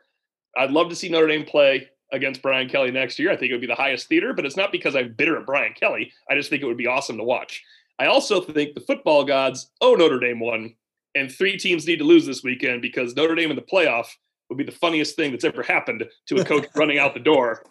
I'd 0.57 0.71
love 0.71 0.89
to 0.89 0.95
see 0.95 1.09
Notre 1.09 1.27
Dame 1.27 1.45
play 1.45 1.87
against 2.11 2.41
Brian 2.41 2.67
Kelly 2.67 2.91
next 2.91 3.19
year. 3.19 3.31
I 3.31 3.37
think 3.37 3.51
it 3.51 3.53
would 3.53 3.61
be 3.61 3.67
the 3.67 3.75
highest 3.75 4.07
theater, 4.07 4.33
but 4.33 4.45
it's 4.45 4.57
not 4.57 4.71
because 4.71 4.95
I'm 4.95 5.13
bitter 5.13 5.37
at 5.37 5.45
Brian 5.45 5.73
Kelly. 5.73 6.11
I 6.29 6.35
just 6.35 6.49
think 6.49 6.61
it 6.61 6.65
would 6.65 6.77
be 6.77 6.87
awesome 6.87 7.17
to 7.17 7.23
watch. 7.23 7.63
I 7.99 8.07
also 8.07 8.41
think 8.41 8.73
the 8.73 8.81
football 8.81 9.23
gods 9.23 9.71
owe 9.81 9.93
Notre 9.93 10.19
Dame 10.19 10.39
one, 10.39 10.75
and 11.15 11.31
three 11.31 11.57
teams 11.57 11.85
need 11.85 11.99
to 11.99 12.05
lose 12.05 12.25
this 12.25 12.43
weekend 12.43 12.81
because 12.81 13.15
Notre 13.15 13.35
Dame 13.35 13.51
in 13.51 13.55
the 13.55 13.61
playoff 13.61 14.07
would 14.49 14.57
be 14.57 14.63
the 14.63 14.71
funniest 14.71 15.15
thing 15.15 15.31
that's 15.31 15.43
ever 15.43 15.61
happened 15.61 16.03
to 16.27 16.35
a 16.37 16.45
coach 16.45 16.65
running 16.75 16.97
out 16.97 17.13
the 17.13 17.19
door 17.19 17.63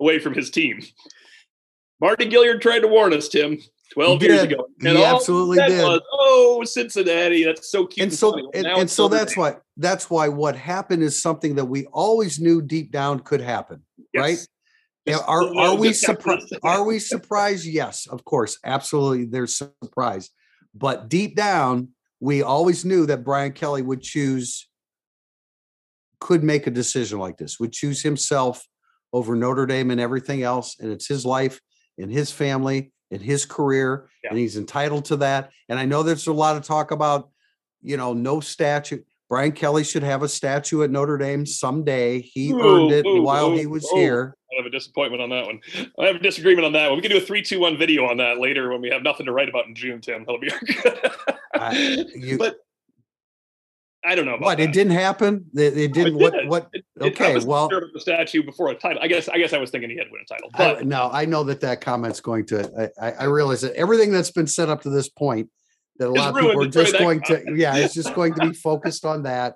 away 0.00 0.18
from 0.18 0.34
his 0.34 0.50
team. 0.50 0.80
Marty 2.00 2.28
Gilliard 2.28 2.60
tried 2.60 2.80
to 2.80 2.88
warn 2.88 3.12
us, 3.12 3.28
Tim, 3.28 3.58
12 3.92 4.22
years 4.22 4.42
ago. 4.42 4.66
And 4.80 4.98
he 4.98 5.04
absolutely 5.04 5.58
did. 5.58 5.82
Was, 5.82 6.00
oh, 6.12 6.62
Cincinnati, 6.64 7.44
that's 7.44 7.70
so 7.70 7.86
cute. 7.86 8.02
And, 8.02 8.10
and 8.10 8.18
so, 8.18 8.50
and, 8.52 8.66
and 8.66 8.90
so 8.90 9.08
that's 9.08 9.36
why 9.36 9.56
that's 9.76 10.10
why 10.10 10.28
what 10.28 10.56
happened 10.56 11.02
is 11.02 11.20
something 11.20 11.54
that 11.56 11.64
we 11.64 11.86
always 11.86 12.40
knew 12.40 12.60
deep 12.60 12.90
down 12.90 13.20
could 13.20 13.40
happen, 13.40 13.82
yes. 14.12 14.20
right? 14.20 14.46
Just, 15.06 15.28
are 15.28 15.56
are 15.56 15.76
we 15.76 15.92
surprised? 15.92 16.52
Are 16.62 16.84
we 16.84 16.98
surprised? 16.98 17.66
Yes, 17.66 18.06
of 18.06 18.24
course, 18.24 18.58
absolutely. 18.64 19.26
There's 19.26 19.56
surprise, 19.56 20.30
but 20.74 21.08
deep 21.08 21.36
down, 21.36 21.88
we 22.20 22.42
always 22.42 22.84
knew 22.84 23.06
that 23.06 23.22
Brian 23.22 23.52
Kelly 23.52 23.82
would 23.82 24.02
choose, 24.02 24.66
could 26.20 26.42
make 26.42 26.66
a 26.66 26.70
decision 26.70 27.18
like 27.18 27.36
this, 27.36 27.60
would 27.60 27.72
choose 27.72 28.02
himself 28.02 28.66
over 29.12 29.36
Notre 29.36 29.66
Dame 29.66 29.90
and 29.90 30.00
everything 30.00 30.42
else, 30.42 30.76
and 30.80 30.90
it's 30.90 31.06
his 31.06 31.24
life 31.26 31.60
in 31.98 32.10
his 32.10 32.30
family, 32.30 32.92
in 33.10 33.20
his 33.20 33.44
career, 33.44 34.08
yeah. 34.22 34.30
and 34.30 34.38
he's 34.38 34.56
entitled 34.56 35.06
to 35.06 35.16
that. 35.16 35.50
And 35.68 35.78
I 35.78 35.84
know 35.84 36.02
there's 36.02 36.26
a 36.26 36.32
lot 36.32 36.56
of 36.56 36.64
talk 36.64 36.90
about, 36.90 37.30
you 37.82 37.96
know, 37.96 38.12
no 38.12 38.40
statue. 38.40 39.02
Brian 39.28 39.52
Kelly 39.52 39.84
should 39.84 40.02
have 40.02 40.22
a 40.22 40.28
statue 40.28 40.82
at 40.82 40.90
Notre 40.90 41.16
Dame 41.16 41.46
someday. 41.46 42.20
He 42.20 42.52
ooh, 42.52 42.60
earned 42.60 42.92
it 42.92 43.06
ooh, 43.06 43.22
while 43.22 43.52
ooh, 43.52 43.56
he 43.56 43.66
was 43.66 43.88
here. 43.90 44.36
I 44.52 44.56
have 44.62 44.66
a 44.66 44.70
disappointment 44.70 45.22
on 45.22 45.30
that 45.30 45.46
one. 45.46 45.60
I 45.98 46.06
have 46.06 46.16
a 46.16 46.20
disagreement 46.20 46.66
on 46.66 46.72
that 46.74 46.88
one. 46.88 46.98
We 46.98 47.02
can 47.02 47.10
do 47.10 47.18
a 47.18 47.20
three, 47.20 47.42
two, 47.42 47.60
one 47.60 47.76
video 47.76 48.04
on 48.06 48.18
that 48.18 48.38
later 48.38 48.70
when 48.70 48.80
we 48.80 48.90
have 48.90 49.02
nothing 49.02 49.26
to 49.26 49.32
write 49.32 49.48
about 49.48 49.66
in 49.66 49.74
June, 49.74 50.00
Tim. 50.00 50.24
That'll 50.24 50.40
be 50.40 50.50
good. 50.82 51.10
uh, 51.54 51.74
you, 52.14 52.38
but 52.38 52.56
I 54.04 54.14
don't 54.14 54.26
know. 54.26 54.36
what 54.38 54.58
that. 54.58 54.64
it 54.64 54.72
didn't 54.72 54.92
happen. 54.92 55.46
It, 55.54 55.78
it 55.78 55.92
didn't. 55.92 56.20
It 56.20 56.32
did. 56.32 56.48
What? 56.48 56.48
What? 56.48 56.68
It, 56.72 56.84
okay. 57.00 57.38
well, 57.44 57.68
the 57.68 58.00
statue 58.00 58.42
before 58.42 58.68
a 58.68 58.74
title. 58.74 59.02
I 59.02 59.08
guess. 59.08 59.28
I 59.28 59.38
guess 59.38 59.52
I 59.52 59.58
was 59.58 59.70
thinking 59.70 59.90
he 59.90 59.96
had 59.96 60.08
win 60.10 60.20
a 60.22 60.26
title. 60.26 60.50
But 60.56 60.78
I, 60.78 60.82
no, 60.82 61.08
I 61.12 61.24
know 61.24 61.42
that 61.44 61.60
that 61.62 61.80
comment's 61.80 62.20
going 62.20 62.46
to. 62.46 62.90
I, 63.00 63.12
I 63.12 63.24
realize 63.24 63.62
that 63.62 63.74
everything 63.74 64.12
that's 64.12 64.30
been 64.30 64.46
set 64.46 64.68
up 64.68 64.82
to 64.82 64.90
this 64.90 65.08
point, 65.08 65.48
that 65.98 66.08
a 66.08 66.10
lot 66.10 66.30
of 66.30 66.36
people 66.36 66.62
are 66.62 66.68
just 66.68 66.98
going 66.98 67.22
to. 67.22 67.44
Yeah, 67.54 67.76
it's 67.78 67.94
just 67.94 68.14
going 68.14 68.34
to 68.34 68.48
be 68.48 68.54
focused 68.54 69.04
on 69.06 69.22
that, 69.22 69.54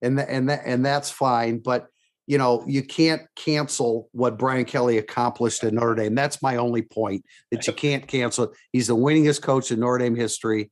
and 0.00 0.18
the, 0.18 0.30
and 0.30 0.48
that 0.48 0.62
and 0.64 0.86
that's 0.86 1.10
fine. 1.10 1.58
But 1.58 1.88
you 2.28 2.38
know, 2.38 2.62
you 2.66 2.82
can't 2.82 3.22
cancel 3.34 4.08
what 4.12 4.38
Brian 4.38 4.66
Kelly 4.66 4.98
accomplished 4.98 5.64
at 5.64 5.72
Notre 5.72 5.94
Dame. 5.94 6.14
That's 6.14 6.40
my 6.42 6.56
only 6.56 6.82
point. 6.82 7.24
That 7.50 7.66
you 7.66 7.72
can't 7.72 8.06
cancel. 8.06 8.52
He's 8.70 8.86
the 8.86 8.96
winningest 8.96 9.42
coach 9.42 9.72
in 9.72 9.80
Notre 9.80 9.98
Dame 9.98 10.14
history, 10.14 10.70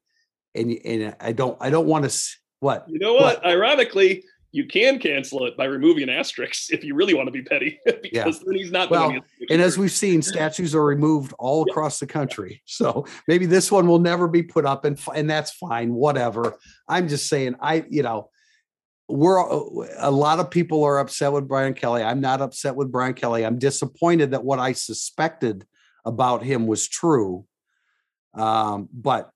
and 0.55 0.71
and 0.85 1.17
I 1.19 1.33
don't. 1.33 1.57
I 1.61 1.71
don't 1.71 1.87
want 1.87 2.09
to 2.09 2.21
what? 2.66 2.85
You 2.88 2.98
know 2.98 3.14
what? 3.14 3.42
what? 3.42 3.46
Ironically, 3.46 4.24
you 4.52 4.66
can 4.66 4.98
cancel 4.98 5.44
it 5.44 5.57
by 5.57 5.66
removing 5.66 6.02
an 6.05 6.09
asterisk 6.09 6.70
if 6.72 6.83
you 6.83 6.94
really 6.94 7.14
want 7.14 7.29
to 7.29 7.31
be 7.31 7.42
petty, 7.42 7.79
because 7.87 8.11
yeah. 8.12 8.24
then 8.24 8.55
he's 8.57 8.72
not. 8.72 8.90
Well, 8.90 9.14
and 9.50 9.62
as 9.62 9.79
we've 9.79 9.92
seen, 9.92 10.22
statues 10.22 10.74
are 10.74 10.85
removed 10.85 11.33
all 11.38 11.62
across 11.68 12.00
the 12.00 12.07
country. 12.07 12.62
So 12.64 13.07
maybe 13.29 13.46
this 13.46 13.70
one 13.70 13.87
will 13.87 13.98
never 13.98 14.26
be 14.29 14.42
put 14.42 14.66
up, 14.66 14.85
and 14.85 14.98
and 15.14 15.31
that's 15.31 15.52
fine. 15.52 15.94
Whatever. 15.94 16.57
I'm 16.88 17.09
just 17.09 17.29
saying. 17.29 17.57
I 17.61 17.85
you 17.88 18.02
know. 18.02 18.31
We're 19.09 19.38
a 19.38 20.11
lot 20.11 20.40
of 20.40 20.50
people 20.50 20.83
are 20.83 20.98
upset 20.98 21.31
with 21.31 21.46
Brian 21.46 21.74
Kelly. 21.74 22.02
I'm 22.02 22.20
not 22.20 22.42
upset 22.42 22.74
with 22.74 22.90
Brian 22.90 23.14
Kelly. 23.14 23.46
I'm 23.46 23.57
disappointed 23.57 24.33
that 24.33 24.42
what 24.42 24.59
I 24.59 24.72
suspected 24.72 25.64
about 26.05 26.42
him 26.42 26.66
was 26.66 26.88
true. 26.88 27.46
Um, 28.35 28.88
but 28.92 29.31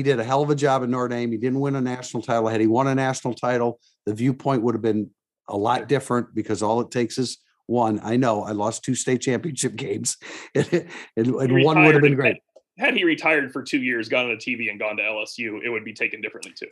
he 0.00 0.02
did 0.02 0.18
a 0.18 0.24
hell 0.24 0.40
of 0.40 0.48
a 0.48 0.54
job 0.54 0.82
at 0.82 0.88
Notre 0.88 1.08
Dame. 1.08 1.30
He 1.30 1.36
didn't 1.36 1.60
win 1.60 1.76
a 1.76 1.80
national 1.80 2.22
title. 2.22 2.48
Had 2.48 2.62
he 2.62 2.66
won 2.66 2.86
a 2.86 2.94
national 2.94 3.34
title, 3.34 3.78
the 4.06 4.14
viewpoint 4.14 4.62
would 4.62 4.74
have 4.74 4.80
been 4.80 5.10
a 5.46 5.56
lot 5.58 5.88
different 5.88 6.34
because 6.34 6.62
all 6.62 6.80
it 6.80 6.90
takes 6.90 7.18
is 7.18 7.36
one. 7.66 8.00
I 8.02 8.16
know 8.16 8.42
I 8.42 8.52
lost 8.52 8.82
two 8.82 8.94
state 8.94 9.20
championship 9.20 9.76
games, 9.76 10.16
and, 10.54 10.88
and, 11.18 11.62
one 11.62 11.84
would 11.84 11.92
have 11.92 12.02
been 12.02 12.14
great. 12.14 12.38
Had 12.78 12.96
he 12.96 13.04
retired 13.04 13.52
for 13.52 13.62
two 13.62 13.82
years, 13.82 14.08
gone 14.08 14.24
on 14.24 14.30
the 14.30 14.36
TV, 14.38 14.70
and 14.70 14.78
gone 14.78 14.96
to 14.96 15.02
LSU, 15.02 15.62
it 15.62 15.68
would 15.68 15.84
be 15.84 15.92
taken 15.92 16.22
differently 16.22 16.54
too. 16.58 16.68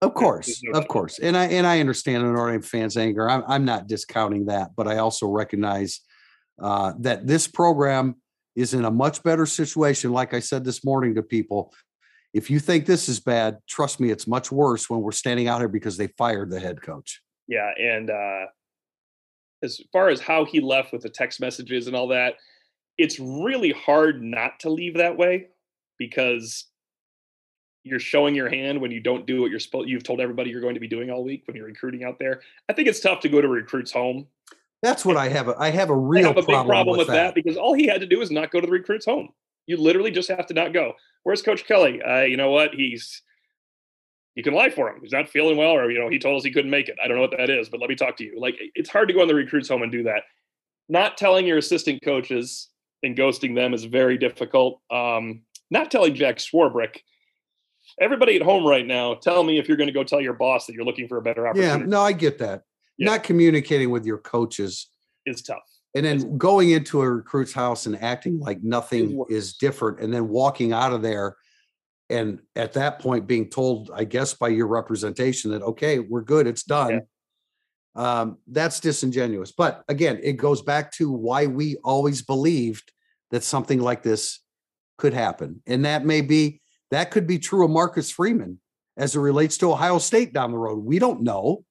Of 0.00 0.14
course, 0.14 0.60
no 0.64 0.76
of 0.76 0.88
course, 0.88 1.20
and 1.20 1.36
I 1.36 1.44
and 1.44 1.64
I 1.64 1.78
understand 1.78 2.24
the 2.24 2.32
Notre 2.32 2.50
Dame 2.50 2.62
fans' 2.62 2.96
anger. 2.96 3.30
I'm 3.30 3.44
I'm 3.46 3.64
not 3.64 3.86
discounting 3.86 4.46
that, 4.46 4.70
but 4.76 4.88
I 4.88 4.96
also 4.98 5.28
recognize 5.28 6.00
uh, 6.60 6.94
that 6.98 7.28
this 7.28 7.46
program 7.46 8.16
is 8.56 8.74
in 8.74 8.84
a 8.84 8.90
much 8.90 9.22
better 9.22 9.46
situation. 9.46 10.12
Like 10.12 10.34
I 10.34 10.40
said 10.40 10.64
this 10.64 10.84
morning 10.84 11.14
to 11.14 11.22
people, 11.22 11.72
if 12.32 12.50
you 12.50 12.58
think 12.58 12.86
this 12.86 13.08
is 13.08 13.20
bad, 13.20 13.58
trust 13.68 14.00
me, 14.00 14.10
it's 14.10 14.26
much 14.26 14.50
worse 14.50 14.88
when 14.88 15.00
we're 15.00 15.12
standing 15.12 15.48
out 15.48 15.60
here 15.60 15.68
because 15.68 15.96
they 15.96 16.08
fired 16.18 16.50
the 16.50 16.60
head 16.60 16.80
coach. 16.80 17.20
Yeah, 17.46 17.70
and 17.78 18.10
uh, 18.10 18.46
as 19.62 19.80
far 19.92 20.08
as 20.08 20.20
how 20.20 20.44
he 20.44 20.60
left 20.60 20.92
with 20.92 21.02
the 21.02 21.10
text 21.10 21.40
messages 21.40 21.86
and 21.86 21.96
all 21.96 22.08
that, 22.08 22.34
it's 22.96 23.18
really 23.18 23.72
hard 23.72 24.22
not 24.22 24.60
to 24.60 24.70
leave 24.70 24.96
that 24.96 25.16
way 25.16 25.48
because 25.98 26.66
you're 27.84 27.98
showing 27.98 28.34
your 28.34 28.48
hand 28.48 28.80
when 28.80 28.90
you 28.90 29.00
don't 29.00 29.26
do 29.26 29.40
what 29.40 29.50
you're 29.50 29.60
supposed 29.60 29.88
you've 29.88 30.04
told 30.04 30.20
everybody 30.20 30.50
you're 30.50 30.60
going 30.60 30.74
to 30.74 30.80
be 30.80 30.88
doing 30.88 31.10
all 31.10 31.24
week 31.24 31.42
when 31.46 31.56
you're 31.56 31.66
recruiting 31.66 32.04
out 32.04 32.18
there. 32.18 32.40
I 32.68 32.72
think 32.72 32.88
it's 32.88 33.00
tough 33.00 33.20
to 33.20 33.28
go 33.28 33.40
to 33.40 33.48
recruits 33.48 33.92
home. 33.92 34.26
That's 34.82 35.04
what 35.04 35.16
I 35.16 35.28
have. 35.28 35.48
A, 35.48 35.56
I 35.58 35.70
have 35.70 35.90
a 35.90 35.96
real 35.96 36.26
I 36.26 36.28
have 36.28 36.36
a 36.36 36.40
big 36.40 36.46
problem, 36.46 36.66
problem 36.68 36.98
with, 36.98 37.06
with 37.06 37.14
that. 37.14 37.34
that 37.34 37.34
because 37.34 37.56
all 37.56 37.74
he 37.74 37.86
had 37.86 38.00
to 38.00 38.06
do 38.06 38.20
is 38.20 38.30
not 38.30 38.50
go 38.50 38.60
to 38.60 38.66
the 38.66 38.72
recruits 38.72 39.04
home. 39.04 39.30
You 39.66 39.76
literally 39.76 40.10
just 40.10 40.28
have 40.28 40.46
to 40.46 40.54
not 40.54 40.72
go. 40.72 40.94
Where's 41.22 41.42
Coach 41.42 41.66
Kelly? 41.66 42.02
Uh, 42.02 42.22
you 42.22 42.36
know 42.36 42.50
what? 42.50 42.74
He's 42.74 43.22
you 44.34 44.42
can 44.42 44.54
lie 44.54 44.70
for 44.70 44.88
him. 44.88 44.98
He's 45.02 45.12
not 45.12 45.28
feeling 45.28 45.56
well, 45.56 45.72
or 45.72 45.90
you 45.90 45.98
know, 45.98 46.08
he 46.08 46.18
told 46.18 46.38
us 46.38 46.44
he 46.44 46.50
couldn't 46.50 46.70
make 46.70 46.88
it. 46.88 46.96
I 47.02 47.06
don't 47.06 47.16
know 47.16 47.22
what 47.22 47.36
that 47.36 47.50
is, 47.50 47.68
but 47.68 47.80
let 47.80 47.90
me 47.90 47.96
talk 47.96 48.16
to 48.16 48.24
you. 48.24 48.40
Like 48.40 48.56
it's 48.74 48.90
hard 48.90 49.08
to 49.08 49.14
go 49.14 49.22
in 49.22 49.28
the 49.28 49.34
recruits 49.34 49.68
home 49.68 49.82
and 49.82 49.92
do 49.92 50.04
that. 50.04 50.22
Not 50.88 51.16
telling 51.16 51.46
your 51.46 51.58
assistant 51.58 52.02
coaches 52.02 52.68
and 53.02 53.16
ghosting 53.16 53.54
them 53.54 53.74
is 53.74 53.84
very 53.84 54.18
difficult. 54.18 54.80
Um, 54.90 55.42
not 55.70 55.90
telling 55.90 56.14
Jack 56.14 56.36
Swarbrick. 56.38 56.98
Everybody 58.00 58.36
at 58.36 58.42
home 58.42 58.66
right 58.66 58.86
now, 58.86 59.14
tell 59.14 59.42
me 59.42 59.58
if 59.58 59.68
you're 59.68 59.76
going 59.76 59.88
to 59.88 59.92
go 59.92 60.04
tell 60.04 60.20
your 60.20 60.32
boss 60.32 60.66
that 60.66 60.72
you're 60.72 60.84
looking 60.84 61.08
for 61.08 61.18
a 61.18 61.22
better 61.22 61.46
opportunity. 61.46 61.80
Yeah, 61.80 61.86
no, 61.86 62.00
I 62.00 62.12
get 62.12 62.38
that. 62.38 62.62
Yeah. 62.96 63.10
Not 63.10 63.22
communicating 63.22 63.90
with 63.90 64.06
your 64.06 64.18
coaches 64.18 64.88
is 65.26 65.42
tough 65.42 65.71
and 65.94 66.06
then 66.06 66.38
going 66.38 66.70
into 66.70 67.02
a 67.02 67.10
recruit's 67.10 67.52
house 67.52 67.86
and 67.86 68.02
acting 68.02 68.38
like 68.38 68.62
nothing 68.62 69.22
is 69.28 69.56
different 69.56 70.00
and 70.00 70.12
then 70.12 70.28
walking 70.28 70.72
out 70.72 70.92
of 70.92 71.02
there 71.02 71.36
And 72.12 72.40
at 72.56 72.74
that 72.74 72.98
point, 72.98 73.26
being 73.26 73.48
told, 73.48 73.90
I 73.94 74.04
guess, 74.04 74.34
by 74.34 74.48
your 74.48 74.66
representation 74.66 75.50
that, 75.52 75.62
okay, 75.62 75.98
we're 75.98 76.20
good, 76.20 76.46
it's 76.46 76.62
done. 76.62 77.02
Um, 77.94 78.36
that's 78.46 78.80
disingenuous. 78.80 79.52
But 79.52 79.82
again, 79.88 80.20
it 80.22 80.34
goes 80.34 80.60
back 80.60 80.92
to 80.92 81.10
why 81.10 81.46
we 81.46 81.76
always 81.82 82.20
believed 82.20 82.92
that 83.30 83.44
something 83.44 83.80
like 83.80 84.02
this 84.02 84.40
could 84.98 85.14
happen. 85.14 85.62
And 85.66 85.86
that 85.86 86.04
may 86.04 86.20
be, 86.20 86.60
that 86.90 87.10
could 87.10 87.26
be 87.26 87.38
true 87.38 87.64
of 87.64 87.70
Marcus 87.70 88.10
Freeman 88.10 88.60
as 88.98 89.16
it 89.16 89.20
relates 89.20 89.56
to 89.58 89.72
Ohio 89.72 89.96
State 89.96 90.34
down 90.34 90.50
the 90.50 90.58
road. 90.58 90.84
We 90.84 90.98
don't 90.98 91.22
know. 91.22 91.64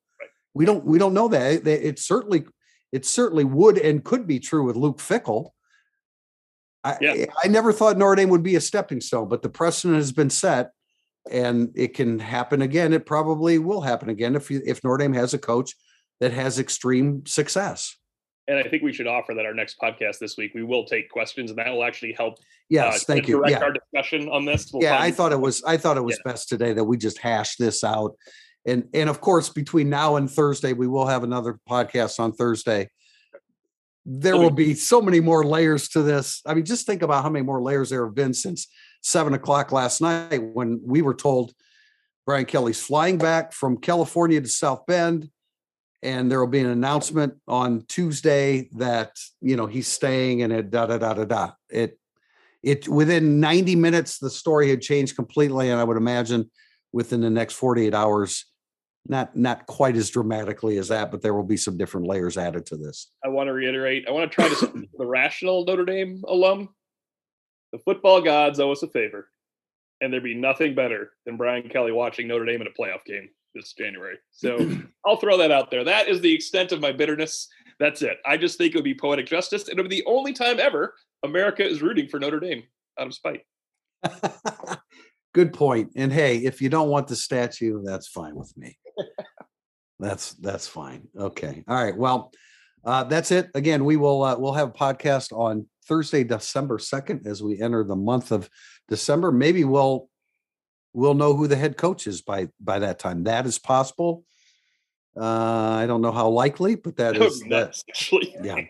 We 0.56 0.66
don't, 0.66 0.84
we 0.84 0.98
don't 0.98 1.14
know 1.14 1.28
that. 1.28 1.68
It 1.68 2.00
certainly, 2.00 2.46
it 2.92 3.06
certainly 3.06 3.44
would 3.44 3.78
and 3.78 4.04
could 4.04 4.28
be 4.28 4.40
true 4.40 4.66
with 4.66 4.76
Luke 4.76 5.00
Fickell. 5.00 5.52
I, 6.84 6.98
yeah. 7.00 7.26
I 7.44 7.48
never 7.48 7.72
thought 7.72 7.98
Notre 7.98 8.16
Dame 8.16 8.30
would 8.30 8.44
be 8.44 8.56
a 8.56 8.62
stepping 8.62 9.02
stone, 9.02 9.30
but 9.30 9.42
the 9.42 9.50
precedent 9.50 9.98
has 9.98 10.12
been 10.12 10.30
set 10.30 10.72
and 11.30 11.72
it 11.76 11.94
can 11.94 12.20
happen 12.20 12.62
again. 12.62 12.94
It 12.94 13.06
probably 13.06 13.60
will 13.60 13.82
happen 13.82 14.10
again 14.10 14.36
if 14.36 14.50
you, 14.50 14.62
if 14.66 14.84
Notre 14.84 14.98
Dame 14.98 15.14
has 15.14 15.34
a 15.34 15.38
coach 15.38 15.76
that 16.20 16.34
has 16.34 16.60
extreme 16.60 17.26
success. 17.26 17.96
And 18.48 18.58
I 18.58 18.64
think 18.64 18.82
we 18.82 18.92
should 18.92 19.08
offer 19.08 19.36
that 19.36 19.46
our 19.46 19.54
next 19.54 19.78
podcast 19.80 20.18
this 20.20 20.36
week, 20.36 20.54
we 20.56 20.64
will 20.64 20.86
take 20.86 21.10
questions 21.10 21.52
and 21.52 21.60
that 21.60 21.72
will 21.72 21.84
actually 21.84 22.14
help. 22.14 22.36
Yes, 22.70 23.04
uh, 23.04 23.14
thank 23.14 23.28
you. 23.28 23.44
Yeah. 23.48 23.60
our 23.60 23.72
discussion 23.72 24.28
on 24.30 24.46
this. 24.46 24.72
We'll 24.74 24.84
yeah, 24.84 25.00
I 25.00 25.12
thought 25.12 25.32
it 25.32 25.40
was, 25.40 25.64
I 25.64 25.78
thought 25.78 25.98
it 25.98 26.04
was 26.04 26.20
yeah. 26.26 26.32
best 26.32 26.50
today 26.50 26.74
that 26.74 26.84
we 26.84 26.98
just 26.98 27.20
hash 27.20 27.56
this 27.58 27.84
out. 27.84 28.16
And, 28.66 28.88
and 28.94 29.10
of 29.10 29.22
course, 29.22 29.50
between 29.50 29.90
now 29.90 30.18
and 30.18 30.30
Thursday, 30.30 30.74
we 30.74 30.88
will 30.88 31.08
have 31.08 31.24
another 31.24 31.60
podcast 31.68 32.20
on 32.20 32.32
Thursday 32.32 32.90
there 34.06 34.38
will 34.38 34.52
be 34.52 34.74
so 34.74 35.02
many 35.02 35.20
more 35.20 35.46
layers 35.46 35.88
to 35.90 36.02
this. 36.02 36.42
I 36.46 36.54
mean, 36.54 36.66
just 36.66 36.86
think 36.86 37.02
about 37.02 37.24
how 37.24 37.30
many 37.30 37.46
more 37.46 37.62
layers 37.62 37.90
there 37.90 38.06
have 38.06 38.16
been 38.16 38.34
since 38.34 38.68
seven 39.02 39.34
o'clock 39.34 39.72
last 39.72 40.02
night 40.02 40.42
when 40.42 40.82
we 40.84 41.02
were 41.02 41.14
told 41.14 41.54
Brian 42.26 42.46
Kelly's 42.46 42.82
flying 42.82 43.18
back 43.18 43.54
from 43.54 43.78
California 43.78 44.42
to 44.42 44.48
South 44.48 44.86
Bend. 44.88 45.30
And 46.04 46.32
there 46.32 46.40
will 46.40 46.48
be 46.48 46.60
an 46.60 46.70
announcement 46.70 47.36
on 47.48 47.86
Tuesday 47.88 48.70
that, 48.78 49.12
you 49.40 49.56
know, 49.56 49.68
he's 49.68 49.88
staying 49.88 50.42
and 50.42 50.52
it 50.52 50.72
da 50.72 50.88
da 50.88 50.98
da 50.98 51.14
da 51.14 51.26
da. 51.26 51.52
It, 51.70 52.00
it 52.64 52.88
within 52.88 53.40
90 53.40 53.76
minutes, 53.76 54.18
the 54.18 54.32
story 54.32 54.70
had 54.70 54.82
changed 54.82 55.16
completely. 55.16 55.70
And 55.70 55.80
I 55.80 55.84
would 55.84 55.98
imagine 55.98 56.50
within 56.92 57.22
the 57.22 57.30
next 57.30 57.54
48 57.54 57.94
hours, 57.94 58.46
not 59.08 59.36
not 59.36 59.66
quite 59.66 59.96
as 59.96 60.10
dramatically 60.10 60.78
as 60.78 60.90
that, 60.90 61.12
but 61.12 61.22
there 61.22 61.34
will 61.34 61.44
be 61.44 61.58
some 61.58 61.78
different 61.78 62.08
layers 62.08 62.38
added 62.38 62.66
to 62.68 62.78
this. 62.78 63.12
I 63.24 63.30
want 63.30 63.48
to 63.48 63.54
reiterate. 63.54 64.06
I 64.08 64.12
want 64.12 64.32
to 64.32 64.36
try 64.36 64.48
to 64.50 64.88
the 64.98 65.06
rational 65.06 65.66
Notre 65.66 65.86
Dame 65.86 66.24
alum. 66.28 66.70
The 67.72 67.80
football 67.80 68.22
gods 68.22 68.60
owe 68.60 68.72
us 68.72 68.84
a 68.84 68.88
favor, 68.88 69.30
and 70.02 70.12
there'd 70.12 70.24
be 70.24 70.36
nothing 70.36 70.76
better 70.76 71.12
than 71.26 71.38
Brian 71.38 71.68
Kelly 71.70 71.92
watching 71.92 72.28
Notre 72.28 72.46
Dame 72.46 72.62
in 72.62 72.68
a 72.68 72.72
playoff 72.72 73.04
game 73.06 73.30
this 73.56 73.74
January. 73.74 74.18
So 74.32 74.58
I'll 75.06 75.18
throw 75.18 75.38
that 75.38 75.52
out 75.52 75.72
there. 75.72 75.84
That 75.84 76.08
is 76.08 76.22
the 76.22 76.34
extent 76.34 76.72
of 76.72 76.82
my 76.82 76.92
bitterness. 76.92 77.48
That's 77.80 78.02
it. 78.02 78.18
I 78.26 78.38
just 78.38 78.58
think 78.58 78.74
it 78.74 78.78
would 78.78 78.84
be 78.84 78.94
poetic 78.94 79.26
justice, 79.26 79.68
and 79.68 79.78
it 79.78 79.82
would 79.82 79.90
be 79.90 80.02
the 80.02 80.06
only 80.06 80.34
time 80.34 80.60
ever 80.60 80.94
America 81.24 81.68
is 81.68 81.82
rooting 81.82 82.08
for 82.08 82.20
Notre 82.20 82.40
Dame 82.40 82.64
out 83.00 83.08
of 83.08 83.14
spite. 83.14 83.42
Good 85.34 85.54
point. 85.54 85.92
And 85.96 86.12
hey, 86.12 86.38
if 86.38 86.62
you 86.62 86.70
don't 86.70 86.90
want 86.90 87.08
the 87.08 87.16
statue, 87.16 87.82
that's 87.84 88.08
fine 88.08 88.36
with 88.36 88.56
me 88.58 88.78
that's 90.02 90.34
that's 90.34 90.68
fine. 90.68 91.08
Okay. 91.18 91.64
All 91.68 91.82
right. 91.82 91.96
Well, 91.96 92.34
uh, 92.84 93.04
that's 93.06 93.32
it. 93.32 93.50
Again, 93.54 93.86
we 93.86 93.96
will 93.96 94.24
uh, 94.24 94.38
we'll 94.38 94.54
have 94.54 94.70
a 94.70 94.74
podcast 94.74 95.32
on 95.32 95.68
Thursday, 95.88 96.24
December 96.24 96.80
second, 96.80 97.28
as 97.28 97.42
we 97.42 97.62
enter 97.62 97.84
the 97.84 97.96
month 97.96 98.32
of 98.32 98.50
December. 98.90 99.32
Maybe 99.32 99.64
we'll 99.64 100.10
we'll 100.94 101.14
know 101.14 101.36
who 101.36 101.48
the 101.48 101.56
head 101.56 101.78
coach 101.78 102.08
is 102.08 102.22
by 102.22 102.50
by 102.60 102.80
that 102.80 103.00
time. 103.00 103.24
That 103.24 103.46
is 103.46 103.60
possible. 103.60 104.26
Uh, 105.20 105.76
I 105.76 105.86
don't 105.88 106.02
know 106.02 106.12
how 106.12 106.30
likely, 106.30 106.76
but 106.76 106.96
that 106.96 107.18
is 107.18 107.42
that, 107.50 107.76
yeah, 108.42 108.62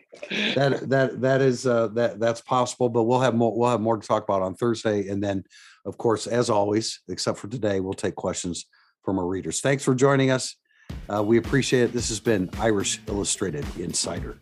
that 0.56 0.90
that 0.90 1.22
that 1.22 1.42
is 1.42 1.68
uh, 1.68 1.88
that 1.90 2.20
that's 2.20 2.42
possible. 2.42 2.90
But 2.90 3.04
we'll 3.04 3.20
have 3.20 3.36
more 3.36 3.56
we'll 3.56 3.70
have 3.70 3.82
more 3.82 3.98
to 3.98 4.08
talk 4.08 4.24
about 4.24 4.42
on 4.42 4.56
Thursday, 4.56 5.08
and 5.10 5.24
then, 5.24 5.44
of 5.86 6.00
course, 6.00 6.26
as 6.26 6.50
always, 6.50 7.02
except 7.10 7.38
for 7.38 7.48
today, 7.48 7.80
we'll 7.80 7.94
take 7.94 8.16
questions 8.16 8.66
from 9.04 9.20
our 9.20 9.26
readers. 9.28 9.62
Thanks 9.62 9.84
for 9.84 9.94
joining 9.94 10.32
us. 10.32 10.56
Uh, 11.14 11.22
we 11.22 11.38
appreciate 11.38 11.84
it. 11.84 11.94
This 11.94 12.10
has 12.10 12.20
been 12.20 12.50
Irish 12.60 13.00
Illustrated 13.08 13.66
Insider. 13.78 14.40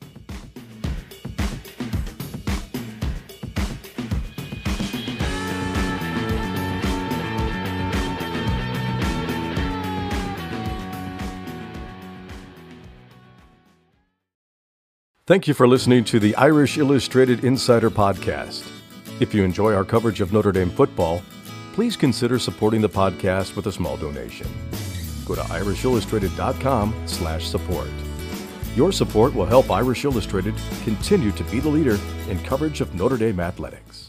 Thank 15.30 15.48
you 15.48 15.54
for 15.54 15.68
listening 15.68 16.04
to 16.06 16.20
the 16.20 16.36
Irish 16.38 16.80
Illustrated 16.80 17.44
Insider 17.44 17.92
podcast. 17.92 18.68
If 19.20 19.32
you 19.32 19.44
enjoy 19.44 19.76
our 19.76 19.86
coverage 19.86 20.22
of 20.22 20.34
Notre 20.34 20.52
Dame 20.52 20.72
football, 20.72 21.22
please 21.74 21.96
consider 21.96 22.40
supporting 22.40 22.82
the 22.82 22.90
podcast 22.90 23.56
with 23.56 23.68
a 23.68 23.72
small 23.72 23.96
donation. 23.96 24.48
Go 25.28 25.36
to 25.36 25.42
irishillustrated.com 25.42 26.96
slash 27.06 27.48
support. 27.48 27.92
Your 28.76 28.92
support 28.92 29.36
will 29.36 29.46
help 29.46 29.70
Irish 29.70 30.04
Illustrated 30.04 30.56
continue 30.84 31.32
to 31.34 31.44
be 31.44 31.60
the 31.60 31.70
leader 31.70 32.00
in 32.28 32.40
coverage 32.40 32.82
of 32.82 32.96
Notre 32.96 33.18
Dame 33.18 33.40
athletics. 33.40 34.09